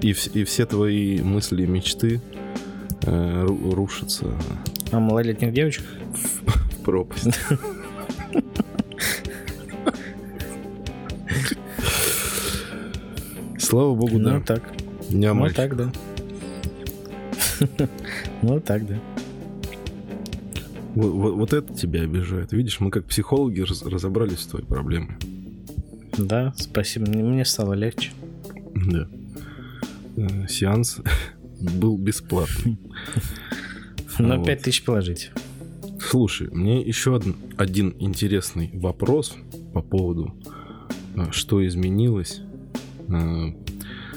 И, 0.00 0.12
и, 0.12 0.16
и 0.32 0.44
все 0.44 0.64
твои 0.64 1.20
мысли 1.20 1.64
и 1.64 1.66
мечты 1.66 2.22
э, 3.02 3.46
рушатся 3.46 4.26
А 4.90 5.00
малолетних 5.00 5.52
девочек? 5.52 5.84
В 6.12 6.82
пропасть. 6.84 7.28
Слава 13.58 13.94
богу, 13.94 14.18
да. 14.18 14.38
Ну 14.38 14.42
так. 14.42 14.62
Не 15.10 15.32
Ну 15.32 15.50
так, 15.50 15.76
да. 15.76 15.92
Ну 18.40 18.60
так, 18.60 18.86
да. 18.86 18.98
Вот, 20.94 21.12
вот, 21.12 21.34
вот 21.34 21.52
это 21.52 21.74
тебя 21.74 22.02
обижает. 22.02 22.52
Видишь, 22.52 22.80
мы 22.80 22.90
как 22.90 23.04
психологи 23.04 23.60
раз, 23.60 23.82
разобрались 23.82 24.40
с 24.40 24.46
твоей 24.46 24.64
проблемой. 24.64 25.16
Да, 26.16 26.52
спасибо. 26.56 27.08
Мне, 27.10 27.22
мне 27.22 27.44
стало 27.44 27.74
легче. 27.74 28.12
Да. 28.74 29.06
Э, 30.16 30.48
Сеанс 30.48 30.98
был 31.60 31.96
бесплатный. 31.98 32.78
Но 34.18 34.36
Вот. 34.38 34.46
5 34.46 34.62
тысяч 34.62 34.84
положить. 34.84 35.30
Слушай, 36.00 36.48
мне 36.50 36.80
еще 36.80 37.14
один, 37.16 37.36
один 37.56 37.94
интересный 37.98 38.70
вопрос 38.74 39.36
по 39.74 39.82
поводу, 39.82 40.34
э, 41.16 41.26
что 41.30 41.64
изменилось. 41.66 42.40
Э, 43.08 43.52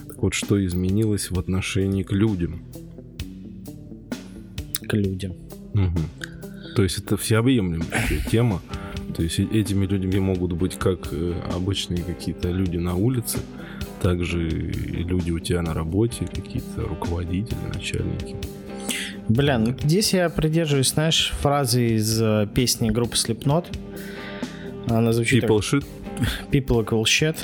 Так 0.07 0.21
вот, 0.21 0.33
что 0.33 0.63
изменилось 0.63 1.31
в 1.31 1.39
отношении 1.39 2.03
к 2.03 2.11
людям. 2.11 2.63
К 4.87 4.93
людям. 4.93 5.33
Мгм. 5.73 5.97
То 6.75 6.83
есть 6.83 6.99
это 6.99 7.17
всеобъемлющая 7.17 8.23
тема. 8.29 8.61
То 9.15 9.23
есть 9.23 9.39
э- 9.39 9.47
этими 9.51 9.85
людьми 9.85 10.19
могут 10.19 10.53
быть 10.53 10.75
как 10.77 11.09
обычные 11.53 12.03
какие-то 12.03 12.49
люди 12.51 12.77
на 12.77 12.95
улице, 12.95 13.39
также 14.01 14.39
люди 14.49 15.31
у 15.31 15.39
тебя 15.39 15.61
на 15.61 15.73
работе, 15.73 16.25
какие-то 16.25 16.81
руководители, 16.81 17.57
начальники. 17.73 18.35
Бля, 19.29 19.57
ну 19.59 19.75
здесь 19.83 20.13
я 20.13 20.29
придерживаюсь, 20.29 20.89
знаешь, 20.93 21.33
фразы 21.41 21.95
из 21.95 22.21
э, 22.21 22.47
песни 22.53 22.89
группы 22.89 23.15
Slipknot. 23.15 23.65
Она 24.87 25.13
звучит 25.13 25.43
People 25.43 25.59
shit. 25.59 25.85
так, 26.17 26.27
People 26.51 26.85
equal 26.85 27.03
shit. 27.03 27.37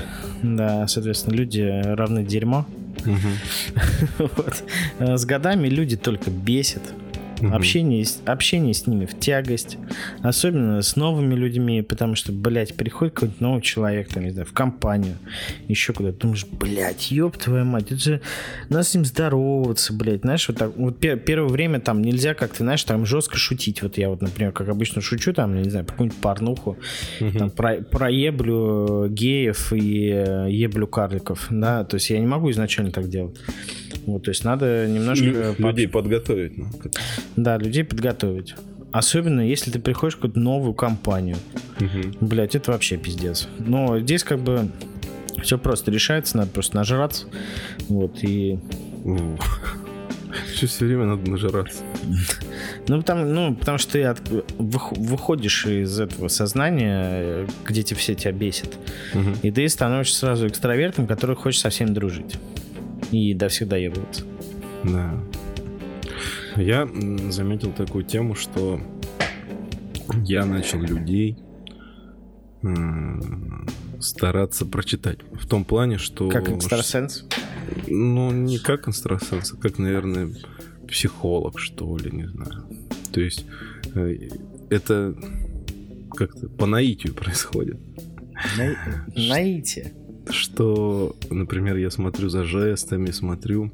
Да, 0.43 0.87
соответственно, 0.87 1.35
люди 1.35 1.61
равны 1.61 2.23
дерьмо. 2.25 2.65
Мгм. 3.05 3.19
Вот. 4.17 4.63
Э, 4.99 5.17
С 5.17 5.25
годами 5.25 5.67
люди 5.69 5.95
только 5.95 6.29
бесят. 6.31 6.81
Мгм. 7.41 7.53
Общение, 7.53 8.03
с- 8.05 8.21
общение 8.25 8.73
с 8.73 8.87
ними 8.87 9.05
в 9.05 9.17
тягость. 9.19 9.77
Особенно 10.21 10.81
с 10.81 10.95
новыми 10.95 11.35
людьми, 11.35 11.81
потому 11.81 12.15
что, 12.15 12.31
блядь, 12.31 12.75
приходит 12.75 13.13
какой-нибудь 13.13 13.41
новый 13.41 13.61
человек, 13.61 14.07
там, 14.09 14.23
не 14.23 14.31
знаю, 14.31 14.47
в 14.47 14.53
компанию, 14.53 15.17
еще 15.67 15.93
куда-то. 15.93 16.17
Думаешь, 16.19 16.45
блядь, 16.51 17.11
ёб 17.11 17.37
твою 17.37 17.65
мать, 17.65 17.91
это 17.91 17.97
же 18.01 18.21
надо 18.69 18.83
с 18.83 18.93
ним 18.95 19.05
здороваться, 19.05 19.93
блядь. 19.93 20.21
Знаешь, 20.21 20.47
вот 20.47 20.57
так, 20.57 20.75
вот 20.77 20.99
пе- 20.99 21.17
первое 21.17 21.49
время 21.49 21.79
там 21.79 22.01
нельзя 22.01 22.33
как-то, 22.33 22.57
знаешь, 22.63 22.83
там 22.83 23.05
жестко 23.05 23.37
шутить. 23.37 23.81
Вот 23.83 23.97
я 23.97 24.09
вот, 24.09 24.21
например, 24.21 24.51
как 24.51 24.69
обычно 24.69 25.01
шучу, 25.01 25.33
там, 25.33 25.61
не 25.61 25.69
знаю, 25.69 25.85
какую-нибудь 25.85 26.19
порнуху, 26.19 26.77
Мгм. 27.19 27.37
там, 27.37 27.51
про, 27.51 27.75
про 27.81 28.09
еблю 28.09 29.05
э, 29.05 29.09
геев 29.09 29.73
и 29.73 30.09
э, 30.11 30.47
еблю 30.49 30.87
карликов, 30.87 31.47
да, 31.49 31.83
то 31.83 31.95
есть 31.95 32.09
я 32.09 32.19
не 32.19 32.27
могу 32.27 32.49
изначально 32.51 32.91
так 32.91 33.09
делать. 33.09 33.35
Вот, 34.05 34.23
то 34.23 34.31
есть 34.31 34.45
надо 34.45 34.87
немножко... 34.87 35.53
Людей 35.57 35.87
подготовить. 35.87 36.57
ну, 36.57 36.65
да, 37.35 37.57
людей 37.57 37.83
подготовить. 37.83 38.55
Особенно, 38.91 39.41
если 39.41 39.69
ты 39.69 39.79
приходишь 39.79 40.13
в 40.13 40.17
какую-то 40.17 40.39
новую 40.39 40.73
компанию. 40.73 41.37
Мгм. 41.79 42.13
Блять, 42.21 42.55
это 42.55 42.71
вообще 42.71 42.97
пиздец. 42.97 43.47
Но 43.59 43.99
здесь 43.99 44.23
как 44.23 44.39
бы 44.39 44.71
все 45.43 45.57
просто 45.57 45.91
решается, 45.91 46.37
надо 46.37 46.49
просто 46.51 46.75
нажраться. 46.77 47.27
Вот, 47.89 48.23
и... 48.23 48.57
Что 50.55 50.67
все 50.67 50.85
время 50.85 51.05
надо 51.05 51.29
нажираться. 51.29 51.83
Ну, 52.87 52.97
потому, 52.99 53.25
ну, 53.25 53.55
потому 53.55 53.77
что 53.77 53.91
ты 53.93 54.03
от- 54.05 54.21
вых- 54.57 54.97
выходишь 54.97 55.65
из 55.65 55.99
этого 55.99 56.27
сознания, 56.29 57.45
где 57.65 57.83
те 57.83 57.93
все 57.95 58.15
тебя 58.15 58.31
бесят. 58.31 58.69
Мгм. 59.13 59.35
И 59.43 59.51
ты 59.51 59.67
становишься 59.69 60.17
сразу 60.19 60.47
экстравертом, 60.47 61.05
который 61.07 61.35
хочет 61.35 61.61
со 61.61 61.69
всеми 61.69 61.89
дружить. 61.89 62.35
И 63.11 63.33
до 63.33 63.49
всех 63.49 63.67
доебываться. 63.67 64.23
Да. 64.83 65.13
Я 66.57 66.87
заметил 67.29 67.71
такую 67.71 68.03
тему, 68.03 68.35
что 68.35 68.79
я 70.23 70.45
начал 70.45 70.81
людей 70.81 71.37
стараться 73.99 74.65
прочитать. 74.65 75.19
В 75.33 75.47
том 75.47 75.63
плане, 75.63 75.97
что... 75.97 76.29
Как 76.29 76.49
экстрасенс. 76.49 77.25
Ну, 77.87 78.31
не 78.31 78.57
как 78.57 78.87
экстрасенс, 78.87 79.53
а 79.53 79.57
как, 79.57 79.77
наверное, 79.77 80.29
психолог, 80.87 81.59
что 81.59 81.97
ли, 81.97 82.11
не 82.11 82.27
знаю. 82.27 82.65
То 83.11 83.21
есть 83.21 83.45
э, 83.95 84.29
это 84.69 85.15
как-то 86.11 86.49
по 86.49 86.65
наитию 86.65 87.13
происходит. 87.13 87.77
На- 88.57 89.05
Наите. 89.15 89.93
что, 90.29 91.15
например, 91.29 91.77
я 91.77 91.89
смотрю 91.89 92.29
за 92.29 92.43
жестами, 92.43 93.11
смотрю, 93.11 93.71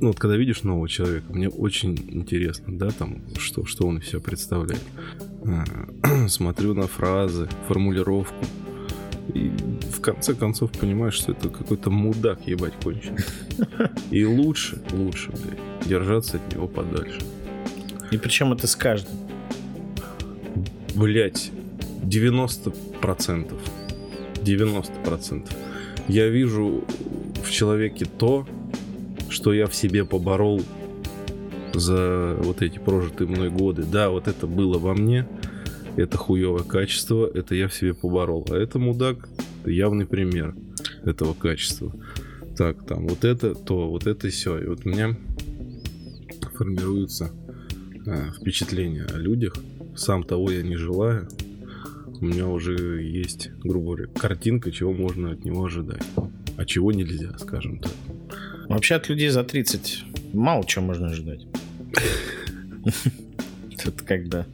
ну 0.00 0.08
вот 0.08 0.18
когда 0.18 0.36
видишь 0.36 0.62
нового 0.62 0.88
человека, 0.88 1.26
мне 1.30 1.48
очень 1.48 1.98
интересно, 2.10 2.76
да, 2.78 2.90
там, 2.90 3.22
что, 3.38 3.64
что 3.66 3.86
он 3.86 3.98
из 3.98 4.08
себя 4.08 4.20
представляет. 4.20 4.82
А, 5.44 6.28
Смотрю 6.28 6.74
на 6.74 6.86
фразы, 6.86 7.48
формулировку, 7.66 8.44
и 9.34 9.50
в 9.92 10.00
конце 10.00 10.34
концов 10.34 10.72
понимаешь, 10.72 11.14
что 11.14 11.32
это 11.32 11.48
какой-то 11.48 11.90
мудак, 11.90 12.46
ебать, 12.46 12.74
конченый. 12.82 13.24
И 14.10 14.24
лучше, 14.24 14.80
лучше, 14.92 15.30
блядь, 15.32 15.88
держаться 15.88 16.38
от 16.38 16.54
него 16.54 16.66
подальше. 16.66 17.20
И 18.10 18.16
причем 18.16 18.52
это 18.52 18.66
с 18.66 18.74
каждым. 18.74 19.14
Блять, 20.94 21.50
90%. 22.02 23.52
90%. 24.36 25.52
Я 26.08 26.28
вижу 26.28 26.84
в 27.44 27.50
человеке 27.50 28.06
то, 28.06 28.46
что 29.28 29.52
я 29.52 29.66
в 29.66 29.74
себе 29.74 30.04
поборол 30.04 30.62
за 31.74 32.36
вот 32.40 32.62
эти 32.62 32.78
прожитые 32.78 33.28
мной 33.28 33.50
годы. 33.50 33.84
Да, 33.84 34.10
вот 34.10 34.28
это 34.28 34.46
было 34.46 34.78
во 34.78 34.94
мне, 34.94 35.26
это 35.96 36.16
хуевое 36.16 36.64
качество, 36.64 37.30
это 37.32 37.54
я 37.54 37.68
в 37.68 37.74
себе 37.74 37.94
поборол. 37.94 38.46
А 38.50 38.56
это 38.56 38.78
мудак, 38.78 39.28
явный 39.64 40.06
пример 40.06 40.54
этого 41.04 41.34
качества. 41.34 41.92
Так, 42.56 42.84
там, 42.86 43.06
вот 43.06 43.24
это, 43.24 43.54
то, 43.54 43.88
вот 43.88 44.06
это 44.06 44.28
все. 44.28 44.58
И 44.58 44.66
вот 44.66 44.84
у 44.84 44.88
меня 44.88 45.16
формируется 46.54 47.30
э, 48.04 48.32
впечатление 48.38 49.04
о 49.04 49.18
людях. 49.18 49.54
Сам 49.96 50.24
того 50.24 50.50
я 50.50 50.62
не 50.62 50.76
желаю. 50.76 51.28
У 52.20 52.24
меня 52.24 52.48
уже 52.48 53.02
есть, 53.02 53.50
грубо 53.62 53.94
говоря, 53.94 54.06
картинка, 54.06 54.72
чего 54.72 54.92
можно 54.92 55.30
от 55.30 55.44
него 55.44 55.64
ожидать. 55.64 56.02
А 56.56 56.64
чего 56.64 56.90
нельзя, 56.90 57.36
скажем 57.38 57.78
так. 57.78 57.92
Вообще 58.68 58.96
от 58.96 59.08
людей 59.08 59.28
за 59.28 59.44
30 59.44 60.04
мало 60.32 60.64
чего 60.66 60.84
можно 60.84 61.08
ожидать. 61.08 61.46
Тут 63.82 64.02
когда... 64.02 64.46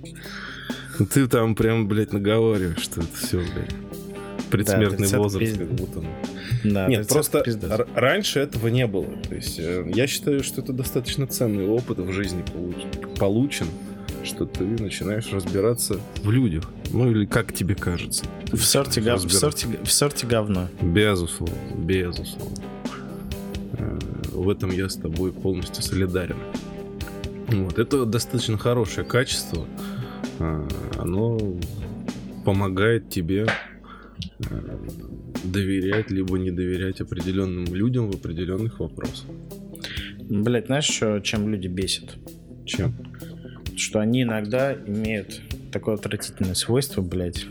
Ты 1.12 1.26
там 1.26 1.56
прям, 1.56 1.88
блядь, 1.88 2.12
наговариваешь, 2.12 2.78
что 2.80 3.00
это 3.00 3.16
все, 3.16 3.38
блядь. 3.38 3.74
Предсмертный 4.50 4.98
30 5.08 5.16
возраст, 5.16 5.58
как 5.58 5.72
будто. 5.72 6.04
Да, 6.62 6.86
Нет, 6.86 7.00
30 7.08 7.12
просто 7.12 7.40
пиздец. 7.40 7.72
раньше 7.96 8.38
этого 8.38 8.68
не 8.68 8.86
было. 8.86 9.08
То 9.28 9.34
есть 9.34 9.58
э, 9.58 9.90
я 9.92 10.06
считаю, 10.06 10.44
что 10.44 10.60
это 10.60 10.72
достаточно 10.72 11.26
ценный 11.26 11.66
опыт 11.66 11.98
в 11.98 12.12
жизни 12.12 12.44
получ- 12.44 13.16
получен, 13.18 13.66
что 14.22 14.46
ты 14.46 14.62
начинаешь 14.64 15.32
разбираться 15.32 15.98
в 16.22 16.30
людях. 16.30 16.70
Ну 16.92 17.10
или 17.10 17.26
как 17.26 17.52
тебе 17.52 17.74
кажется. 17.74 18.24
В 18.52 18.62
сорте, 18.62 19.00
гов- 19.00 19.24
в, 19.24 19.32
сорте, 19.32 19.66
в 19.82 19.90
сорте 19.90 20.28
говно. 20.28 20.68
Безусловно, 20.80 21.56
безусловно. 21.76 22.62
В 24.34 24.48
этом 24.48 24.70
я 24.72 24.88
с 24.88 24.96
тобой 24.96 25.32
полностью 25.32 25.82
солидарен. 25.82 26.36
Вот, 27.48 27.78
это 27.78 28.04
достаточно 28.04 28.58
хорошее 28.58 29.06
качество. 29.06 29.66
Э, 30.40 30.68
Оно 30.98 31.38
помогает 32.44 33.08
тебе 33.10 33.46
э, 34.50 34.78
доверять 35.44 36.10
либо 36.10 36.36
не 36.38 36.50
доверять 36.50 37.00
определенным 37.00 37.72
людям 37.72 38.10
в 38.10 38.16
определенных 38.16 38.80
вопросах. 38.80 39.26
Блять, 40.28 40.66
знаешь, 40.66 40.84
что, 40.84 41.20
чем 41.20 41.48
люди 41.48 41.68
бесят? 41.68 42.16
Чем? 42.66 42.94
Что 43.76 44.00
они 44.00 44.22
иногда 44.22 44.74
имеют 44.74 45.40
такое 45.70 45.94
отвратительное 45.94 46.54
свойство, 46.54 47.02
блядь, 47.02 47.46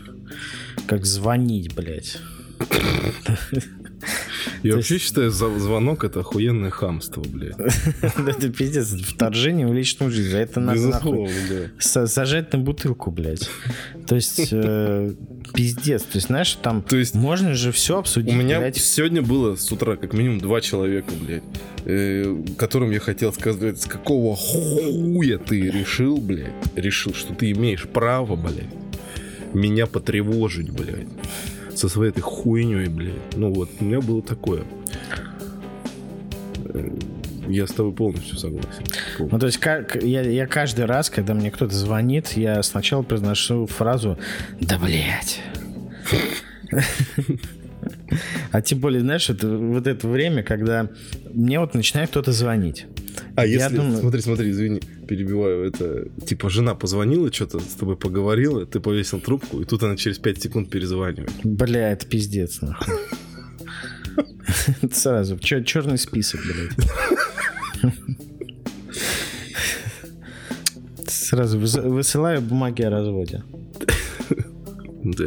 как 0.86 1.04
звонить, 1.06 1.74
блядь. 1.74 2.18
Я 4.64 4.76
вообще 4.76 4.98
считаю, 4.98 5.30
звонок 5.30 6.04
это 6.04 6.20
охуенное 6.20 6.70
хамство, 6.70 7.20
блядь. 7.20 7.56
Это 8.02 8.48
пиздец, 8.48 8.94
вторжение 8.94 9.66
в 9.66 9.74
личную 9.74 10.10
жизнь. 10.10 10.34
Это 10.34 10.58
надо 10.58 10.80
нахуй 10.88 11.28
сажать 11.78 12.50
на 12.54 12.58
бутылку, 12.58 13.10
блядь. 13.10 13.50
То 14.06 14.14
есть, 14.14 14.48
э, 14.52 15.12
пиздец. 15.52 16.02
То 16.04 16.16
есть, 16.16 16.28
знаешь, 16.28 16.52
там 16.62 16.80
То 16.80 16.96
есть, 16.96 17.14
можно 17.14 17.54
же 17.54 17.72
все 17.72 17.98
обсудить. 17.98 18.32
У 18.32 18.36
меня 18.36 18.72
сегодня 18.72 19.20
было 19.20 19.54
с 19.56 19.70
утра 19.70 19.96
как 19.96 20.14
минимум 20.14 20.40
два 20.40 20.62
человека, 20.62 21.12
блядь, 21.20 21.44
э, 21.84 22.42
которым 22.56 22.90
я 22.90 23.00
хотел 23.00 23.34
сказать, 23.34 23.82
с 23.82 23.84
какого 23.84 24.34
хуя 24.34 25.36
ты 25.36 25.60
решил, 25.60 26.16
блядь, 26.16 26.54
решил, 26.74 27.12
что 27.12 27.34
ты 27.34 27.50
имеешь 27.50 27.86
право, 27.86 28.34
блядь, 28.34 28.64
меня 29.52 29.86
потревожить, 29.86 30.70
блядь 30.70 31.08
со 31.74 31.88
своей 31.88 32.10
этой 32.10 32.20
хуйней, 32.20 32.88
блядь. 32.88 33.36
Ну 33.36 33.52
вот, 33.52 33.70
у 33.80 33.84
меня 33.84 34.00
было 34.00 34.22
такое. 34.22 34.64
Э, 36.66 36.90
я 37.48 37.66
с 37.66 37.72
тобой 37.72 37.92
полностью 37.92 38.38
согласен. 38.38 38.84
Полностью. 39.18 39.28
Ну, 39.30 39.38
то 39.38 39.46
есть, 39.46 39.58
как 39.58 40.02
я, 40.02 40.22
я 40.22 40.46
каждый 40.46 40.86
раз, 40.86 41.10
когда 41.10 41.34
мне 41.34 41.50
кто-то 41.50 41.74
звонит, 41.74 42.32
я 42.36 42.62
сначала 42.62 43.02
произношу 43.02 43.66
фразу 43.66 44.18
«Да, 44.60 44.78
блядь». 44.78 45.40
А 48.52 48.62
тем 48.62 48.78
более, 48.78 49.00
знаешь, 49.00 49.28
это, 49.28 49.48
вот 49.48 49.86
это 49.86 50.08
время, 50.08 50.42
когда 50.42 50.88
мне 51.32 51.60
вот 51.60 51.74
начинает 51.74 52.10
кто-то 52.10 52.32
звонить. 52.32 52.86
А 53.36 53.46
я 53.46 53.64
если, 53.64 53.76
думаю... 53.76 53.96
смотри, 53.98 54.20
смотри, 54.20 54.50
извини, 54.50 54.80
перебиваю, 55.08 55.64
это, 55.66 56.08
типа, 56.24 56.50
жена 56.50 56.74
позвонила, 56.74 57.32
что-то 57.32 57.60
с 57.60 57.74
тобой 57.74 57.96
поговорила, 57.96 58.64
ты 58.64 58.80
повесил 58.80 59.20
трубку, 59.20 59.60
и 59.60 59.64
тут 59.64 59.82
она 59.82 59.96
через 59.96 60.18
5 60.18 60.42
секунд 60.42 60.70
перезванивает. 60.70 61.32
Бля, 61.42 61.92
это 61.92 62.06
пиздец, 62.06 62.60
нахуй. 62.60 62.94
Сразу, 64.92 65.38
черный 65.38 65.98
список, 65.98 66.40
блядь. 66.42 67.92
Сразу 71.08 71.58
высылаю 71.58 72.40
бумаги 72.40 72.82
о 72.82 72.90
разводе. 72.90 73.42
Да. 75.02 75.26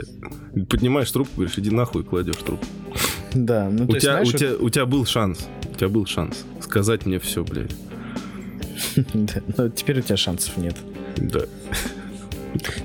Поднимаешь 0.70 1.12
трубку, 1.12 1.36
говоришь, 1.36 1.58
иди 1.58 1.70
нахуй, 1.70 2.04
кладешь 2.04 2.38
трубку. 2.38 2.66
Да, 3.34 3.70
ну 3.70 3.84
у 3.84 3.88
тебя, 3.98 4.14
знаешь, 4.14 4.30
у, 4.30 4.38
тебя, 4.38 4.56
у 4.56 4.70
тебя 4.70 4.86
был 4.86 5.06
шанс, 5.06 5.48
у 5.70 5.76
тебя 5.76 5.90
был 5.90 6.06
шанс 6.06 6.46
сказать 6.68 7.06
мне 7.06 7.20
все, 7.20 7.44
блядь. 7.44 7.76
Но 9.58 9.70
теперь 9.70 10.00
у 10.00 10.02
тебя 10.02 10.18
шансов 10.18 10.58
нет. 10.58 10.76
Да. 11.18 11.42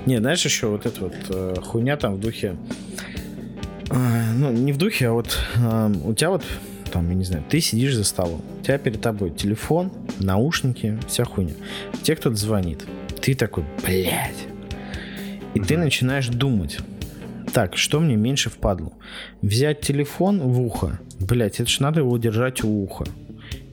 Не, 0.05 0.17
знаешь, 0.17 0.43
еще 0.43 0.67
вот 0.67 0.85
эта 0.85 1.01
вот 1.01 1.13
э, 1.29 1.55
хуйня 1.63 1.97
там 1.97 2.15
в 2.15 2.19
духе... 2.19 2.55
Э, 3.89 4.31
ну, 4.35 4.51
не 4.51 4.71
в 4.71 4.77
духе, 4.77 5.07
а 5.07 5.11
вот 5.13 5.37
э, 5.55 5.93
у 6.03 6.13
тебя 6.13 6.31
вот 6.31 6.43
там, 6.91 7.09
я 7.09 7.15
не 7.15 7.23
знаю, 7.23 7.43
ты 7.49 7.59
сидишь 7.59 7.95
за 7.95 8.03
столом, 8.03 8.43
у 8.59 8.63
тебя 8.63 8.77
перед 8.77 9.01
тобой 9.01 9.31
телефон, 9.31 9.91
наушники, 10.19 10.99
вся 11.07 11.25
хуйня. 11.25 11.53
Те, 12.03 12.15
кто-то 12.15 12.35
звонит. 12.35 12.85
Ты 13.19 13.33
такой, 13.33 13.63
блядь. 13.83 14.45
И 15.55 15.59
ты 15.59 15.77
начинаешь 15.77 16.27
думать. 16.27 16.77
Так, 17.51 17.77
что 17.77 17.99
мне 17.99 18.15
меньше 18.15 18.49
впадло? 18.49 18.93
Взять 19.41 19.81
телефон 19.81 20.39
в 20.39 20.59
ухо. 20.61 20.99
Блять, 21.19 21.59
это 21.59 21.69
ж 21.69 21.79
надо 21.79 22.01
его 22.01 22.17
держать 22.17 22.63
у 22.63 22.83
уха 22.83 23.05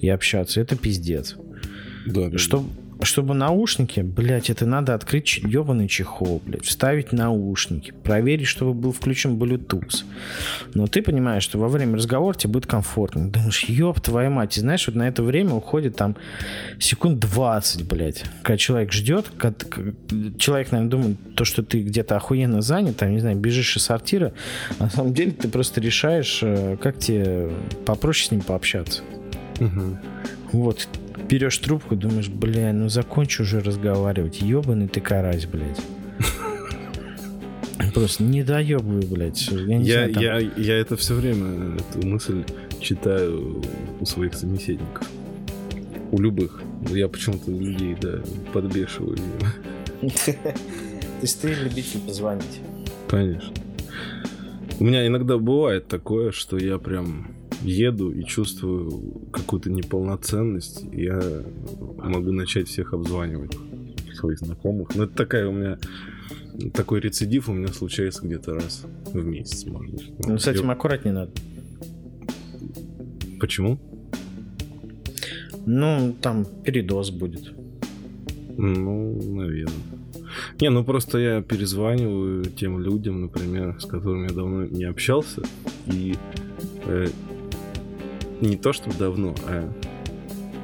и 0.01 0.09
общаться. 0.09 0.61
Это 0.61 0.77
пиздец. 0.77 1.37
Да, 2.07 2.28
да. 2.28 2.38
Что, 2.38 2.64
чтобы 3.03 3.34
наушники, 3.34 4.01
блядь, 4.01 4.51
это 4.51 4.66
надо 4.66 4.94
открыть 4.94 5.38
ебаный 5.38 5.88
чехол, 5.88 6.42
блядь, 6.44 6.64
вставить 6.64 7.12
наушники, 7.12 7.92
проверить, 7.92 8.46
чтобы 8.46 8.74
был 8.74 8.92
включен 8.92 9.38
Bluetooth. 9.38 10.05
Но 10.74 10.86
ты 10.86 11.03
понимаешь, 11.03 11.42
что 11.42 11.59
во 11.59 11.68
время 11.68 11.96
разговора 11.96 12.34
тебе 12.34 12.55
будет 12.55 12.66
комфортно. 12.66 13.30
Думаешь, 13.30 13.64
ёб 13.64 14.01
твою 14.01 14.30
мать. 14.30 14.57
И 14.57 14.61
знаешь, 14.61 14.86
вот 14.86 14.96
на 14.96 15.09
это 15.09 15.22
время 15.22 15.55
уходит 15.55 15.96
там 15.96 16.16
секунд 16.78 17.20
20, 17.20 17.86
блядь. 17.86 18.24
Когда 18.42 18.59
человек 18.59 18.92
ждет, 18.92 19.26
когда, 19.36 19.66
человек, 20.38 20.72
наверное, 20.72 20.90
думает, 20.90 21.16
то, 21.36 21.44
что 21.44 21.62
ты 21.62 21.82
где-то 21.82 22.16
охуенно 22.16 22.61
занят, 22.61 22.96
там, 22.96 23.12
не 23.12 23.20
знаю, 23.20 23.36
бежишь 23.36 23.76
из 23.76 23.84
сортира, 23.84 24.32
а 24.78 24.84
на 24.84 24.90
самом 24.90 25.14
деле 25.14 25.32
ты 25.32 25.48
просто 25.48 25.80
решаешь, 25.80 26.40
э, 26.42 26.76
как 26.80 26.98
тебе 26.98 27.51
попроще 27.86 28.28
с 28.28 28.30
ним 28.30 28.40
пообщаться. 28.42 29.03
Угу. 29.59 29.98
Вот, 30.53 30.88
берешь 31.31 31.59
трубку, 31.59 31.95
думаешь, 31.95 32.28
бля, 32.28 32.72
ну 32.72 32.89
закончи 32.89 33.43
уже 33.43 33.61
разговаривать. 33.61 34.43
Ебаный 34.43 34.89
ты 34.89 35.01
карась, 35.01 35.47
блядь. 35.47 35.81
Просто 37.95 38.24
не 38.24 38.43
доебывай, 38.43 39.07
блядь. 39.07 39.41
Я, 39.49 39.78
не 39.78 39.85
я, 39.85 39.93
знаю, 39.93 40.14
там... 40.14 40.22
я, 40.22 40.39
я 40.39 40.76
это 40.76 40.97
все 40.97 41.14
время, 41.14 41.76
эту 41.76 42.07
мысль 42.07 42.45
читаю 42.81 43.62
у 44.01 44.07
своих 44.07 44.35
собеседников. 44.35 45.09
У 46.11 46.20
любых. 46.20 46.62
Я 46.89 47.09
почему-то 47.09 47.51
людей, 47.51 47.97
да, 48.01 48.20
подбешиваю. 48.53 49.18
То 50.01 51.22
есть 51.22 51.41
ты 51.41 51.55
любитель 51.55 52.01
позвонить? 52.01 52.61
Конечно. 53.09 53.53
У 54.81 54.85
меня 54.85 55.07
иногда 55.07 55.37
бывает 55.37 55.87
такое, 55.89 56.33
что 56.33 56.57
я 56.57 56.78
прям 56.78 57.28
еду 57.62 58.11
и 58.11 58.24
чувствую 58.24 59.28
какую-то 59.32 59.70
неполноценность, 59.70 60.84
я 60.92 61.20
могу 61.98 62.32
начать 62.32 62.68
всех 62.68 62.92
обзванивать 62.94 63.56
своих 64.14 64.38
знакомых. 64.38 64.94
Но 64.94 65.04
это 65.04 65.14
такая 65.14 65.46
у 65.46 65.52
меня 65.52 65.78
такой 66.74 67.00
рецидив 67.00 67.48
у 67.48 67.52
меня 67.52 67.68
случается 67.68 68.26
где-то 68.26 68.54
раз 68.54 68.86
в 69.12 69.24
месяц, 69.24 69.64
может 69.64 69.94
быть. 69.94 70.12
Ну, 70.26 70.38
с 70.38 70.46
этим 70.46 70.70
аккуратнее 70.70 71.14
надо. 71.14 71.32
Почему? 73.38 73.78
Ну, 75.66 76.14
там 76.20 76.44
передоз 76.64 77.11
будет. 77.11 77.52
Ну, 78.56 79.18
наверное. 79.34 79.74
Не, 80.61 80.70
ну 80.70 80.84
просто 80.84 81.18
я 81.18 81.42
перезваниваю 81.42 82.44
тем 82.44 82.78
людям, 82.80 83.22
например, 83.22 83.80
с 83.80 83.86
которыми 83.86 84.28
я 84.28 84.34
давно 84.34 84.64
не 84.64 84.84
общался, 84.84 85.42
и 85.86 86.14
э, 86.86 87.08
не 88.41 88.57
то, 88.57 88.72
что 88.72 88.97
давно, 88.97 89.34
а 89.47 89.70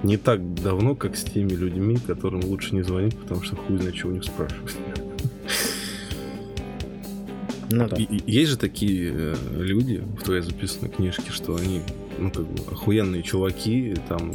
не 0.02 0.16
так 0.16 0.54
давно, 0.54 0.94
как 0.94 1.16
с 1.16 1.24
теми 1.24 1.52
людьми, 1.52 1.98
которым 2.06 2.44
лучше 2.44 2.74
не 2.74 2.82
звонить, 2.82 3.16
потому 3.16 3.42
что 3.42 3.56
хуй 3.56 3.78
знает, 3.78 3.94
чего 3.94 4.10
у 4.10 4.14
них 4.14 4.24
спрашивать. 4.24 4.76
Ну, 7.68 7.88
да. 7.88 7.96
и, 7.96 8.22
есть 8.30 8.52
же 8.52 8.58
такие 8.58 9.12
э, 9.12 9.34
люди 9.56 10.02
в 10.20 10.22
твоей 10.22 10.42
записанной 10.42 10.88
книжке, 10.88 11.32
что 11.32 11.56
они, 11.56 11.82
ну, 12.18 12.30
как 12.30 12.46
бы, 12.46 12.62
охуенные 12.70 13.24
чуваки, 13.24 13.96
там, 14.08 14.32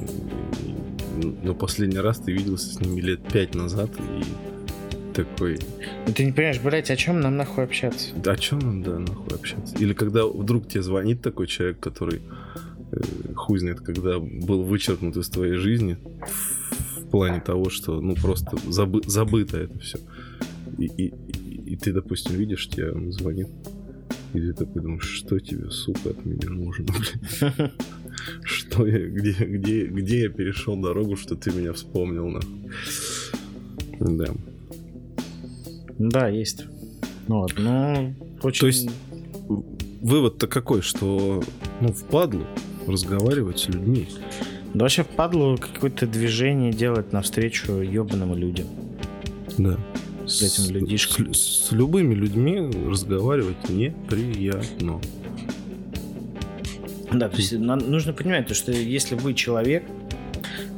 но 1.42 1.56
последний 1.56 2.00
раз 2.00 2.20
ты 2.20 2.34
виделся 2.34 2.74
с 2.74 2.80
ними 2.82 3.00
лет 3.00 3.22
пять 3.32 3.56
назад, 3.56 3.90
и 3.98 5.14
такой... 5.14 5.60
Ну, 6.08 6.14
ты 6.14 6.26
не 6.26 6.34
понимаешь, 6.34 6.60
блядь, 6.60 6.92
о 6.92 6.96
чем 6.98 7.22
нам 7.22 7.38
нахуй 7.38 7.64
общаться? 7.64 8.10
Да, 8.16 8.34
о 8.34 8.38
чем 8.38 8.60
нам, 8.60 8.84
да, 8.84 9.00
нахуй 9.00 9.34
общаться? 9.34 9.78
Или 9.78 9.94
когда 9.94 10.26
вдруг 10.26 10.68
тебе 10.68 10.84
звонит 10.84 11.22
такой 11.22 11.48
человек, 11.48 11.80
который 11.80 12.22
хуй 13.36 13.60
знает, 13.60 13.82
когда 13.82 14.20
был 14.20 14.64
вычеркнут 14.64 15.18
из 15.18 15.30
твоей 15.30 15.56
жизни 15.56 15.98
в 16.98 17.10
плане 17.10 17.42
того, 17.42 17.70
что 17.70 18.02
ну 18.02 18.16
просто 18.16 18.58
забы 18.70 19.02
забыто 19.06 19.58
это 19.58 19.80
все. 19.80 20.00
И, 20.78 20.86
и, 20.86 21.14
и, 21.74 21.76
ты, 21.78 21.94
допустим, 21.94 22.36
видишь, 22.36 22.68
тебе 22.68 22.92
он 22.92 23.12
звонит, 23.12 23.48
и 24.34 24.40
ты 24.40 24.54
такой 24.54 24.82
думаешь, 24.82 25.04
что 25.04 25.40
тебе, 25.40 25.70
сука, 25.70 26.10
от 26.12 26.26
меня 26.26 26.50
нужно, 26.50 26.88
Что 28.44 28.86
я, 28.86 29.08
где, 29.08 29.34
где, 29.34 29.86
где 29.88 30.22
я 30.22 30.30
перешел 30.30 30.76
дорогу, 30.78 31.16
что 31.16 31.36
ты 31.36 31.52
меня 31.52 31.74
вспомнил, 31.74 32.28
на? 32.28 32.40
Да. 34.00 34.34
Да, 35.98 36.28
есть. 36.28 36.66
Ну 37.28 37.40
вот, 37.40 37.54
ну, 37.58 38.16
очень... 38.42 38.60
То 38.60 38.68
есть, 38.68 38.90
вывод-то 40.02 40.48
какой, 40.48 40.82
что, 40.82 41.44
ну, 41.80 41.94
впадлу, 41.94 42.46
разговаривать 42.92 43.60
с 43.60 43.68
людьми. 43.68 44.08
Да 44.74 44.86
вообще 44.86 45.04
впадло 45.04 45.58
какое-то 45.58 46.08
движение 46.08 46.72
делать 46.72 47.12
навстречу 47.12 47.82
ебаным 47.82 48.36
людям. 48.36 48.68
Да. 49.58 49.78
С 50.28 50.42
этим 50.42 50.74
людишком. 50.74 51.34
С, 51.34 51.68
с 51.68 51.72
любыми 51.72 52.14
людьми 52.14 52.70
разговаривать 52.88 53.70
неприятно. 53.70 55.02
Да, 57.12 57.28
то 57.28 57.38
есть 57.38 57.52
нужно 57.52 58.14
понимать, 58.14 58.48
то, 58.48 58.54
что 58.54 58.72
если 58.72 59.16
вы 59.16 59.34
человек, 59.34 59.84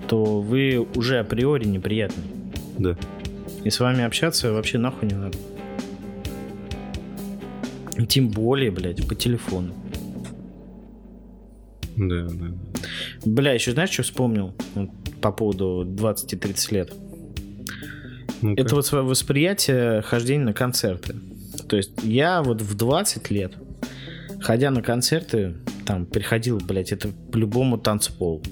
то 0.08 0.42
вы 0.42 0.86
уже 0.96 1.20
априори 1.20 1.66
неприятный. 1.66 2.24
Да. 2.80 2.98
И 3.64 3.70
с 3.70 3.80
вами 3.80 4.04
общаться 4.04 4.52
вообще 4.52 4.80
нахуй 4.80 5.08
не 5.10 5.16
надо. 5.16 5.38
Тем 8.08 8.30
более, 8.30 8.72
блядь, 8.72 9.08
по 9.08 9.14
телефону. 9.14 9.74
Да, 11.98 12.28
да. 12.28 12.54
Бля, 13.26 13.54
еще 13.54 13.72
знаешь, 13.72 13.92
что 13.92 14.04
вспомнил 14.04 14.54
по 15.22 15.32
поводу 15.32 15.86
20-30 15.86 16.74
лет? 16.74 16.94
ну 18.42 18.54
Это 18.56 18.76
вот 18.76 18.86
свое 18.86 19.04
восприятие 19.04 20.02
хождения 20.02 20.46
на 20.46 20.54
концерты. 20.54 21.16
То 21.68 21.78
есть 21.78 21.92
я 22.04 22.42
вот 22.42 22.62
в 22.62 22.76
20 22.76 23.32
лет, 23.32 23.54
ходя 24.42 24.70
на 24.72 24.82
концерты, 24.82 25.56
там 25.86 26.06
приходил, 26.06 26.60
блядь, 26.60 26.92
это 26.92 27.10
по-любому 27.32 27.78
танцпол. 27.78 28.44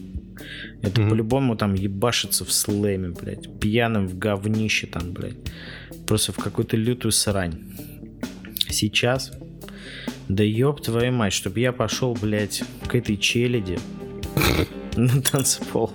Это 0.81 1.01
mm-hmm. 1.01 1.09
по-любому 1.09 1.55
там 1.55 1.73
ебашится 1.73 2.45
в 2.45 2.51
слэме, 2.51 3.09
блядь. 3.09 3.59
Пьяным 3.59 4.07
в 4.07 4.17
говнище 4.17 4.87
там, 4.87 5.11
блядь. 5.11 5.37
Просто 6.07 6.31
в 6.31 6.37
какую-то 6.37 6.77
лютую 6.77 7.11
срань. 7.11 7.59
Сейчас, 8.69 9.31
да 10.35 10.43
ёб 10.43 10.81
твою 10.81 11.11
мать, 11.11 11.33
чтобы 11.33 11.59
я 11.59 11.73
пошел, 11.73 12.17
блядь, 12.19 12.63
к 12.87 12.95
этой 12.95 13.17
челяди 13.17 13.77
на 14.95 15.21
танцпол. 15.21 15.91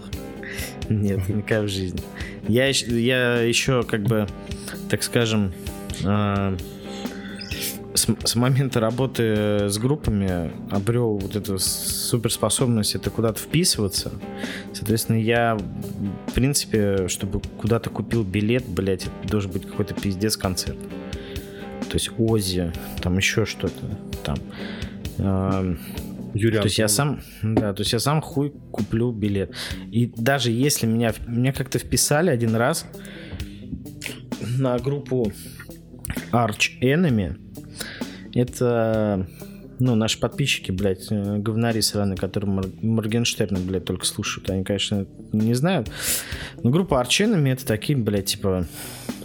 Нет, 0.90 1.28
никак 1.28 1.64
в 1.64 1.68
жизни. 1.68 2.02
Я, 2.46 2.66
я 2.68 3.40
еще 3.40 3.82
как 3.82 4.02
бы, 4.02 4.26
так 4.90 5.02
скажем, 5.02 5.52
э, 6.04 6.56
с, 7.94 8.06
с 8.24 8.34
момента 8.36 8.78
работы 8.78 9.70
с 9.70 9.78
группами 9.78 10.52
обрел 10.70 11.16
вот 11.16 11.34
эту 11.34 11.58
суперспособность 11.58 12.94
это 12.94 13.08
куда-то 13.10 13.40
вписываться. 13.40 14.12
Соответственно, 14.74 15.16
я, 15.16 15.56
в 16.26 16.32
принципе, 16.34 17.08
чтобы 17.08 17.40
куда-то 17.40 17.88
купил 17.88 18.22
билет, 18.22 18.68
блядь, 18.68 19.06
это 19.06 19.28
должен 19.28 19.50
быть 19.50 19.66
какой-то 19.66 19.94
пиздец 19.94 20.36
концерт. 20.36 20.78
То 21.88 21.94
есть 21.94 22.10
Ози, 22.18 22.72
там 23.00 23.16
еще 23.16 23.44
что-то. 23.44 23.82
Там. 24.24 24.36
Э, 25.18 25.76
Юрий 26.34 26.58
то 26.58 26.64
есть 26.64 26.78
я 26.78 26.88
сам, 26.88 27.20
да, 27.42 27.72
то 27.72 27.80
есть 27.80 27.92
я 27.92 27.98
сам 27.98 28.20
хуй 28.20 28.52
куплю 28.70 29.10
билет. 29.10 29.52
И 29.90 30.06
даже 30.06 30.50
если 30.50 30.86
меня, 30.86 31.14
меня 31.26 31.52
как-то 31.52 31.78
вписали 31.78 32.28
один 32.30 32.54
раз 32.54 32.86
на 34.58 34.78
группу 34.78 35.32
Arch 36.32 36.78
Enemy, 36.82 37.38
это 38.34 39.26
ну, 39.78 39.94
наши 39.94 40.18
подписчики, 40.18 40.70
блядь, 40.72 41.06
э, 41.10 41.38
говнари 41.38 41.80
сраные, 41.80 42.16
которые 42.16 42.62
Моргенштерна, 42.82 43.58
блядь, 43.58 43.84
только 43.84 44.06
слушают. 44.06 44.50
Они, 44.50 44.64
конечно, 44.64 45.06
не 45.32 45.54
знают. 45.54 45.90
Но 46.62 46.70
группа 46.70 47.00
Arch 47.00 47.22
Enemy 47.22 47.50
это 47.50 47.66
такие, 47.66 47.98
блядь, 47.98 48.26
типа 48.26 48.66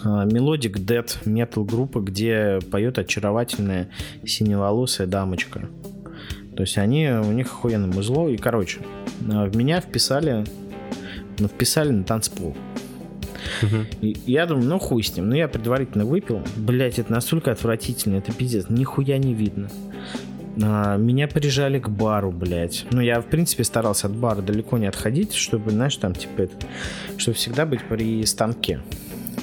melodic 0.04 0.80
death 0.80 1.20
metal 1.26 1.64
группа, 1.64 2.00
где 2.00 2.60
поет 2.72 2.98
очаровательная 2.98 3.90
синеволосая 4.26 5.08
дамочка. 5.08 5.70
То 6.56 6.64
есть 6.64 6.78
они, 6.78 7.10
у 7.10 7.32
них 7.32 7.48
охуенно 7.48 7.88
музло. 7.88 8.28
И, 8.28 8.38
короче, 8.38 8.82
э, 9.22 9.50
в 9.50 9.56
меня 9.56 9.82
вписали, 9.82 10.46
ну, 11.40 11.48
вписали 11.48 11.90
на 11.90 12.04
танцпол. 12.04 12.56
И 14.02 14.16
я 14.26 14.46
думаю, 14.46 14.68
ну 14.68 14.80
хуй 14.80 15.04
с 15.04 15.16
ним. 15.16 15.30
Ну 15.30 15.36
я 15.36 15.48
предварительно 15.48 16.06
выпил. 16.06 16.44
Блять, 16.56 17.00
это 17.00 17.12
настолько 17.12 17.52
отвратительно, 17.52 18.18
это 18.18 18.32
пиздец. 18.32 18.66
Нихуя 18.70 19.18
не 19.18 19.34
видно. 19.34 19.70
А, 20.62 20.98
меня 20.98 21.28
прижали 21.28 21.80
к 21.80 21.90
бару, 21.90 22.32
блядь. 22.32 22.86
Ну, 22.92 23.02
я, 23.02 23.22
в 23.22 23.26
принципе, 23.26 23.64
старался 23.64 24.08
от 24.08 24.16
бара 24.16 24.42
далеко 24.42 24.78
не 24.78 24.88
отходить, 24.88 25.34
чтобы, 25.34 25.72
знаешь, 25.72 25.96
там, 25.98 26.14
типа, 26.14 26.42
это, 26.42 26.66
чтобы 27.18 27.38
всегда 27.38 27.66
быть 27.66 27.84
при 27.84 28.26
станке. 28.26 28.82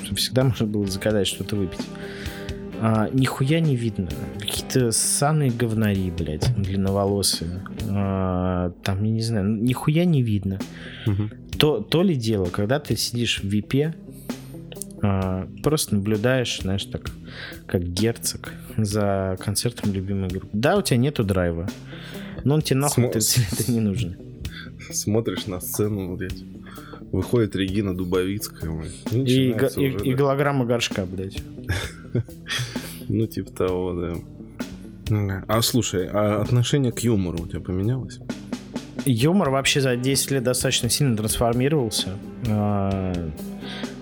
Чтобы 0.02 0.16
всегда 0.16 0.44
можно 0.44 0.66
было 0.66 0.86
заказать 0.86 1.26
что-то 1.26 1.56
выпить. 1.56 1.80
А, 2.80 3.08
нихуя 3.12 3.60
не 3.60 3.76
видно. 3.76 4.08
Какие-то 4.38 4.92
ссаные 4.92 5.50
говнари, 5.50 6.10
блядь, 6.10 6.54
длинноволосые. 6.56 7.62
А, 7.90 8.72
там, 8.82 9.02
я 9.02 9.10
не 9.10 9.22
знаю, 9.22 9.48
нихуя 9.48 10.04
не 10.04 10.22
видно. 10.22 10.58
Угу. 11.06 11.30
То, 11.58 11.80
то 11.80 12.02
ли 12.02 12.14
дело, 12.14 12.46
когда 12.46 12.78
ты 12.78 12.96
сидишь 12.96 13.40
в 13.40 13.44
випе, 13.48 13.94
просто 15.62 15.94
наблюдаешь, 15.94 16.60
знаешь, 16.60 16.84
так, 16.84 17.10
как 17.66 17.82
герцог 17.82 18.52
за 18.76 19.36
концертом 19.40 19.92
любимой 19.92 20.28
группы. 20.28 20.48
Да, 20.52 20.76
у 20.76 20.82
тебя 20.82 20.96
нету 20.96 21.24
драйва, 21.24 21.68
но 22.44 22.54
он 22.54 22.62
тебе 22.62 22.80
нахуй 22.80 23.20
См... 23.20 23.48
это 23.60 23.72
не 23.72 23.80
нужно. 23.80 24.16
Смотришь 24.92 25.46
на 25.46 25.60
сцену, 25.60 26.16
блядь. 26.16 26.42
Выходит 27.12 27.56
Регина 27.56 27.96
Дубовицкая. 27.96 28.84
И, 29.10 29.16
и, 29.16 29.54
уже, 29.54 29.68
и, 29.76 29.96
да. 29.96 30.04
и 30.04 30.14
голограмма 30.14 30.64
горшка, 30.64 31.06
блядь. 31.06 31.42
Ну, 33.10 33.26
типа 33.26 33.50
того, 33.50 33.94
да. 35.08 35.42
А 35.48 35.62
слушай, 35.62 36.06
а 36.12 36.42
отношение 36.42 36.92
к 36.92 36.98
юмору 36.98 37.42
у 37.42 37.46
тебя 37.46 37.60
поменялось? 37.60 38.18
Юмор 39.06 39.48
вообще 39.48 39.80
за 39.80 39.96
10 39.96 40.30
лет 40.32 40.42
достаточно 40.42 40.90
сильно 40.90 41.16
трансформировался. 41.16 42.10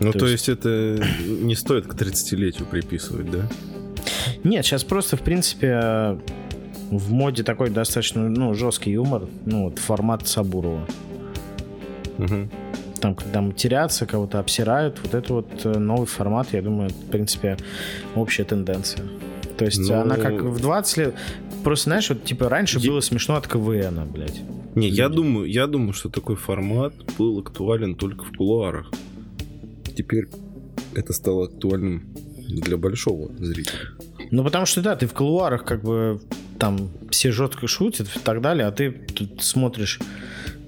Ну, 0.01 0.12
то, 0.12 0.20
то 0.20 0.27
есть... 0.27 0.49
есть 0.49 0.59
это 0.61 1.05
не 1.27 1.55
стоит 1.55 1.87
к 1.87 1.95
30-летию 1.95 2.66
приписывать, 2.66 3.31
да? 3.31 3.49
Нет, 4.45 4.64
сейчас 4.64 4.85
просто, 4.85 5.16
в 5.16 5.22
принципе, 5.22 6.18
в 6.91 7.11
моде 7.11 7.43
такой 7.43 7.70
достаточно 7.70 8.29
ну, 8.29 8.55
жесткий 8.55 8.93
юмор, 8.93 9.27
ну, 9.45 9.64
вот 9.64 9.79
формат 9.79 10.27
Сабурова. 10.27 10.87
Угу 12.18 12.49
там, 13.07 13.14
когда 13.14 13.41
матерятся, 13.41 14.07
кого-то 14.07 14.41
обсирают, 14.41 14.99
вот 15.03 15.14
это 15.14 15.33
вот 15.33 15.47
э, 15.64 15.79
новый 15.79 16.07
формат, 16.07 16.49
я 16.53 16.62
думаю, 16.62 16.91
в 16.91 17.11
принципе, 17.11 17.57
общая 18.16 18.45
тенденция. 18.45 19.05
То 19.57 19.64
есть 19.64 19.79
ну... 19.79 20.01
она 20.01 20.16
как 20.16 20.43
в 20.43 20.61
20 20.61 20.97
лет... 20.97 21.14
Просто, 21.62 21.91
знаешь, 21.91 22.09
вот 22.09 22.24
типа 22.24 22.49
раньше 22.49 22.79
я... 22.79 22.91
было 22.91 23.01
смешно 23.01 23.37
от 23.37 23.47
КВН, 23.47 24.09
блядь. 24.12 24.41
Не, 24.74 24.89
я 24.89 25.09
думаю, 25.09 25.47
я 25.49 25.66
думаю, 25.66 25.93
что 25.93 26.09
такой 26.09 26.37
формат 26.37 26.95
был 27.18 27.39
актуален 27.39 27.95
только 27.95 28.24
в 28.24 28.33
кулуарах. 28.37 28.91
Теперь 29.97 30.28
это 30.94 31.12
стало 31.12 31.47
актуальным 31.47 32.14
для 32.49 32.76
большого 32.76 33.32
зрителя. 33.38 33.90
Ну, 34.30 34.44
потому 34.44 34.66
что, 34.66 34.82
да, 34.82 34.97
ты 34.97 35.07
в 35.07 35.12
кулуарах 35.12 35.64
как 35.64 35.82
бы 35.82 36.20
там 36.59 36.90
все 37.11 37.32
жестко 37.32 37.66
шутят 37.66 38.09
и 38.14 38.18
так 38.18 38.40
далее, 38.40 38.66
а 38.66 38.72
ты 38.72 38.90
тут 38.90 39.42
смотришь 39.42 40.01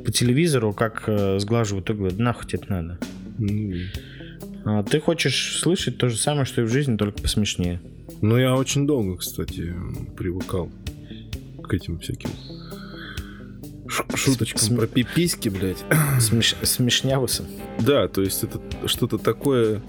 по 0.05 0.13
телевизору, 0.13 0.73
как 0.73 1.05
э, 1.07 1.39
сглаживают 1.39 1.91
углы. 1.91 2.11
Нахуй 2.17 2.47
тебе 2.47 2.61
это 2.63 2.73
надо. 2.73 2.99
Mm. 3.39 3.87
А 4.65 4.83
ты 4.83 5.01
хочешь 5.01 5.59
слышать 5.61 5.99
то 5.99 6.09
же 6.09 6.17
самое, 6.17 6.45
что 6.45 6.63
и 6.63 6.65
в 6.65 6.69
жизни, 6.69 6.97
только 6.97 7.23
посмешнее. 7.23 7.81
Ну, 8.21 8.37
я 8.37 8.55
очень 8.57 8.87
долго, 8.87 9.17
кстати, 9.17 9.75
привыкал 10.17 10.71
к 11.63 11.75
этим 11.75 11.99
всяким 11.99 12.31
шуточкам 13.89 14.61
См... 14.61 14.79
про 14.79 14.87
пиписьки, 14.87 15.49
блядь. 15.49 15.85
Смеш... 16.21 16.57
Смешнявусы. 16.63 17.45
Да, 17.81 18.09
то 18.09 18.23
есть 18.23 18.45
это 18.45 18.61
что-то 18.87 19.19
такое, 19.19 19.83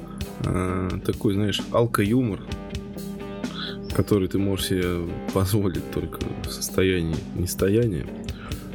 э, 0.45 0.89
такой, 1.05 1.33
знаешь, 1.33 1.61
алко-юмор, 1.71 2.41
который 3.93 4.27
ты 4.27 4.37
можешь 4.37 4.67
себе 4.67 5.09
позволить 5.33 5.89
только 5.91 6.19
в 6.43 6.51
состоянии 6.51 7.17
нестояния. 7.35 8.05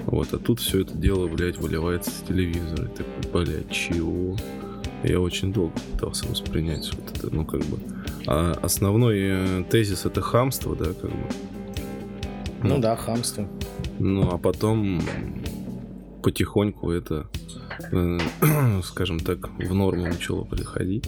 Вот, 0.07 0.33
а 0.35 0.39
тут 0.39 0.61
все 0.61 0.83
это 0.83 0.97
дело, 0.97 1.27
блядь, 1.29 1.57
выливается 1.57 2.11
с 2.11 2.27
телевизора. 2.29 2.89
Такой, 2.89 3.45
блядь, 3.45 3.70
чего? 3.70 4.37
Я 5.03 5.20
очень 5.20 5.53
долго 5.53 5.75
пытался 5.93 6.27
воспринять 6.27 6.91
вот 6.95 7.16
это, 7.16 7.35
ну, 7.35 7.45
как 7.45 7.61
бы... 7.61 7.79
А 8.27 8.59
основной 8.62 9.18
э, 9.20 9.64
тезис 9.70 10.07
это 10.07 10.20
хамство, 10.20 10.75
да, 10.75 10.87
как 10.87 11.11
бы. 11.11 11.29
Ну, 12.65 12.77
ну 12.77 12.81
да, 12.81 12.97
хамство. 12.97 13.47
Ну, 13.99 14.31
а 14.31 14.39
потом 14.39 15.03
потихоньку 16.23 16.91
это, 16.91 17.29
э, 17.93 18.19
скажем 18.85 19.21
так, 19.21 19.51
в 19.59 19.75
норму 19.75 20.07
начало 20.07 20.45
приходить. 20.45 21.07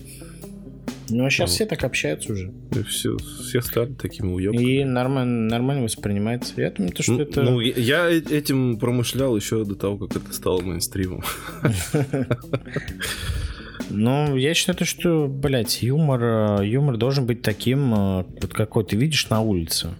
Ну, 1.09 1.25
а 1.25 1.31
сейчас 1.31 1.49
вот. 1.49 1.55
все 1.55 1.67
так 1.67 1.83
общаются 1.83 2.33
уже. 2.33 2.53
И 2.73 2.83
все, 2.83 3.17
все 3.17 3.63
стали 3.63 3.95
такими 3.95 4.33
уебками. 4.33 4.63
И 4.63 4.85
нормально, 4.85 5.49
нормально 5.49 5.85
воспринимается. 5.85 6.53
Я 6.61 6.71
думаю, 6.73 6.93
то, 6.93 7.03
что 7.03 7.13
ну, 7.13 7.21
это... 7.21 7.43
Ну, 7.43 7.61
я 7.61 8.11
этим 8.11 8.79
промышлял 8.79 9.35
еще 9.35 9.65
до 9.65 9.77
того, 9.77 10.07
как 10.07 10.23
это 10.23 10.33
стало 10.35 10.61
мейнстримом. 10.61 11.23
Ну, 13.89 14.37
я 14.37 14.53
считаю, 14.53 14.85
что, 14.85 15.29
блядь, 15.29 15.81
юмор, 15.81 16.61
э, 16.61 16.67
юмор 16.67 16.97
должен 16.97 17.25
быть 17.25 17.43
таким, 17.43 17.95
э, 17.95 18.25
вот 18.43 18.53
какой 18.53 18.85
ты 18.85 18.97
видишь 18.97 19.31
на 19.31 19.41
улице. 19.41 19.91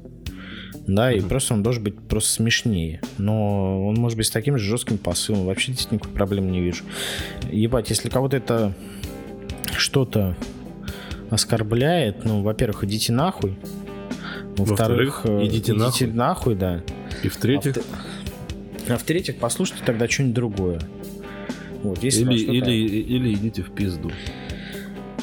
Да, 0.87 1.13
и 1.13 1.21
просто 1.21 1.55
он 1.55 1.63
должен 1.63 1.83
быть 1.83 1.99
просто 1.99 2.31
смешнее. 2.31 3.01
Но 3.19 3.87
он 3.89 3.97
может 3.97 4.17
быть 4.17 4.27
с 4.27 4.31
таким 4.31 4.57
же 4.57 4.65
жестким 4.65 4.99
посылом. 4.99 5.47
Вообще 5.47 5.73
здесь 5.73 5.91
никакой 5.91 6.13
проблемы 6.13 6.51
не 6.51 6.61
вижу. 6.61 6.85
Ебать, 7.51 7.91
если 7.91 8.09
кого-то 8.09 8.37
это 8.37 8.73
что-то 9.77 10.37
оскорбляет, 11.31 12.25
ну, 12.25 12.43
во-первых, 12.43 12.85
идите 12.85 13.13
нахуй. 13.13 13.59
Во-вторых, 14.57 15.25
Во 15.25 15.43
э, 15.43 15.47
идите, 15.47 15.73
идите 15.73 15.75
нахуй. 15.75 16.07
нахуй, 16.07 16.55
да. 16.55 16.83
И 17.23 17.29
в-третьих... 17.29 17.79
А 18.89 18.97
в-третьих, 18.97 19.37
послушайте 19.39 19.83
тогда 19.85 20.09
что-нибудь 20.09 20.35
другое. 20.35 20.81
Вот, 21.83 22.03
если 22.05 22.23
или, 22.23 22.73
или, 22.73 22.73
или 22.73 23.35
идите 23.35 23.63
в 23.63 23.73
пизду. 23.73 24.13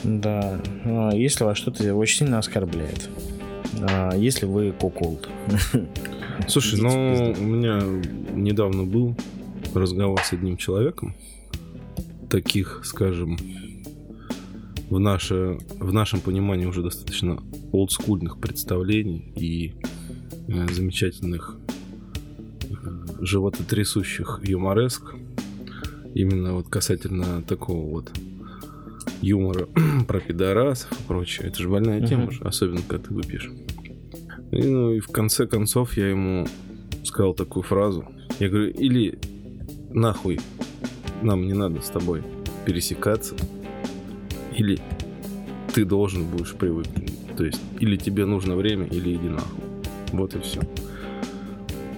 Да, 0.03 0.61
а, 0.83 1.11
если 1.11 1.45
вас 1.45 1.57
что-то 1.57 1.95
очень 1.95 2.19
сильно 2.19 2.39
оскорбляет. 2.39 3.09
А, 3.81 4.15
если 4.15 4.45
вы 4.45 4.71
куколд. 4.71 5.27
Слушай, 6.47 6.81
ну, 6.81 7.33
у 7.37 7.43
меня 7.43 7.81
недавно 8.33 8.83
был 8.83 9.15
разговор 9.73 10.21
с 10.23 10.33
одним 10.33 10.57
человеком, 10.57 11.15
таких, 12.29 12.81
скажем, 12.83 13.37
в, 14.89 14.99
наше, 14.99 15.59
в 15.79 15.93
нашем 15.93 16.19
понимании 16.19 16.65
уже 16.65 16.81
достаточно 16.81 17.41
олдскульных 17.71 18.39
представлений 18.39 19.31
и 19.35 19.73
э, 20.47 20.67
замечательных 20.71 21.57
э, 22.61 22.75
живототрясущих 23.21 24.41
юмореск. 24.43 25.15
Именно 26.13 26.53
вот 26.53 26.67
касательно 26.67 27.41
такого 27.41 27.89
вот 27.89 28.11
юмора 29.21 29.67
про 30.07 30.19
пидорасов 30.19 30.91
и 30.91 31.03
прочее. 31.07 31.47
Это 31.47 31.61
же 31.61 31.69
больная 31.69 32.01
uh-huh. 32.01 32.07
тема, 32.07 32.31
же, 32.31 32.43
особенно 32.43 32.81
когда 32.87 33.07
ты 33.07 33.13
выпьешь. 33.13 33.51
И, 34.51 34.61
ну 34.61 34.93
и 34.93 34.99
в 34.99 35.07
конце 35.07 35.47
концов 35.47 35.97
я 35.97 36.09
ему 36.09 36.47
сказал 37.03 37.33
такую 37.33 37.63
фразу. 37.63 38.05
Я 38.39 38.49
говорю, 38.49 38.71
или 38.71 39.19
нахуй 39.91 40.39
нам 41.21 41.47
не 41.47 41.53
надо 41.53 41.81
с 41.81 41.89
тобой 41.89 42.23
пересекаться, 42.65 43.35
или 44.55 44.79
ты 45.73 45.85
должен 45.85 46.25
будешь 46.25 46.53
привыкнуть. 46.53 47.13
То 47.35 47.45
есть, 47.45 47.61
или 47.79 47.97
тебе 47.97 48.25
нужно 48.25 48.55
время, 48.55 48.85
или 48.85 49.15
иди 49.15 49.29
нахуй. 49.29 49.63
Вот 50.11 50.35
и 50.35 50.39
все. 50.39 50.61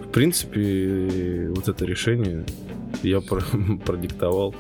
В 0.04 0.12
принципе, 0.12 1.52
вот 1.54 1.68
это 1.68 1.84
решение 1.84 2.46
я 3.04 3.22
продиктовал, 3.86 4.56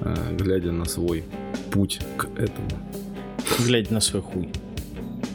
э, 0.00 0.36
глядя 0.36 0.72
на 0.72 0.84
свой 0.84 1.24
путь 1.70 2.00
к 2.16 2.24
этому. 2.38 2.68
Глядя 3.64 3.94
на 3.94 4.00
свой 4.00 4.22
хуй. 4.22 4.50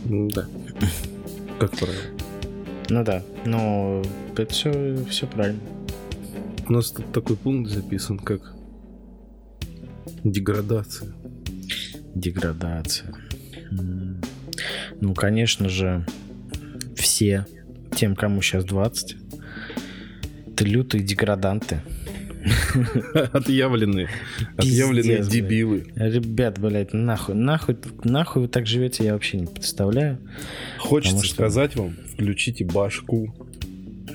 Да. 0.05 0.45
Как 1.59 1.71
правило. 1.71 2.01
Ну 2.89 3.03
да, 3.03 3.23
но 3.45 4.01
это 4.35 4.51
все, 4.53 5.03
все 5.09 5.27
правильно. 5.27 5.61
У 6.67 6.73
нас 6.73 6.91
тут 6.91 7.11
такой 7.11 7.37
пункт 7.37 7.71
записан, 7.71 8.19
как 8.19 8.53
деградация. 10.23 11.13
Деградация. 12.15 13.13
Ну, 14.99 15.13
конечно 15.15 15.69
же, 15.69 16.05
все, 16.95 17.45
тем, 17.95 18.15
кому 18.15 18.41
сейчас 18.41 18.65
20, 18.65 19.15
это 20.47 20.65
лютые 20.65 21.03
деграданты. 21.03 21.81
Отъявленные. 23.33 24.09
Отъявленные 24.57 25.23
дебилы. 25.23 25.85
Ребят, 25.95 26.59
блядь, 26.59 26.93
нахуй, 26.93 27.35
нахуй, 27.35 27.77
нахуй 28.03 28.43
вы 28.43 28.47
так 28.47 28.65
живете, 28.67 29.05
я 29.05 29.13
вообще 29.13 29.37
не 29.37 29.47
представляю. 29.47 30.17
Хочется 30.79 31.27
сказать 31.27 31.75
вам, 31.75 31.95
включите 32.13 32.65
башку. 32.65 33.33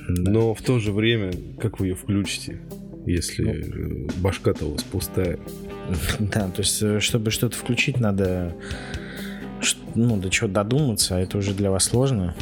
Но 0.09 0.53
в 0.53 0.61
то 0.61 0.79
же 0.79 0.93
время, 0.93 1.33
как 1.59 1.79
вы 1.79 1.87
ее 1.87 1.95
включите, 1.95 2.61
если 3.05 3.43
ну. 3.43 4.07
башка-то 4.19 4.65
у 4.65 4.71
вас 4.73 4.83
пустая? 4.83 5.39
Да, 6.19 6.49
то 6.49 6.61
есть, 6.61 6.81
э, 6.81 6.99
чтобы 6.99 7.31
что-то 7.31 7.55
включить, 7.55 7.99
надо 7.99 8.53
ну, 9.95 10.17
до 10.17 10.29
чего 10.29 10.47
додуматься, 10.47 11.17
а 11.17 11.19
это 11.19 11.37
уже 11.37 11.53
для 11.53 11.71
вас 11.71 11.85
сложно. 11.85 12.35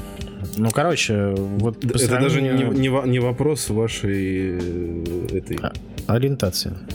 Ну, 0.57 0.69
короче, 0.71 1.33
вот 1.35 1.83
Это 1.83 1.97
сравнению... 1.97 2.21
даже 2.21 2.41
не, 2.41 2.87
не, 2.87 3.09
не 3.09 3.19
вопрос 3.19 3.69
вашей 3.69 4.57
э, 4.59 5.27
этой... 5.37 5.57
А, 5.61 5.73
ориентации. 6.07 6.73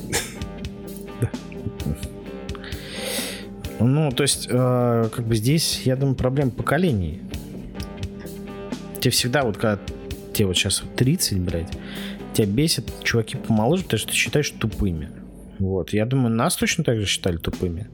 Ну, 3.83 4.11
то 4.11 4.25
есть, 4.25 4.47
э, 4.51 5.09
как 5.11 5.25
бы 5.25 5.35
здесь, 5.35 5.83
я 5.87 5.97
думаю, 5.97 6.15
проблема 6.15 6.51
поколений. 6.51 7.23
Тебе 9.01 9.11
всегда, 9.11 9.43
вот 9.43 9.57
когда 9.57 9.79
тебе 10.35 10.49
вот 10.49 10.57
сейчас 10.57 10.83
30, 10.97 11.41
блядь, 11.41 11.73
тебя 12.35 12.47
бесит 12.47 12.93
чуваки 13.03 13.37
помоложе, 13.39 13.85
потому 13.85 13.99
что 13.99 14.09
ты 14.09 14.15
считаешь 14.15 14.51
тупыми. 14.51 15.09
Вот. 15.59 15.95
Я 15.95 16.05
думаю, 16.05 16.35
нас 16.35 16.57
точно 16.57 16.85
так 16.85 16.99
же 16.99 17.07
считали 17.07 17.39
тупыми. 17.39 17.89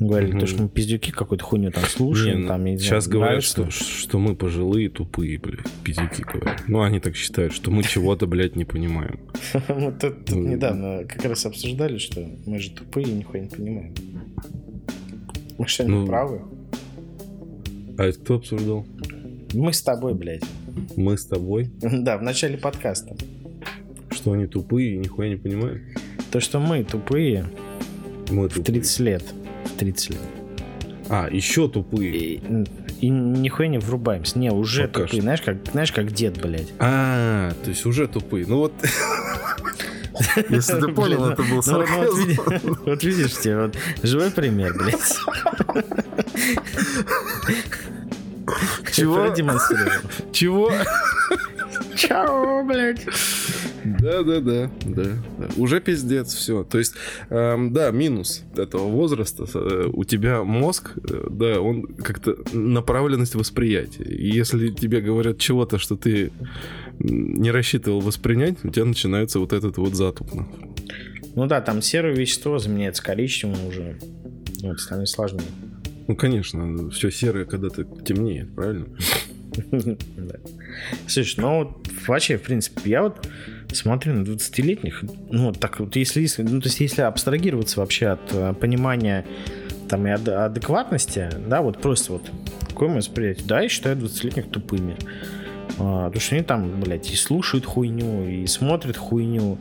Говорили, 0.00 0.32
угу. 0.32 0.40
то, 0.40 0.46
что 0.46 0.62
мы 0.62 0.68
пиздюки 0.68 1.12
какой-то 1.12 1.44
хуйню 1.44 1.70
там 1.70 1.84
слушаем. 1.84 2.42
Не, 2.42 2.48
там, 2.48 2.64
не 2.64 2.78
сейчас 2.78 3.04
знаю, 3.04 3.20
говорят, 3.20 3.44
что, 3.44 3.70
что 3.70 4.18
мы 4.18 4.34
пожилые, 4.34 4.88
тупые, 4.88 5.38
блядь, 5.38 5.70
пиздюки 5.84 6.22
говорят. 6.22 6.64
Ну, 6.66 6.82
они 6.82 7.00
так 7.00 7.14
считают, 7.14 7.52
что 7.52 7.70
мы 7.70 7.82
чего-то, 7.84 8.26
блядь, 8.26 8.56
не 8.56 8.64
понимаем. 8.64 9.20
Мы 9.68 9.92
тут 9.92 10.30
ну, 10.30 10.48
недавно 10.48 11.04
как 11.04 11.24
раз 11.24 11.46
обсуждали, 11.46 11.98
что 11.98 12.26
мы 12.46 12.58
же 12.58 12.70
тупые 12.70 13.06
и 13.08 13.12
нихуя 13.12 13.42
не 13.42 13.48
понимаем. 13.48 13.94
Мы 15.58 15.66
что, 15.68 15.84
не 15.84 15.90
ну, 15.90 16.06
правы? 16.06 16.42
А 17.98 18.04
это 18.04 18.18
кто 18.18 18.34
обсуждал? 18.36 18.86
Мы 19.52 19.72
с 19.72 19.82
тобой, 19.82 20.14
блядь. 20.14 20.42
Мы 20.96 21.16
с 21.16 21.26
тобой? 21.26 21.70
Да, 21.80 22.18
в 22.18 22.22
начале 22.22 22.58
подкаста. 22.58 23.16
Что 24.10 24.32
они 24.32 24.46
тупые 24.46 24.94
и 24.94 24.98
нихуя 24.98 25.28
не 25.28 25.36
понимают? 25.36 25.82
То, 26.32 26.40
что 26.40 26.58
мы 26.58 26.82
тупые 26.82 27.46
мы 28.30 28.48
в 28.48 28.62
30 28.62 29.00
лет. 29.00 29.22
30 29.78 30.10
лет. 30.10 30.20
А, 31.08 31.28
еще 31.30 31.68
тупые. 31.68 32.12
И, 32.12 32.42
и 33.00 33.08
нихуя 33.08 33.68
не 33.68 33.78
врубаемся. 33.78 34.38
Не, 34.38 34.50
уже 34.50 34.88
Пока 34.88 35.02
тупые. 35.02 35.22
Знаешь 35.22 35.42
как, 35.42 35.56
знаешь, 35.70 35.92
как 35.92 36.12
дед, 36.12 36.40
блядь. 36.40 36.72
А, 36.78 37.52
то 37.62 37.70
есть 37.70 37.84
уже 37.86 38.08
тупые. 38.08 38.46
Ну 38.46 38.58
вот... 38.58 38.72
Если 40.48 40.80
ты 40.80 40.88
понял, 40.88 41.26
это 41.26 41.42
был 41.42 41.56
ну 41.56 41.62
сарказм. 41.62 42.30
Вот 42.86 43.02
видишь, 43.02 43.32
тебе 43.38 43.62
вот 43.62 43.76
живой 44.02 44.30
пример, 44.30 44.72
блядь. 44.74 45.18
Чего? 48.92 49.28
Чего? 50.32 50.72
Чао, 51.96 52.62
блядь. 52.64 53.04
Да, 53.84 54.22
да, 54.22 54.40
да, 54.40 54.70
да, 54.86 55.10
Уже 55.56 55.80
пиздец, 55.80 56.32
все. 56.34 56.64
То 56.64 56.78
есть, 56.78 56.94
эм, 57.28 57.72
да, 57.72 57.90
минус 57.90 58.42
этого 58.56 58.88
возраста. 58.88 59.46
Э, 59.54 59.88
у 59.92 60.04
тебя 60.04 60.42
мозг, 60.42 60.92
э, 60.96 61.26
да, 61.30 61.60
он 61.60 61.86
как-то 61.86 62.36
направленность 62.52 63.34
восприятия. 63.34 64.04
И 64.04 64.30
если 64.30 64.68
тебе 64.70 65.00
говорят 65.00 65.38
чего-то, 65.38 65.78
что 65.78 65.96
ты 65.96 66.32
не 66.98 67.50
рассчитывал 67.50 68.00
воспринять, 68.00 68.56
у 68.64 68.70
тебя 68.70 68.86
начинается 68.86 69.38
вот 69.38 69.52
этот 69.52 69.76
вот 69.76 69.94
затуп. 69.94 70.30
Ну 71.34 71.46
да, 71.46 71.60
там 71.60 71.82
серое 71.82 72.14
вещество 72.14 72.58
заменяется 72.58 73.02
коричневым 73.02 73.66
уже. 73.66 73.98
Ну, 74.62 74.76
становится 74.76 75.14
сложнее. 75.14 75.42
Ну, 76.06 76.16
конечно, 76.16 76.90
все 76.90 77.10
серое 77.10 77.44
когда-то 77.44 77.84
темнеет, 77.84 78.54
правильно? 78.54 78.86
Слушай, 81.06 81.34
ну 81.38 81.76
вообще, 82.06 82.36
в 82.36 82.42
принципе, 82.42 82.90
я 82.90 83.02
вот 83.02 83.26
смотрю 83.72 84.14
на 84.14 84.22
20-летних, 84.24 85.04
ну, 85.30 85.52
так 85.52 85.80
вот, 85.80 85.96
если, 85.96 86.26
ну, 86.38 86.60
то 86.60 86.68
есть, 86.68 86.80
если 86.80 87.02
абстрагироваться 87.02 87.80
вообще 87.80 88.08
от 88.08 88.32
э, 88.32 88.54
понимания 88.54 89.24
там 89.88 90.06
и 90.06 90.10
ад- 90.10 90.28
адекватности, 90.28 91.28
да, 91.46 91.62
вот 91.62 91.80
просто 91.80 92.12
вот 92.12 92.30
какое 92.68 92.88
мое 92.88 92.98
восприятие, 92.98 93.46
да, 93.46 93.60
я 93.60 93.68
считаю 93.68 93.96
20-летних 93.96 94.48
тупыми. 94.50 94.96
А, 95.78 96.06
потому 96.06 96.20
что 96.20 96.34
они 96.34 96.44
там, 96.44 96.80
блядь, 96.80 97.10
и 97.10 97.16
слушают 97.16 97.64
хуйню, 97.64 98.28
и 98.28 98.46
смотрят 98.46 98.96
хуйню. 98.96 99.58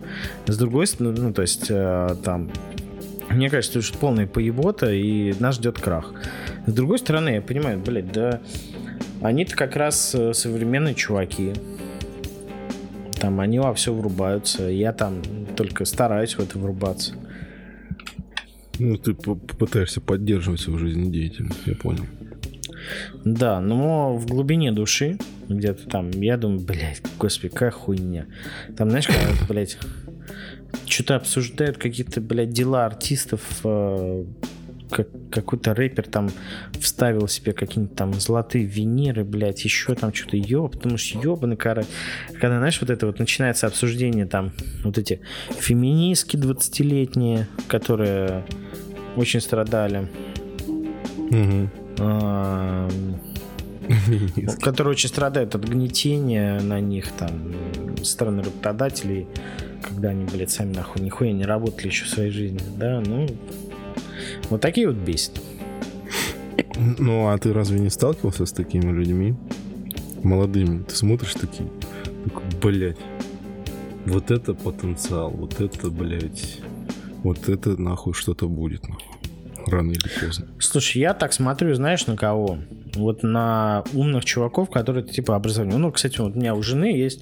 С 0.48 0.58
другой 0.58 0.88
стороны, 0.88 1.20
ну, 1.20 1.34
то 1.34 1.42
есть, 1.42 1.68
а, 1.70 2.16
там, 2.16 2.52
мне 3.30 3.50
кажется, 3.50 3.82
что 3.82 3.98
полная 3.98 4.28
поебота, 4.28 4.92
и 4.92 5.34
нас 5.40 5.56
ждет 5.56 5.80
крах. 5.80 6.14
С 6.68 6.74
другой 6.74 7.00
стороны, 7.00 7.30
я 7.30 7.42
понимаю, 7.42 7.80
блядь, 7.80 8.12
да, 8.12 8.42
они-то 9.22 9.56
как 9.56 9.76
раз 9.76 10.14
э, 10.14 10.34
современные 10.34 10.96
чуваки. 10.96 11.54
Там 13.24 13.40
они 13.40 13.58
во 13.58 13.74
все 13.74 13.94
врубаются. 13.94 14.64
Я 14.64 14.92
там 14.92 15.22
только 15.56 15.86
стараюсь 15.86 16.36
в 16.36 16.42
это 16.42 16.60
врубаться. 16.60 17.14
Ну, 18.80 18.98
ты 18.98 19.14
попытаешься 19.14 20.02
поддерживать 20.02 20.60
свою 20.60 20.78
жизнедеятельность, 20.78 21.62
я 21.66 21.74
понял. 21.76 22.04
Да, 23.24 23.62
но 23.62 24.18
в 24.18 24.26
глубине 24.26 24.74
души, 24.74 25.20
где-то 25.48 25.88
там, 25.88 26.12
я 26.12 26.36
думаю, 26.36 26.60
блядь, 26.60 27.02
господи, 27.18 27.54
какая 27.54 27.72
хуйня. 27.72 28.26
Там, 28.76 28.90
знаешь, 28.90 29.08
когда, 29.08 29.46
блядь, 29.48 29.78
что-то 30.86 31.16
обсуждают 31.16 31.78
какие-то, 31.78 32.20
блядь, 32.20 32.50
дела 32.50 32.86
артистов, 32.86 33.62
э, 33.64 34.26
как, 34.94 35.08
какой-то 35.32 35.74
рэпер 35.74 36.08
там 36.08 36.30
вставил 36.80 37.28
себе 37.28 37.54
какие-нибудь 37.54 37.96
там 37.96 38.14
золотые 38.14 38.66
виниры, 38.66 39.24
блядь, 39.24 39.64
еще 39.64 39.96
там 39.96 40.14
что-то 40.14 40.38
ёб, 40.38 40.74
потому 40.74 40.98
что 40.98 41.20
ёбаный 41.20 41.58
кара. 41.58 41.84
Когда, 42.40 42.58
знаешь, 42.60 42.80
вот 42.80 42.90
это 42.90 43.08
вот 43.08 43.20
начинается 43.20 43.68
обсуждение 43.68 44.26
там, 44.26 44.52
вот 44.84 44.98
эти 44.98 45.20
феминистки 45.50 46.38
20-летние, 46.38 47.48
которые 47.68 48.46
очень 49.16 49.42
страдали. 49.42 50.08
Угу. 51.18 51.70
А, 52.00 52.90
которые 54.62 54.92
очень 54.92 55.10
страдают 55.10 55.56
от 55.56 55.64
гнетения 55.64 56.60
на 56.62 56.80
них 56.80 57.12
там 57.12 57.54
стороны 58.04 58.44
работодателей, 58.44 59.28
когда 59.82 60.10
они, 60.10 60.26
блядь, 60.26 60.52
сами 60.52 60.74
нахуй 60.74 61.02
нихуя 61.02 61.32
не 61.32 61.46
работали 61.46 61.88
еще 61.88 62.06
в 62.06 62.10
своей 62.10 62.32
жизни, 62.32 62.62
да, 62.78 63.02
ну, 63.06 63.28
вот 64.50 64.62
такие 64.62 64.88
вот 64.88 64.98
бесит. 64.98 65.42
Ну, 66.98 67.28
а 67.28 67.38
ты 67.38 67.54
разве 67.54 67.80
не 67.80 67.90
сталкивался 67.90 68.46
с 68.46 68.52
такими 68.52 68.92
людьми? 68.92 69.36
Молодыми. 70.24 70.84
Ты 70.84 70.96
смотришь 70.96 71.34
такие, 71.34 71.70
такой, 72.24 72.44
блядь, 72.62 72.98
вот 74.06 74.32
это 74.32 74.54
потенциал, 74.54 75.32
вот 75.32 75.60
это, 75.60 75.90
блядь, 75.90 76.60
вот 77.24 77.50
это 77.50 77.80
нахуй 77.82 78.14
что-то 78.14 78.48
будет, 78.48 78.88
нахуй. 78.88 79.06
Рано 79.66 79.92
или 79.92 80.10
поздно. 80.20 80.48
Слушай, 80.60 81.00
я 81.00 81.14
так 81.14 81.32
смотрю, 81.32 81.74
знаешь, 81.74 82.06
на 82.08 82.18
кого? 82.18 82.58
Вот 82.96 83.24
на 83.24 83.84
умных 83.94 84.26
чуваков, 84.26 84.70
которые 84.70 85.06
типа 85.06 85.36
образование. 85.36 85.78
Ну, 85.78 85.92
кстати, 85.92 86.20
вот 86.20 86.36
у 86.36 86.40
меня 86.40 86.54
у 86.54 86.62
жены 86.62 86.98
есть 86.98 87.22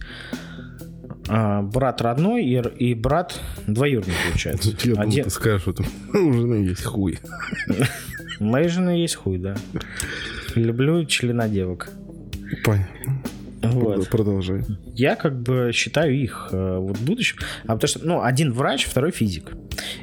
брат 1.64 2.02
родной 2.02 2.44
и, 2.44 2.62
и 2.78 2.94
брат 2.94 3.40
двоюродный, 3.68 4.14
получается. 4.30 4.72
Я 4.84 4.94
думал, 4.94 5.08
Один... 5.08 5.24
ты 5.24 5.30
скажешь, 5.30 5.62
что 5.62 5.84
у 6.14 6.34
жены 6.34 6.66
есть 6.66 6.84
хуй. 6.84 7.20
У 8.40 8.44
моей 8.44 8.68
жены 8.68 9.02
есть 9.02 9.16
хуй, 9.16 9.38
да. 9.38 9.56
Люблю 10.56 11.06
членодевок. 11.06 11.90
Понятно. 12.64 13.22
Вот. 13.62 14.10
Продолжай. 14.10 14.64
Я 14.96 15.16
как 15.16 15.40
бы 15.40 15.72
считаю 15.74 16.16
их 16.16 16.50
э, 16.52 16.78
вот 16.78 16.98
будущим. 17.00 17.38
А 17.66 17.74
потому 17.74 17.88
что, 17.88 18.00
ну, 18.04 18.24
один 18.24 18.52
врач, 18.52 18.86
второй 18.86 19.12
физик. 19.12 19.52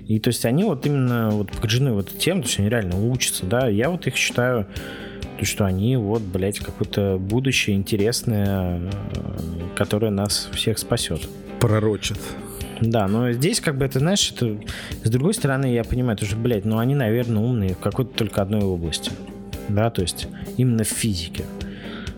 И 0.07 0.21
то 0.21 0.29
есть 0.29 0.45
они 0.45 0.65
вот 0.65 0.87
именно 0.87 1.31
вот 1.31 1.51
погружены 1.51 1.93
в 1.93 1.99
эту 1.99 2.17
тему, 2.17 2.43
то 2.43 2.49
есть 2.49 2.59
они 2.61 2.69
реально 2.69 3.01
учатся, 3.01 3.47
да. 3.47 3.69
Я 3.69 3.91
вот 3.91 4.07
их 4.07 4.17
считаю, 4.17 4.67
то, 5.39 5.45
что 5.45 5.65
они 5.65 5.97
вот, 5.97 6.23
блядь, 6.23 6.59
какое-то 6.59 7.17
будущее 7.19 7.77
интересное, 7.77 8.81
э, 8.81 8.91
которое 9.77 10.11
нас 10.11 10.49
всех 10.53 10.79
спасет. 10.79 11.29
Пророчат. 11.61 12.19
Да, 12.81 13.09
но 13.09 13.33
здесь, 13.33 13.61
как 13.61 13.77
бы, 13.77 13.85
это, 13.85 13.99
знаешь, 13.99 14.33
это... 14.35 14.59
с 15.03 15.11
другой 15.11 15.35
стороны, 15.35 15.73
я 15.73 15.85
понимаю, 15.85 16.17
то, 16.17 16.27
что, 16.27 16.37
блядь, 16.37 16.65
ну 16.65 16.79
они, 16.79 16.95
наверное, 16.95 17.43
умные 17.43 17.75
в 17.75 17.79
какой-то 17.79 18.11
только 18.17 18.43
одной 18.43 18.63
области. 18.63 19.11
Да, 19.69 19.91
то 19.91 20.03
есть 20.03 20.29
именно 20.57 20.85
в 20.85 20.89
физике 20.89 21.45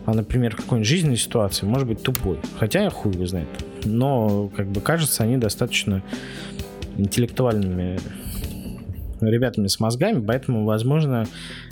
а, 0.05 0.13
например, 0.13 0.55
какой-нибудь 0.55 0.87
жизненной 0.87 1.17
ситуации, 1.17 1.65
может 1.65 1.87
быть 1.87 2.01
тупой. 2.01 2.39
Хотя 2.57 2.83
я 2.83 2.89
хуй 2.89 3.13
его 3.13 3.25
знает. 3.27 3.47
Но, 3.85 4.49
как 4.55 4.67
бы, 4.67 4.81
кажется, 4.81 5.23
они 5.23 5.37
достаточно 5.37 6.01
интеллектуальными 6.97 7.99
ребятами 9.21 9.67
с 9.67 9.79
мозгами, 9.79 10.23
поэтому, 10.25 10.65
возможно, 10.65 11.27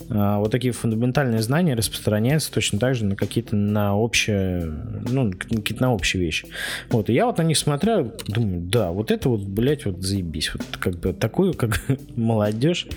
вот 0.10 0.52
такие 0.52 0.74
фундаментальные 0.74 1.42
знания 1.42 1.76
распространяются 1.76 2.52
точно 2.52 2.80
так 2.80 2.96
же 2.96 3.06
на 3.06 3.16
какие-то 3.16 3.56
на 3.56 3.96
общие, 3.96 4.66
ну, 5.10 5.32
какие-то 5.32 5.84
на 5.84 5.94
общие 5.94 6.22
вещи. 6.22 6.48
Вот, 6.90 7.10
и 7.10 7.14
я 7.14 7.28
вот 7.28 7.38
на 7.38 7.44
них 7.44 7.58
смотрю, 7.58 8.12
думаю, 8.28 8.62
да, 8.62 8.92
вот 8.92 9.12
это 9.12 9.30
вот, 9.30 9.42
блядь, 9.42 9.86
вот 9.86 10.02
заебись. 10.02 10.52
Вот 10.54 10.66
как 10.80 11.00
бы 11.00 11.14
такую, 11.14 11.54
как 11.54 11.82
молодежь 12.16 12.88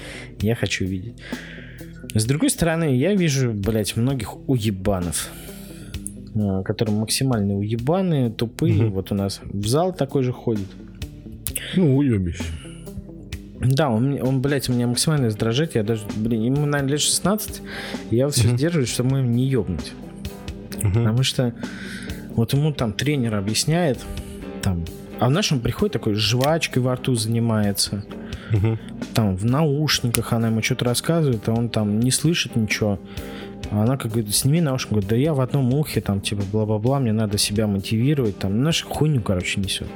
я 0.40 0.54
хочу 0.54 0.86
видеть. 0.86 1.16
С 2.14 2.24
другой 2.24 2.50
стороны, 2.50 2.96
я 2.96 3.14
вижу, 3.14 3.52
блядь, 3.52 3.96
многих 3.96 4.36
уебанов, 4.48 5.30
а, 6.34 6.62
которые 6.62 6.96
максимально 6.96 7.54
уебаны, 7.54 8.30
тупые. 8.30 8.86
Угу. 8.86 8.94
Вот 8.94 9.12
у 9.12 9.14
нас 9.14 9.40
в 9.44 9.66
зал 9.66 9.94
такой 9.94 10.22
же 10.22 10.32
ходит. 10.32 10.68
Ну, 11.76 11.96
уебище. 11.96 12.44
Да, 13.62 13.90
он, 13.90 14.20
он, 14.20 14.40
блядь, 14.40 14.68
меня 14.68 14.86
максимально 14.86 15.26
раздражает. 15.26 15.74
Я 15.74 15.82
даже, 15.82 16.02
блин, 16.16 16.42
ему, 16.42 16.66
наверное, 16.66 16.92
лет 16.92 17.00
16. 17.00 17.62
я 18.10 18.28
все 18.28 18.48
угу. 18.48 18.56
сдерживаюсь, 18.56 18.88
чтобы 18.88 19.18
ему 19.18 19.28
не 19.28 19.46
ебнуть. 19.46 19.92
Угу. 20.78 20.92
Потому 20.92 21.22
что 21.22 21.54
вот 22.34 22.52
ему 22.52 22.72
там 22.72 22.92
тренер 22.92 23.36
объясняет, 23.36 23.98
там, 24.62 24.84
а 25.20 25.28
в 25.28 25.30
нашем 25.30 25.60
приходит 25.60 25.92
такой 25.92 26.14
жвачкой 26.14 26.82
во 26.82 26.94
рту 26.94 27.14
занимается. 27.14 28.04
Угу. 28.52 28.78
Там 29.14 29.36
в 29.36 29.44
наушниках 29.44 30.32
она 30.32 30.48
ему 30.48 30.62
что-то 30.62 30.84
рассказывает, 30.86 31.48
а 31.48 31.52
он 31.52 31.68
там 31.68 32.00
не 32.00 32.10
слышит 32.10 32.56
ничего. 32.56 32.98
А 33.70 33.82
она 33.82 33.96
как 33.96 34.10
говорит, 34.12 34.34
сними 34.34 34.60
наушник, 34.60 34.90
говорит, 34.90 35.10
да 35.10 35.16
я 35.16 35.34
в 35.34 35.40
одном 35.40 35.72
ухе, 35.72 36.00
там, 36.00 36.20
типа, 36.20 36.42
бла-бла-бла, 36.50 36.98
мне 36.98 37.12
надо 37.12 37.38
себя 37.38 37.66
мотивировать, 37.66 38.38
там, 38.38 38.62
нашу 38.62 38.88
хуйню, 38.88 39.22
короче, 39.22 39.60
несет. 39.60 39.88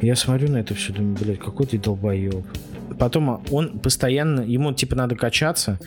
Я 0.00 0.16
смотрю 0.16 0.50
на 0.50 0.58
это 0.58 0.74
все, 0.74 0.92
думаю, 0.92 1.16
блядь, 1.18 1.38
какой 1.38 1.66
ты 1.66 1.78
долбоеб. 1.78 2.44
Потом 2.98 3.44
он 3.50 3.78
постоянно, 3.78 4.40
ему, 4.40 4.72
типа, 4.72 4.96
надо 4.96 5.16
качаться, 5.16 5.78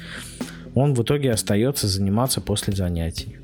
он 0.76 0.94
в 0.94 1.02
итоге 1.02 1.32
остается 1.32 1.88
заниматься 1.88 2.42
после 2.42 2.74
занятий. 2.74 3.38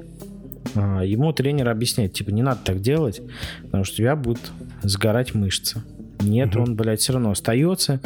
А, 0.76 1.02
ему 1.02 1.34
тренер 1.34 1.70
объясняет, 1.70 2.14
типа, 2.14 2.30
не 2.30 2.42
надо 2.42 2.62
так 2.64 2.82
делать, 2.82 3.22
потому 3.64 3.84
что 3.84 3.96
у 3.96 3.98
тебя 3.98 4.16
будет 4.16 4.52
сгорать 4.84 5.34
мышцы. 5.34 5.82
Нет, 6.22 6.56
угу. 6.56 6.64
он, 6.64 6.76
блядь, 6.76 7.02
все 7.02 7.14
равно 7.14 7.32
остается, 7.32 8.00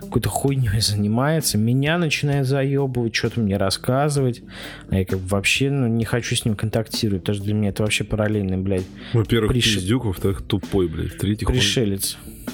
какой-то 0.00 0.28
хуйней 0.28 0.80
занимается, 0.80 1.58
меня 1.58 1.98
начинает 1.98 2.46
заебывать, 2.46 3.14
что-то 3.14 3.40
мне 3.40 3.56
рассказывать. 3.56 4.42
А 4.90 4.98
я 4.98 5.04
как 5.04 5.18
бы 5.18 5.26
вообще 5.26 5.70
ну, 5.70 5.88
не 5.88 6.04
хочу 6.04 6.36
с 6.36 6.44
ним 6.44 6.54
контактировать, 6.54 7.22
потому 7.22 7.36
что 7.36 7.44
для 7.44 7.54
меня 7.54 7.68
это 7.70 7.82
вообще 7.82 8.04
параллельный, 8.04 8.58
блядь. 8.58 8.86
Во-первых, 9.12 9.50
Приш... 9.50 9.74
пиздюк, 9.74 10.04
во-вторых, 10.04 10.42
тупой, 10.42 10.88
блядь. 10.88 11.14
В-третьих, 11.14 11.48
Пришелец. 11.48 12.16
Он... 12.24 12.50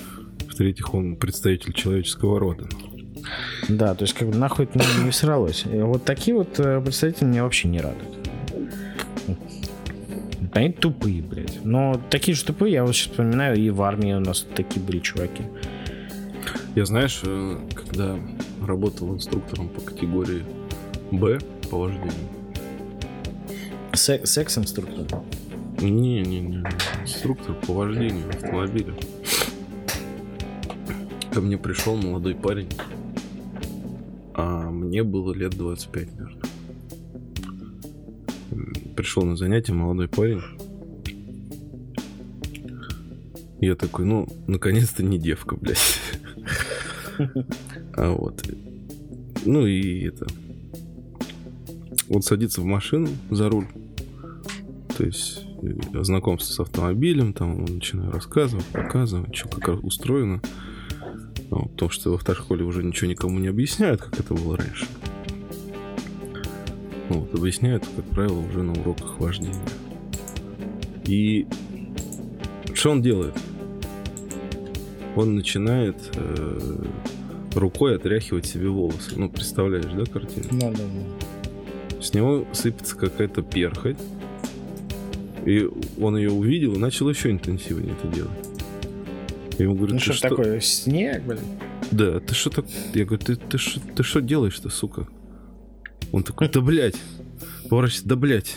В-третьих, 0.61 0.93
он 0.93 1.17
представитель 1.17 1.73
человеческого 1.73 2.39
рода. 2.39 2.69
Да, 3.71 3.95
то 3.95 4.03
есть 4.03 4.13
как 4.13 4.29
бы 4.29 4.37
нахуй 4.37 4.67
это 4.67 4.79
не, 4.79 5.05
не 5.07 5.11
сралось. 5.11 5.65
Вот 5.65 6.05
такие 6.05 6.37
вот 6.37 6.61
э, 6.61 6.83
представители 6.83 7.25
меня 7.25 7.45
вообще 7.45 7.67
не 7.69 7.81
радуют. 7.81 8.29
Они 10.53 10.71
тупые, 10.71 11.23
блядь. 11.23 11.65
Но 11.65 11.99
такие 12.11 12.35
же 12.35 12.45
тупые, 12.45 12.75
я 12.75 12.85
вот 12.85 12.95
сейчас 12.95 13.11
вспоминаю, 13.11 13.57
и 13.57 13.71
в 13.71 13.81
армии 13.81 14.13
у 14.13 14.21
нас 14.21 14.47
такие 14.55 14.85
были 14.85 14.99
чуваки. 14.99 15.45
Я, 16.75 16.85
знаешь, 16.85 17.23
э, 17.25 17.57
когда 17.75 18.19
работал 18.61 19.15
инструктором 19.15 19.71
по 19.71 19.81
категории 19.81 20.45
Б 21.11 21.39
по 21.71 21.79
вождению. 21.79 22.13
Сек- 23.95 24.27
секс-инструктор? 24.27 25.23
Не-не-не, 25.81 26.65
инструктор 27.03 27.55
по 27.67 27.73
вождению 27.73 28.29
автомобиля. 28.29 28.93
Ко 31.33 31.41
мне 31.41 31.57
пришел 31.59 31.97
молодой 31.97 32.35
парень, 32.35 32.68
а 34.35 34.70
мне 34.70 35.03
было 35.03 35.33
лет 35.33 35.53
25, 35.57 36.18
наверное 36.18 36.51
пришел 39.01 39.22
на 39.24 39.35
занятие 39.35 39.72
молодой 39.72 40.09
парень. 40.09 40.43
Я 43.59 43.74
такой, 43.74 44.05
ну, 44.05 44.28
наконец-то 44.47 45.03
не 45.03 45.18
девка, 45.18 45.57
блядь. 45.57 45.78
А 47.95 48.11
вот. 48.11 48.43
Ну 49.47 49.66
и 49.66 50.07
это. 50.07 50.26
Вот 52.09 52.26
садится 52.26 52.61
в 52.61 52.64
машину 52.64 53.09
за 53.31 53.49
руль. 53.49 53.66
То 54.99 55.05
есть 55.05 55.47
э, 55.62 56.03
знакомство 56.03 56.53
с 56.53 56.61
автомобилем, 56.61 57.33
там 57.33 57.57
он 57.57 57.76
начинаю 57.76 58.12
рассказывать, 58.12 58.66
показывать, 58.66 59.35
что 59.35 59.49
как 59.49 59.83
устроено. 59.83 60.43
Ну, 61.51 61.66
потому 61.66 61.90
что 61.90 62.12
в 62.12 62.14
автошколе 62.14 62.64
уже 62.64 62.84
ничего 62.84 63.11
никому 63.11 63.38
не 63.40 63.48
объясняют, 63.48 64.01
как 64.01 64.20
это 64.20 64.34
было 64.34 64.57
раньше. 64.57 64.86
Вот, 67.09 67.34
объясняют, 67.34 67.84
как 67.96 68.05
правило, 68.07 68.38
уже 68.38 68.62
на 68.62 68.72
уроках 68.72 69.18
вождения. 69.18 69.57
И 71.07 71.48
что 72.72 72.92
он 72.92 73.03
делает? 73.03 73.34
Он 75.16 75.34
начинает 75.34 75.96
э, 76.14 76.84
рукой 77.55 77.96
отряхивать 77.96 78.46
себе 78.46 78.68
волосы. 78.68 79.14
Ну, 79.16 79.28
представляешь, 79.28 79.92
да, 79.92 80.05
картину? 80.05 80.46
Да, 80.53 80.70
да, 80.70 80.84
да. 80.84 82.01
С 82.01 82.14
него 82.14 82.46
сыпется 82.53 82.96
какая-то 82.96 83.42
перхоть. 83.42 83.98
И 85.44 85.68
он 86.01 86.16
ее 86.16 86.30
увидел 86.30 86.74
и 86.74 86.78
начал 86.78 87.11
еще 87.11 87.32
интенсивнее 87.32 87.92
это 87.92 88.07
делать. 88.14 88.49
Я 89.61 89.65
ему 89.65 89.75
говорю, 89.75 89.93
ну, 89.93 90.01
что, 90.01 90.15
что 90.15 90.31
такое? 90.31 90.59
Снег, 90.61 91.23
блин? 91.23 91.41
Да, 91.91 92.19
ты 92.19 92.35
что 92.35 92.49
так... 92.49 92.65
Я 92.95 93.05
говорю, 93.05 93.23
ты, 93.23 93.37
ты, 93.37 93.59
ты, 93.59 93.81
ты 93.95 94.03
что 94.03 94.21
делаешь-то, 94.21 94.71
сука? 94.71 95.07
Он 96.13 96.23
такой, 96.23 96.49
да 96.49 96.63
блядь. 96.63 96.97
Поворачивается, 97.69 98.09
да 98.09 98.17
блядь. 98.17 98.57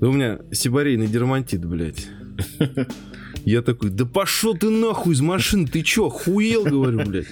Да 0.00 0.08
у 0.08 0.12
меня 0.12 0.40
сибарейный 0.50 1.06
дермантит, 1.06 1.64
блядь. 1.64 2.08
Я 3.44 3.62
такой, 3.62 3.90
да 3.90 4.04
пошел 4.04 4.56
ты 4.56 4.70
нахуй 4.70 5.14
из 5.14 5.20
машины, 5.20 5.68
ты 5.68 5.82
чё, 5.82 6.08
хуел, 6.08 6.64
говорю, 6.64 7.04
блядь. 7.06 7.28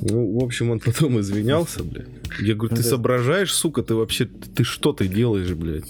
Ну, 0.00 0.40
в 0.40 0.42
общем, 0.42 0.72
он 0.72 0.80
потом 0.80 1.20
извинялся, 1.20 1.84
блядь. 1.84 2.08
Я 2.40 2.54
говорю, 2.54 2.76
ты 2.76 2.82
соображаешь, 2.82 3.52
сука, 3.52 3.82
ты 3.82 3.94
вообще, 3.94 4.26
ты 4.26 4.64
что 4.64 4.92
ты 4.92 5.08
делаешь, 5.08 5.52
блядь? 5.52 5.84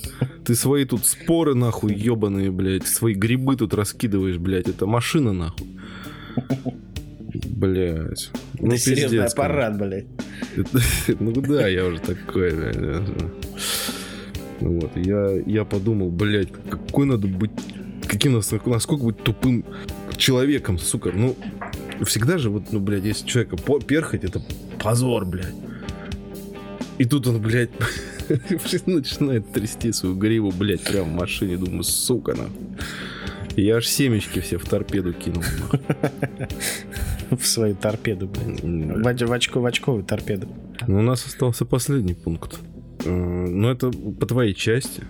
Ты 0.44 0.54
свои 0.54 0.84
тут 0.84 1.04
споры, 1.06 1.54
нахуй, 1.54 1.94
ебаные, 1.94 2.50
блядь, 2.50 2.86
свои 2.86 3.14
грибы 3.14 3.56
тут 3.56 3.74
раскидываешь, 3.74 4.38
блядь, 4.38 4.68
это 4.68 4.86
машина, 4.86 5.32
нахуй. 5.32 5.66
Блять. 7.50 8.30
Ну, 8.60 8.68
это 8.68 8.78
серьезный 8.78 9.24
аппарат, 9.24 9.78
блядь. 9.78 10.06
Ну 11.20 11.32
да, 11.32 11.66
я 11.68 11.86
уже 11.86 11.98
такой, 11.98 12.52
Ну 14.60 14.80
вот, 14.80 14.96
я, 14.96 15.30
я 15.46 15.64
подумал, 15.64 16.10
блядь, 16.10 16.52
какой 16.70 17.06
надо 17.06 17.26
быть, 17.26 17.50
каким 18.06 18.34
насколько 18.34 19.04
быть 19.04 19.22
тупым 19.22 19.64
человеком, 20.16 20.78
сука. 20.78 21.12
Ну, 21.12 21.36
всегда 22.04 22.38
же, 22.38 22.50
вот, 22.50 22.72
ну, 22.72 22.80
блядь, 22.80 23.04
если 23.04 23.26
человека 23.26 23.56
перхать, 23.86 24.24
это 24.24 24.40
позор, 24.78 25.26
блядь. 25.26 25.54
И 26.98 27.04
тут 27.04 27.26
он, 27.26 27.38
блядь, 27.40 27.70
начинает 28.86 29.52
трясти 29.52 29.92
свою 29.92 30.16
гриву, 30.16 30.50
блядь, 30.50 30.82
прямо 30.82 31.08
в 31.08 31.12
машине. 31.12 31.56
Думаю, 31.56 31.82
сука, 31.82 32.34
нахуй. 32.34 32.52
Я 33.56 33.76
аж 33.76 33.88
семечки 33.88 34.40
все 34.40 34.58
в 34.58 34.64
торпеду 34.64 35.12
кинул. 35.12 35.42
В 37.30 37.44
свою 37.44 37.74
торпеду, 37.74 38.28
блядь. 38.28 39.22
В, 39.22 39.32
очко, 39.32 39.60
в 39.60 39.66
очковую 39.66 40.04
торпеду. 40.04 40.48
Ну, 40.86 41.00
у 41.00 41.02
нас 41.02 41.26
остался 41.26 41.64
последний 41.64 42.14
пункт. 42.14 42.60
Э, 43.04 43.10
ну, 43.10 43.68
это 43.68 43.90
по 43.90 44.26
твоей 44.26 44.54
части. 44.54 45.02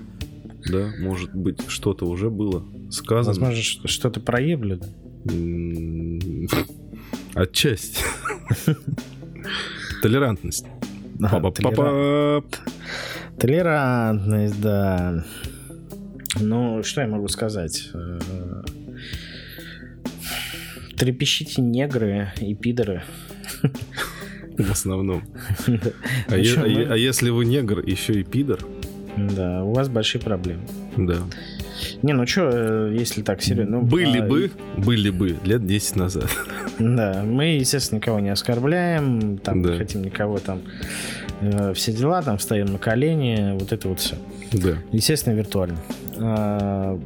да, 0.64 0.92
может 0.98 1.34
быть, 1.34 1.60
что-то 1.68 2.06
уже 2.06 2.30
было 2.30 2.64
сказано. 2.90 3.26
Возможно, 3.26 3.62
что-то 3.62 4.20
проеблено. 4.20 4.86
Отчасти. 7.34 8.02
Толерантность. 10.02 10.64
Толерантность, 13.38 14.60
да. 14.60 15.24
Ну, 16.40 16.82
что 16.82 17.00
я 17.02 17.06
могу 17.06 17.28
сказать? 17.28 17.90
Э, 17.94 18.18
трепещите 20.96 21.62
негры 21.62 22.32
и 22.40 22.54
пидоры. 22.54 23.02
В 24.58 24.70
основном. 24.70 25.22
А, 26.28 26.34
а, 26.34 26.34
а 26.34 26.96
если 26.96 27.30
вы 27.30 27.44
негр, 27.44 27.80
еще 27.80 28.14
и 28.14 28.24
пидор? 28.24 28.60
Да, 29.16 29.62
у 29.64 29.72
вас 29.72 29.88
большие 29.88 30.20
проблемы. 30.20 30.62
Да. 30.96 31.16
Не, 32.02 32.12
ну 32.12 32.26
что, 32.26 32.50
э, 32.52 32.96
если 32.98 33.22
так 33.22 33.42
серьезно... 33.42 33.80
Ну, 33.80 33.82
были 33.82 34.18
а... 34.18 34.26
бы, 34.26 34.50
были 34.76 35.10
бы 35.10 35.36
лет 35.44 35.66
10 35.66 35.96
назад. 35.96 36.30
Да, 36.78 37.22
мы, 37.24 37.56
естественно, 37.56 37.98
никого 37.98 38.20
не 38.20 38.28
оскорбляем, 38.28 39.38
там, 39.38 39.62
да. 39.62 39.76
хотим 39.76 40.02
никого 40.02 40.38
там... 40.38 40.62
Э, 41.40 41.72
все 41.74 41.92
дела, 41.92 42.22
там, 42.22 42.38
встаем 42.38 42.66
на 42.66 42.78
колени, 42.78 43.58
вот 43.58 43.72
это 43.72 43.88
вот 43.88 44.00
все. 44.00 44.16
Да. 44.52 44.76
Естественно, 44.92 45.34
виртуально. 45.34 45.78
А, 46.18 46.98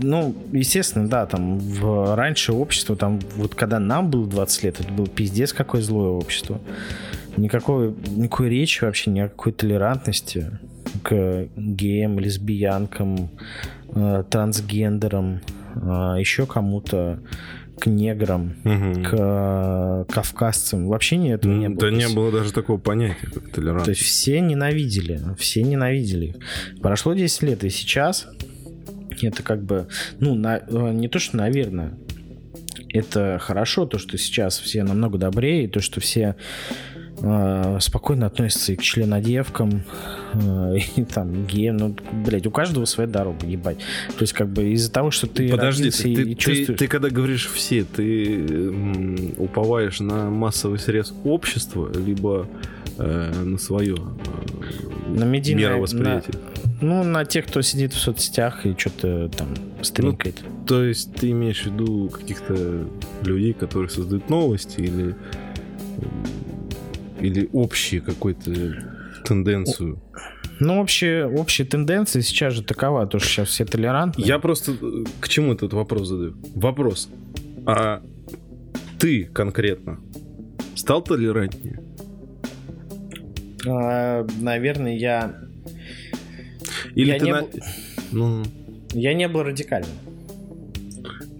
ну, 0.00 0.34
естественно, 0.52 1.08
да, 1.08 1.26
там 1.26 1.58
в, 1.58 2.14
раньше 2.14 2.52
общество, 2.52 2.96
там 2.96 3.20
вот 3.36 3.54
когда 3.54 3.78
нам 3.78 4.10
было 4.10 4.26
20 4.26 4.62
лет, 4.64 4.80
это 4.80 4.92
было 4.92 5.06
пиздец 5.06 5.52
какое 5.52 5.82
злое 5.82 6.10
общество. 6.10 6.60
Никакой, 7.36 7.94
никакой 8.10 8.50
речи 8.50 8.84
вообще, 8.84 9.10
никакой 9.10 9.52
толерантности 9.52 10.58
к 11.02 11.48
геям, 11.56 12.18
лесбиянкам, 12.18 13.30
э, 13.94 14.24
трансгендерам, 14.28 15.40
э, 15.74 16.16
еще 16.18 16.46
кому-то, 16.46 17.20
к 17.82 17.86
неграм, 17.86 18.54
угу. 18.64 19.02
к 19.02 19.10
э, 19.12 20.04
кавказцам. 20.08 20.86
Вообще 20.86 21.16
нет, 21.16 21.44
не 21.44 21.68
было. 21.68 21.80
Да 21.80 21.90
не 21.90 22.06
было 22.06 22.30
даже 22.30 22.52
такого 22.52 22.78
понятия, 22.78 23.26
как 23.26 23.50
толерантность. 23.50 23.84
То 23.86 23.90
есть 23.90 24.02
все 24.02 24.40
ненавидели, 24.40 25.20
все 25.36 25.64
ненавидели. 25.64 26.36
Прошло 26.80 27.12
10 27.12 27.42
лет, 27.42 27.64
и 27.64 27.70
сейчас 27.70 28.28
это 29.20 29.42
как 29.42 29.64
бы, 29.64 29.88
ну, 30.20 30.36
на, 30.36 30.58
э, 30.58 30.92
не 30.92 31.08
то, 31.08 31.18
что, 31.18 31.36
наверное, 31.38 31.94
это 32.88 33.40
хорошо, 33.40 33.84
то, 33.84 33.98
что 33.98 34.16
сейчас 34.16 34.60
все 34.60 34.84
намного 34.84 35.18
добрее, 35.18 35.66
то, 35.66 35.80
что 35.80 36.00
все 36.00 36.36
э, 37.20 37.78
спокойно 37.80 38.26
относятся 38.26 38.72
и 38.72 38.76
к 38.76 38.82
членодевкам, 38.82 39.82
э, 40.34 40.76
и 40.96 41.04
там 41.04 41.46
геям, 41.46 41.76
ну, 41.76 41.96
блядь, 42.24 42.46
у 42.46 42.50
каждого 42.50 42.84
своя 42.84 43.08
дорога, 43.08 43.46
ебать. 43.46 43.78
То 44.16 44.22
есть, 44.22 44.32
как 44.32 44.48
бы 44.48 44.70
из-за 44.72 44.90
того, 44.90 45.10
что 45.10 45.26
ты 45.26 45.50
Подожди, 45.50 45.90
ты, 45.90 46.12
и, 46.12 46.16
ты, 46.16 46.34
чувствуешь... 46.34 46.66
ты, 46.66 46.74
ты 46.74 46.88
когда 46.88 47.10
говоришь 47.10 47.48
все, 47.48 47.84
ты 47.84 48.36
м, 48.36 49.34
уповаешь 49.38 50.00
на 50.00 50.30
массовый 50.30 50.78
срез 50.78 51.12
общества, 51.24 51.90
либо 51.94 52.46
э, 52.98 53.42
на 53.44 53.58
свое 53.58 53.96
э, 53.96 55.08
на 55.08 55.24
медийное, 55.24 55.68
мировосприятие? 55.68 56.34
На 56.34 56.52
ну, 56.82 57.04
на 57.04 57.24
тех, 57.24 57.46
кто 57.46 57.62
сидит 57.62 57.92
в 57.92 57.98
соцсетях 57.98 58.66
и 58.66 58.74
что-то 58.76 59.28
там 59.28 59.48
стринкает. 59.82 60.42
Ну, 60.42 60.66
то 60.66 60.82
есть 60.82 61.14
ты 61.14 61.30
имеешь 61.30 61.62
в 61.62 61.66
виду 61.66 62.10
каких-то 62.12 62.88
людей, 63.22 63.52
которые 63.52 63.88
создают 63.88 64.28
новости 64.28 64.80
или 64.80 65.14
или 67.22 67.48
общие 67.52 68.00
какой-то 68.00 68.52
тенденцию? 69.24 70.00
Ну, 70.60 70.80
общие, 70.80 71.26
общие 71.26 71.66
тенденции 71.66 72.20
сейчас 72.20 72.54
же 72.54 72.62
такова, 72.62 73.06
то, 73.06 73.18
что 73.18 73.28
сейчас 73.28 73.48
все 73.48 73.64
толерантны. 73.64 74.22
Я 74.22 74.38
просто 74.38 74.72
э, 74.72 75.04
к 75.20 75.28
чему 75.28 75.54
этот 75.54 75.72
вопрос 75.72 76.08
задаю? 76.08 76.36
Вопрос. 76.54 77.08
А 77.66 78.02
ты 78.98 79.24
конкретно 79.24 79.98
стал 80.76 81.02
толерантнее? 81.02 81.80
А, 83.66 84.26
наверное, 84.40 84.96
я 84.96 85.34
или 86.94 87.10
я 87.10 87.18
ты 87.18 87.24
не 87.24 87.32
на... 87.32 87.42
был... 87.42 87.50
ну... 88.12 88.42
Я 88.92 89.14
не 89.14 89.26
был 89.26 89.42
радикальным. 89.42 89.90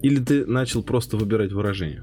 Или 0.01 0.21
ты 0.21 0.47
начал 0.47 0.83
просто 0.83 1.17
выбирать 1.17 1.53
выражение? 1.53 2.03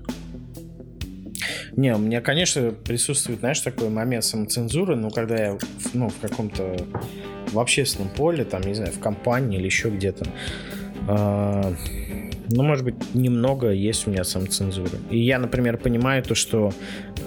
Не, 1.79 1.95
у 1.95 1.97
меня, 1.97 2.19
конечно, 2.19 2.71
присутствует, 2.71 3.39
знаешь, 3.39 3.61
такой 3.61 3.87
момент 3.87 4.25
самоцензуры, 4.25 4.97
но 4.97 5.09
когда 5.09 5.37
я 5.37 5.57
ну, 5.93 6.09
в 6.09 6.19
каком-то 6.19 6.75
в 7.53 7.57
общественном 7.57 8.09
поле, 8.09 8.43
там, 8.43 8.63
не 8.63 8.73
знаю, 8.73 8.91
в 8.91 8.99
компании 8.99 9.57
или 9.57 9.67
еще 9.67 9.89
где-то, 9.89 10.25
э, 11.07 11.73
ну, 12.49 12.63
может 12.63 12.83
быть, 12.83 12.95
немного 13.15 13.69
есть 13.69 14.05
у 14.07 14.11
меня 14.11 14.25
самоцензуры. 14.25 14.97
И 15.09 15.19
я, 15.19 15.39
например, 15.39 15.77
понимаю 15.77 16.21
то, 16.21 16.35
что 16.35 16.73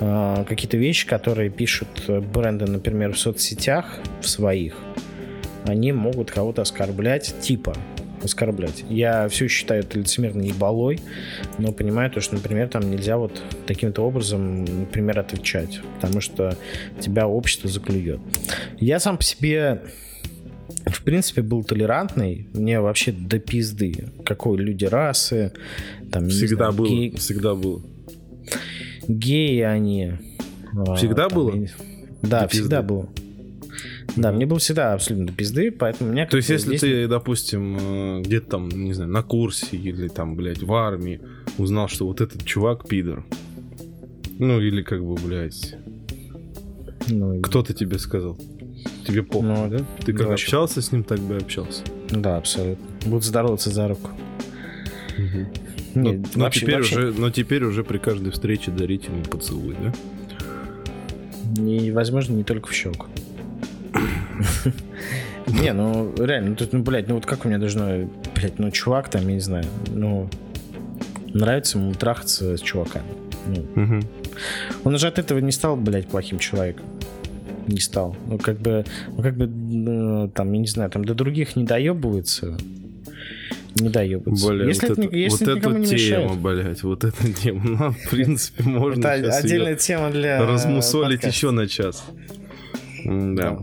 э, 0.00 0.44
какие-то 0.46 0.76
вещи, 0.76 1.06
которые 1.06 1.48
пишут 1.48 1.88
бренды, 2.06 2.66
например, 2.66 3.14
в 3.14 3.18
соцсетях, 3.18 4.00
в 4.20 4.28
своих, 4.28 4.76
они 5.64 5.92
могут 5.92 6.30
кого-то 6.30 6.60
оскорблять, 6.60 7.34
типа 7.40 7.74
оскорблять. 8.22 8.84
Я 8.88 9.28
все 9.28 9.48
считаю 9.48 9.82
это 9.82 9.98
лицемерной 9.98 10.48
ебалой, 10.48 11.00
но 11.58 11.72
понимаю 11.72 12.10
то, 12.10 12.20
что, 12.20 12.34
например, 12.34 12.68
там 12.68 12.90
нельзя 12.90 13.16
вот 13.16 13.42
таким-то 13.66 14.02
образом, 14.02 14.64
например, 14.64 15.18
отвечать, 15.18 15.80
потому 16.00 16.20
что 16.20 16.56
тебя 17.00 17.26
общество 17.26 17.68
заклюет. 17.68 18.20
Я 18.78 19.00
сам 19.00 19.16
по 19.16 19.24
себе 19.24 19.82
в 20.86 21.02
принципе, 21.02 21.42
был 21.42 21.62
толерантный. 21.62 22.48
Мне 22.54 22.80
вообще 22.80 23.12
до 23.12 23.38
пизды. 23.38 24.08
Какой 24.24 24.58
люди 24.58 24.84
расы. 24.84 25.52
Там, 26.10 26.28
всегда 26.28 26.70
знаю, 26.70 26.72
было. 26.72 26.86
Гей... 26.88 27.16
Всегда 27.16 27.54
было. 27.54 27.82
Геи 29.06 29.60
они. 29.60 30.12
Всегда 30.96 31.26
а, 31.26 31.28
там, 31.28 31.38
было? 31.38 31.66
Да, 32.22 32.48
всегда 32.48 32.82
было. 32.82 33.08
Да, 34.16 34.30
мне 34.32 34.46
было 34.46 34.58
всегда 34.58 34.92
абсолютно 34.92 35.32
пизды, 35.32 35.70
поэтому 35.70 36.12
мне... 36.12 36.26
То 36.26 36.36
есть, 36.36 36.50
если 36.50 36.76
ты, 36.76 37.08
допустим, 37.08 37.78
э, 37.80 38.22
где-то 38.22 38.50
там, 38.50 38.68
не 38.68 38.92
знаю, 38.92 39.10
на 39.10 39.22
курсе 39.22 39.76
или 39.76 40.08
там, 40.08 40.36
блядь, 40.36 40.62
в 40.62 40.72
армии 40.74 41.20
узнал, 41.58 41.88
что 41.88 42.06
вот 42.06 42.20
этот 42.20 42.44
чувак 42.44 42.86
пидор, 42.86 43.24
ну, 44.38 44.60
или 44.60 44.82
как 44.82 45.02
бы, 45.04 45.14
блядь, 45.14 45.76
ну, 47.08 47.40
кто-то 47.40 47.72
тебе 47.72 47.98
сказал, 47.98 48.38
тебе 49.06 49.22
похуй, 49.22 49.48
ну, 49.48 49.68
да? 49.68 49.78
Ты 50.04 50.12
как 50.12 50.28
вообще... 50.28 50.44
общался 50.44 50.82
с 50.82 50.92
ним, 50.92 51.04
так 51.04 51.20
бы 51.20 51.36
общался. 51.36 51.82
Да, 52.10 52.36
абсолютно. 52.36 52.84
Будут 53.06 53.24
здороваться 53.24 53.70
за 53.70 53.88
руку. 53.88 54.10
Угу. 55.16 55.38
Нет, 55.94 56.20
но, 56.20 56.28
но, 56.34 56.44
вообще, 56.44 56.60
теперь 56.60 56.76
вообще... 56.76 56.96
Уже, 56.96 57.12
но 57.12 57.30
теперь 57.30 57.64
уже 57.64 57.84
при 57.84 57.98
каждой 57.98 58.32
встрече 58.32 58.70
дарить 58.70 59.04
ему 59.04 59.22
поцелуй, 59.22 59.76
да? 59.80 59.92
И, 61.62 61.90
возможно, 61.90 62.34
не 62.34 62.44
только 62.44 62.68
в 62.68 62.72
щеку. 62.72 63.06
Не, 65.46 65.72
ну 65.72 66.14
реально, 66.16 66.50
ну 66.50 66.56
тут, 66.56 66.72
ну, 66.72 66.82
блядь, 66.82 67.08
ну 67.08 67.16
вот 67.16 67.26
как 67.26 67.44
у 67.44 67.48
меня 67.48 67.58
должно, 67.58 68.08
блядь, 68.34 68.58
ну 68.58 68.70
чувак 68.70 69.08
там, 69.08 69.26
я 69.28 69.34
не 69.34 69.40
знаю, 69.40 69.64
ну 69.88 70.28
нравится 71.34 71.78
ему 71.78 71.94
трахаться 71.94 72.56
с 72.56 72.60
чуваками. 72.60 73.04
Ну. 73.46 74.00
Он 74.84 74.94
уже 74.94 75.08
от 75.08 75.18
этого 75.18 75.38
не 75.38 75.52
стал, 75.52 75.76
блядь, 75.76 76.06
плохим 76.08 76.38
человеком. 76.38 76.86
Не 77.66 77.80
стал. 77.80 78.16
Ну, 78.26 78.38
как 78.38 78.58
бы, 78.58 78.84
ну, 79.16 79.22
как 79.22 79.36
бы, 79.36 79.46
ну, 79.46 80.28
там, 80.28 80.52
я 80.52 80.58
не 80.58 80.66
знаю, 80.66 80.90
там 80.90 81.04
до 81.04 81.14
других 81.14 81.54
не 81.56 81.64
доебывается. 81.64 82.56
Не 83.76 83.88
доебывается. 83.88 84.48
Бля, 84.48 84.66
если 84.66 84.88
вот, 84.88 84.98
это, 84.98 85.08
не, 85.08 85.20
если 85.20 85.44
вот 85.44 85.58
эту 85.58 85.76
не 85.78 85.86
тему, 85.86 86.34
блядь, 86.34 86.82
вот 86.82 87.04
эту 87.04 87.32
тему, 87.32 87.60
ну, 87.64 87.90
в 87.92 88.10
принципе, 88.10 88.64
можно 88.64 89.06
Это 89.06 89.36
отдельная 89.36 89.76
тема 89.76 90.10
для 90.10 90.44
Размусолить 90.44 91.20
подкаста. 91.20 91.28
еще 91.28 91.50
на 91.52 91.68
час. 91.68 92.04
Да. 93.04 93.34
да. 93.34 93.58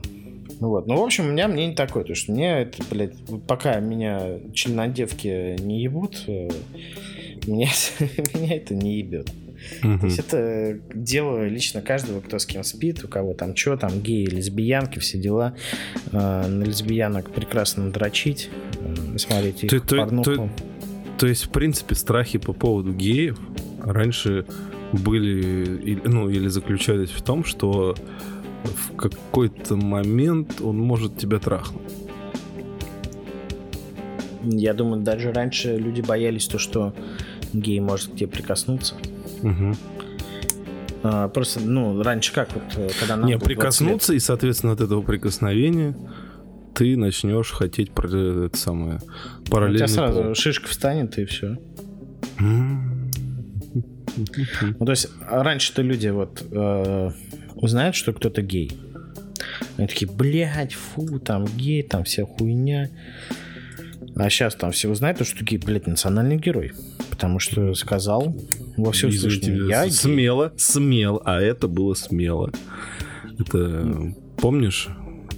Ну 0.59 0.69
вот. 0.69 0.87
Ну, 0.87 0.97
в 0.97 1.03
общем, 1.03 1.27
у 1.27 1.31
меня 1.31 1.47
мнение 1.47 1.75
такое, 1.75 2.03
то 2.03 2.15
что 2.15 2.31
мне 2.31 2.61
это, 2.61 2.83
блядь, 2.89 3.15
пока 3.47 3.79
меня 3.79 4.39
членодевки 4.53 5.55
не 5.61 5.83
ебут, 5.83 6.23
э, 6.27 6.49
меня, 7.47 7.69
меня 8.33 8.57
это 8.57 8.75
не 8.75 8.97
ебет. 8.97 9.29
Угу. 9.83 9.99
То 9.99 10.05
есть 10.05 10.19
это 10.19 10.79
дело 10.93 11.45
лично 11.45 11.81
каждого, 11.81 12.21
кто 12.21 12.39
с 12.39 12.45
кем 12.45 12.63
спит, 12.63 13.03
у 13.03 13.07
кого 13.07 13.33
там 13.33 13.55
что, 13.55 13.77
там 13.77 14.01
геи, 14.01 14.25
лесбиянки, 14.25 14.99
все 14.99 15.17
дела. 15.17 15.55
Э, 16.11 16.47
на 16.47 16.63
лесбиянок 16.63 17.31
прекрасно 17.31 17.91
дрочить, 17.91 18.49
э, 18.81 19.17
смотреть 19.17 19.63
их 19.63 19.85
то, 19.85 19.95
порнуху. 19.95 20.23
То, 20.23 20.49
то 21.19 21.27
есть, 21.27 21.45
в 21.45 21.49
принципе, 21.49 21.95
страхи 21.95 22.37
по 22.37 22.53
поводу 22.53 22.93
геев 22.93 23.39
раньше 23.81 24.45
были, 24.91 26.01
ну, 26.03 26.29
или 26.29 26.47
заключались 26.47 27.11
в 27.11 27.21
том, 27.21 27.43
что 27.45 27.95
в 28.63 28.95
какой-то 28.95 29.75
момент 29.75 30.61
он 30.61 30.77
может 30.77 31.17
тебя 31.17 31.39
трахнуть. 31.39 31.93
Я 34.43 34.73
думаю, 34.73 35.01
даже 35.01 35.31
раньше 35.31 35.77
люди 35.77 36.01
боялись 36.01 36.47
то, 36.47 36.57
что 36.59 36.93
гей 37.53 37.79
может 37.79 38.11
к 38.11 38.15
тебе 38.15 38.27
прикоснуться. 38.27 38.95
Угу. 39.43 39.75
А, 41.03 41.27
просто, 41.29 41.61
ну, 41.61 42.01
раньше 42.01 42.33
как 42.33 42.49
вот, 42.53 42.63
э, 42.75 42.89
когда 42.99 43.15
нам 43.15 43.29
Не, 43.29 43.37
прикоснуться, 43.37 44.13
и, 44.13 44.19
соответственно, 44.19 44.73
от 44.73 44.81
этого 44.81 45.01
прикосновения 45.01 45.95
ты 46.73 46.97
начнешь 46.97 47.51
хотеть 47.51 47.91
про 47.91 48.07
это 48.45 48.57
самое 48.57 48.99
параллельно. 49.49 49.85
У 49.85 49.87
тебя 49.87 49.95
сразу 49.95 50.23
пол. 50.23 50.35
шишка 50.35 50.67
встанет 50.67 51.17
и 51.17 51.25
все. 51.25 51.57
Ну, 54.79 54.85
то 54.85 54.91
есть 54.91 55.09
раньше-то 55.29 55.81
люди 55.81 56.07
вот 56.09 56.43
э, 56.51 57.11
узнают, 57.61 57.95
что 57.95 58.13
кто-то 58.13 58.41
гей. 58.41 58.71
Они 59.77 59.87
такие, 59.87 60.09
блядь, 60.11 60.73
фу, 60.73 61.19
там 61.19 61.45
гей, 61.45 61.83
там 61.83 62.03
вся 62.03 62.25
хуйня. 62.25 62.89
А 64.15 64.29
сейчас 64.29 64.55
там 64.55 64.71
все 64.71 64.89
узнают, 64.89 65.25
что 65.25 65.45
гей, 65.45 65.57
блядь, 65.57 65.87
национальный 65.87 66.37
герой. 66.37 66.73
Потому 67.09 67.39
что 67.39 67.73
сказал 67.73 68.35
во 68.75 68.91
всем 68.91 69.11
слышно, 69.11 69.69
я 69.69 69.89
Смело, 69.89 70.53
смело, 70.57 71.21
а 71.25 71.39
это 71.39 71.67
было 71.67 71.93
смело. 71.93 72.51
Это, 73.37 74.13
помнишь, 74.37 74.89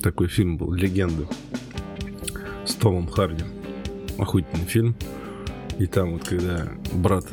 такой 0.02 0.28
фильм 0.28 0.58
был, 0.58 0.74
«Легенда» 0.74 1.28
с 2.66 2.74
Томом 2.76 3.08
Харди. 3.08 3.44
Охуительный 4.18 4.66
фильм. 4.66 4.96
И 5.78 5.86
там 5.86 6.14
вот, 6.14 6.24
когда 6.24 6.68
брат 6.94 7.26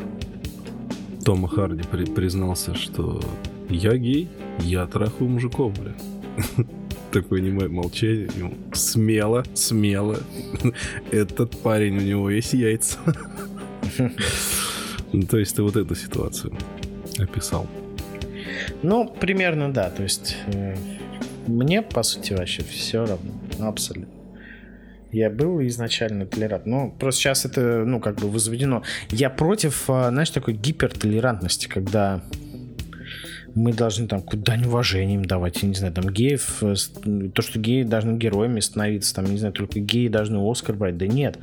Тома 1.24 1.48
Харди 1.48 1.82
при 1.90 2.04
признался, 2.06 2.74
что 2.74 3.22
я 3.70 3.96
гей, 3.96 4.28
я 4.60 4.86
трахаю 4.86 5.30
мужиков, 5.30 5.72
бля. 5.78 5.92
Такое 7.12 7.40
немое 7.40 7.68
молчание. 7.68 8.28
Смело, 8.72 9.44
смело. 9.54 10.18
Этот 11.10 11.58
парень, 11.60 11.96
у 11.98 12.00
него 12.00 12.30
есть 12.30 12.54
яйца. 12.54 12.98
Ну, 15.10 15.22
то 15.22 15.38
есть 15.38 15.56
ты 15.56 15.62
вот 15.62 15.74
эту 15.74 15.94
ситуацию 15.94 16.52
описал. 17.18 17.66
Ну, 18.82 19.08
примерно 19.08 19.72
да. 19.72 19.88
То 19.88 20.02
есть 20.02 20.36
э, 20.48 20.76
мне, 21.46 21.80
по 21.80 22.02
сути, 22.02 22.34
вообще 22.34 22.62
все 22.62 23.06
равно. 23.06 23.32
Абсолютно. 23.58 24.12
Я 25.10 25.30
был 25.30 25.66
изначально 25.66 26.26
толерант. 26.26 26.66
Но 26.66 26.90
просто 26.90 27.22
сейчас 27.22 27.46
это, 27.46 27.84
ну, 27.86 28.00
как 28.00 28.16
бы 28.16 28.28
возведено. 28.28 28.82
Я 29.10 29.30
против, 29.30 29.88
а, 29.88 30.10
знаешь, 30.10 30.28
такой 30.30 30.52
гипертолерантности, 30.52 31.66
когда 31.66 32.22
мы 33.54 33.72
должны 33.72 34.06
там 34.06 34.22
куда 34.22 34.56
уважением 34.64 35.24
давать, 35.24 35.62
я 35.62 35.68
не 35.68 35.74
знаю, 35.74 35.92
там 35.92 36.08
геев, 36.08 36.62
э, 36.62 36.74
то, 37.34 37.42
что 37.42 37.58
геи 37.58 37.82
должны 37.82 38.16
героями 38.16 38.60
становиться, 38.60 39.14
там, 39.14 39.26
не 39.26 39.38
знаю, 39.38 39.52
только 39.52 39.80
геи 39.80 40.08
должны 40.08 40.38
Оскар 40.38 40.76
брать, 40.76 40.96
да 40.96 41.06
нет. 41.06 41.38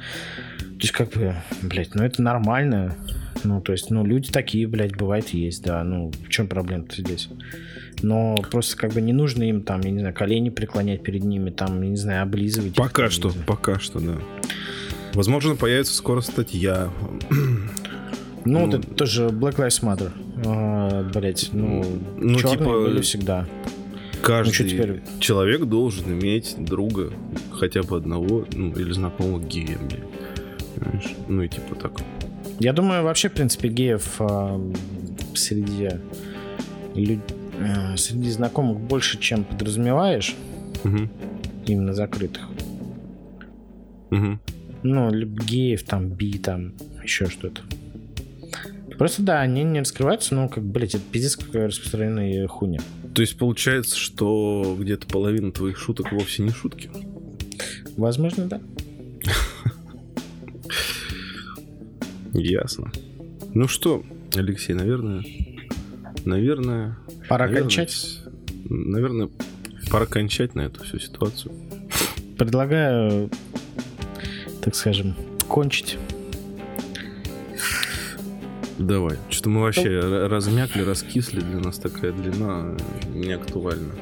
То 0.59 0.81
есть, 0.81 0.91
как 0.91 1.11
бы, 1.11 1.35
блядь, 1.61 1.95
ну 1.95 2.03
это 2.03 2.21
нормально. 2.21 2.95
Ну, 3.43 3.61
то 3.61 3.73
есть, 3.73 3.91
ну, 3.91 4.05
люди 4.05 4.31
такие, 4.31 4.67
блядь, 4.67 4.95
бывает 4.95 5.29
есть, 5.29 5.63
да. 5.63 5.83
Ну, 5.83 6.11
в 6.11 6.29
чем 6.29 6.47
проблема-то 6.47 7.01
здесь? 7.01 7.29
но 8.01 8.35
просто 8.51 8.77
как 8.77 8.93
бы 8.93 9.01
не 9.01 9.13
нужно 9.13 9.43
им 9.43 9.61
там, 9.61 9.81
я 9.81 9.91
не 9.91 9.99
знаю, 9.99 10.13
колени 10.13 10.49
преклонять 10.49 11.03
перед 11.03 11.23
ними, 11.23 11.49
там, 11.49 11.81
я 11.81 11.89
не 11.89 11.95
знаю, 11.95 12.23
облизывать. 12.23 12.75
Пока 12.75 13.05
их, 13.05 13.11
что, 13.11 13.31
пока 13.47 13.79
что, 13.79 13.99
да. 13.99 14.17
Возможно, 15.13 15.55
появится 15.55 15.93
скоро 15.93 16.21
статья. 16.21 16.89
Ну, 18.45 18.67
ну 18.67 18.67
это 18.67 18.81
тоже 18.81 19.27
Black 19.27 19.55
Lives 19.55 19.81
Matter. 19.81 20.11
А, 20.45 21.03
блять, 21.11 21.49
ну, 21.51 21.83
ну 22.17 22.39
типа, 22.39 22.63
были 22.63 23.01
всегда. 23.01 23.47
Каждый 24.21 24.63
ну, 24.63 24.69
теперь? 24.69 25.01
человек 25.19 25.65
должен 25.65 26.11
иметь 26.13 26.55
друга, 26.57 27.11
хотя 27.51 27.83
бы 27.83 27.97
одного, 27.97 28.45
ну, 28.53 28.71
или 28.73 28.91
знакомого 28.91 29.41
гея, 29.41 29.77
Понимаешь? 30.75 31.15
Ну 31.27 31.43
и 31.43 31.47
типа 31.47 31.75
так. 31.75 31.91
Я 32.59 32.73
думаю, 32.73 33.03
вообще, 33.03 33.29
в 33.29 33.33
принципе, 33.33 33.67
геев 33.67 34.15
а, 34.19 34.61
среди 35.33 35.89
людей 36.95 37.19
Э, 37.59 37.95
среди 37.97 38.29
знакомых 38.31 38.79
больше, 38.79 39.19
чем 39.19 39.43
подразумеваешь. 39.43 40.35
Угу. 40.83 41.09
Именно 41.67 41.93
закрытых. 41.93 42.47
Угу. 44.11 44.39
Ну, 44.83 45.11
геев, 45.11 45.83
там, 45.83 46.09
би, 46.09 46.37
там, 46.37 46.73
еще 47.03 47.27
что-то. 47.27 47.61
Просто 48.97 49.21
да, 49.21 49.41
они 49.41 49.63
не 49.63 49.79
раскрываются, 49.79 50.35
но 50.35 50.47
как, 50.47 50.63
блядь, 50.63 50.95
это 50.95 51.03
пиздец 51.11 51.35
какая 51.35 51.67
распространенная 51.67 52.47
хуйня. 52.47 52.79
То 53.13 53.21
есть 53.21 53.37
получается, 53.37 53.97
что 53.97 54.75
где-то 54.79 55.07
половина 55.07 55.51
твоих 55.51 55.77
шуток 55.77 56.11
вовсе 56.11 56.43
не 56.43 56.51
шутки? 56.51 56.89
Возможно, 57.97 58.45
да. 58.45 58.61
Ясно. 62.33 62.91
Ну 63.53 63.67
что, 63.67 64.03
Алексей, 64.35 64.73
наверное, 64.73 65.23
наверное, 66.25 66.97
Пора 67.29 67.45
наверное, 67.45 67.61
кончать? 67.63 68.19
Наверное, 68.69 69.29
пора 69.89 70.05
кончать 70.05 70.55
на 70.55 70.61
эту 70.61 70.83
всю 70.83 70.99
ситуацию. 70.99 71.53
Предлагаю, 72.37 73.29
так 74.61 74.75
скажем, 74.75 75.15
кончить. 75.47 75.97
Давай. 78.77 79.17
Что-то 79.29 79.49
мы 79.49 79.61
вообще 79.61 80.01
ну... 80.03 80.27
размякли, 80.27 80.81
раскисли. 80.81 81.39
Для 81.39 81.59
нас 81.59 81.77
такая 81.77 82.11
длина 82.11 82.75
не 83.13 83.31
актуальна. 83.31 83.93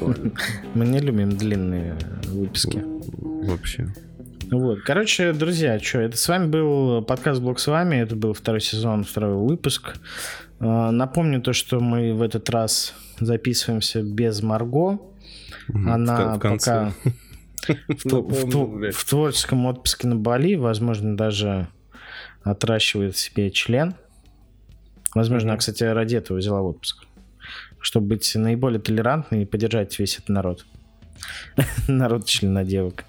Мы 0.74 0.86
не 0.86 1.00
любим 1.00 1.30
длинные 1.30 1.96
выпуски. 2.26 2.84
Вообще. 3.46 3.92
Вот. 4.50 4.80
Короче, 4.84 5.32
друзья, 5.32 5.78
что, 5.80 5.98
это 5.98 6.16
с 6.16 6.28
вами 6.28 6.46
был 6.46 7.02
подкаст 7.02 7.40
Блок 7.40 7.58
с 7.58 7.66
вами. 7.66 7.96
Это 7.96 8.14
был 8.14 8.32
второй 8.32 8.60
сезон, 8.60 9.04
второй 9.04 9.34
выпуск. 9.34 9.96
А, 10.60 10.90
напомню 10.92 11.42
то, 11.42 11.52
что 11.52 11.80
мы 11.80 12.14
в 12.14 12.22
этот 12.22 12.48
раз 12.50 12.94
записываемся 13.18 14.02
без 14.02 14.40
Марго. 14.40 15.00
Она 15.74 16.34
в, 16.34 16.38
в 16.38 16.40
пока 16.40 16.92
в, 17.66 18.92
в 18.92 19.04
творческом 19.04 19.66
отпуске 19.66 20.06
на 20.06 20.16
Бали, 20.16 20.54
возможно, 20.54 21.16
даже 21.16 21.68
отращивает 22.48 23.16
себе 23.16 23.50
член. 23.50 23.94
Возможно, 25.14 25.50
она, 25.50 25.58
кстати, 25.58 25.84
ради 25.84 26.16
этого 26.16 26.38
взяла 26.38 26.62
отпуск. 26.62 27.04
Чтобы 27.80 28.08
быть 28.08 28.34
наиболее 28.34 28.80
толерантной 28.80 29.42
и 29.42 29.46
поддержать 29.46 29.98
весь 29.98 30.16
этот 30.16 30.28
народ. 30.28 30.66
Народ 31.88 32.26
членодевок. 32.26 33.04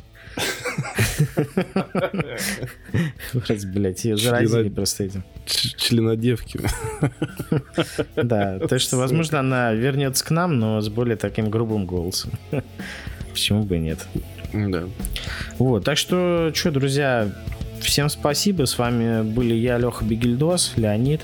Раз, 3.47 3.65
блядь, 3.65 4.05
ее 4.05 4.17
заразили 4.17 4.69
просто 4.69 5.03
этим. 5.05 5.23
Членодевки. 5.45 6.59
Да, 8.15 8.59
то 8.59 8.79
что, 8.79 8.97
возможно, 8.97 9.39
она 9.39 9.73
вернется 9.73 10.23
к 10.23 10.31
нам, 10.31 10.59
но 10.59 10.79
с 10.81 10.89
более 10.89 11.17
таким 11.17 11.49
грубым 11.49 11.85
голосом. 11.85 12.31
Почему 13.31 13.63
бы 13.63 13.77
и 13.77 13.79
нет? 13.79 14.07
Да. 14.53 14.83
Вот, 15.57 15.83
так 15.83 15.97
что, 15.97 16.51
что, 16.53 16.71
друзья, 16.71 17.31
всем 17.81 18.09
спасибо. 18.09 18.65
С 18.65 18.77
вами 18.77 19.23
были 19.23 19.53
я, 19.53 19.77
Леха 19.77 20.03
Бегельдос, 20.05 20.73
Леонид. 20.75 21.21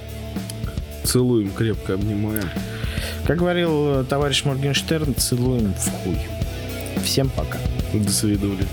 Целуем, 1.03 1.51
крепко 1.51 1.93
обнимаем. 1.93 2.49
Как 3.25 3.37
говорил 3.37 4.05
товарищ 4.05 4.43
Моргенштерн, 4.45 5.15
целуем 5.15 5.73
в 5.73 5.89
хуй. 5.89 6.17
Всем 7.03 7.29
пока. 7.29 7.59
До 7.93 8.11
свидания. 8.11 8.67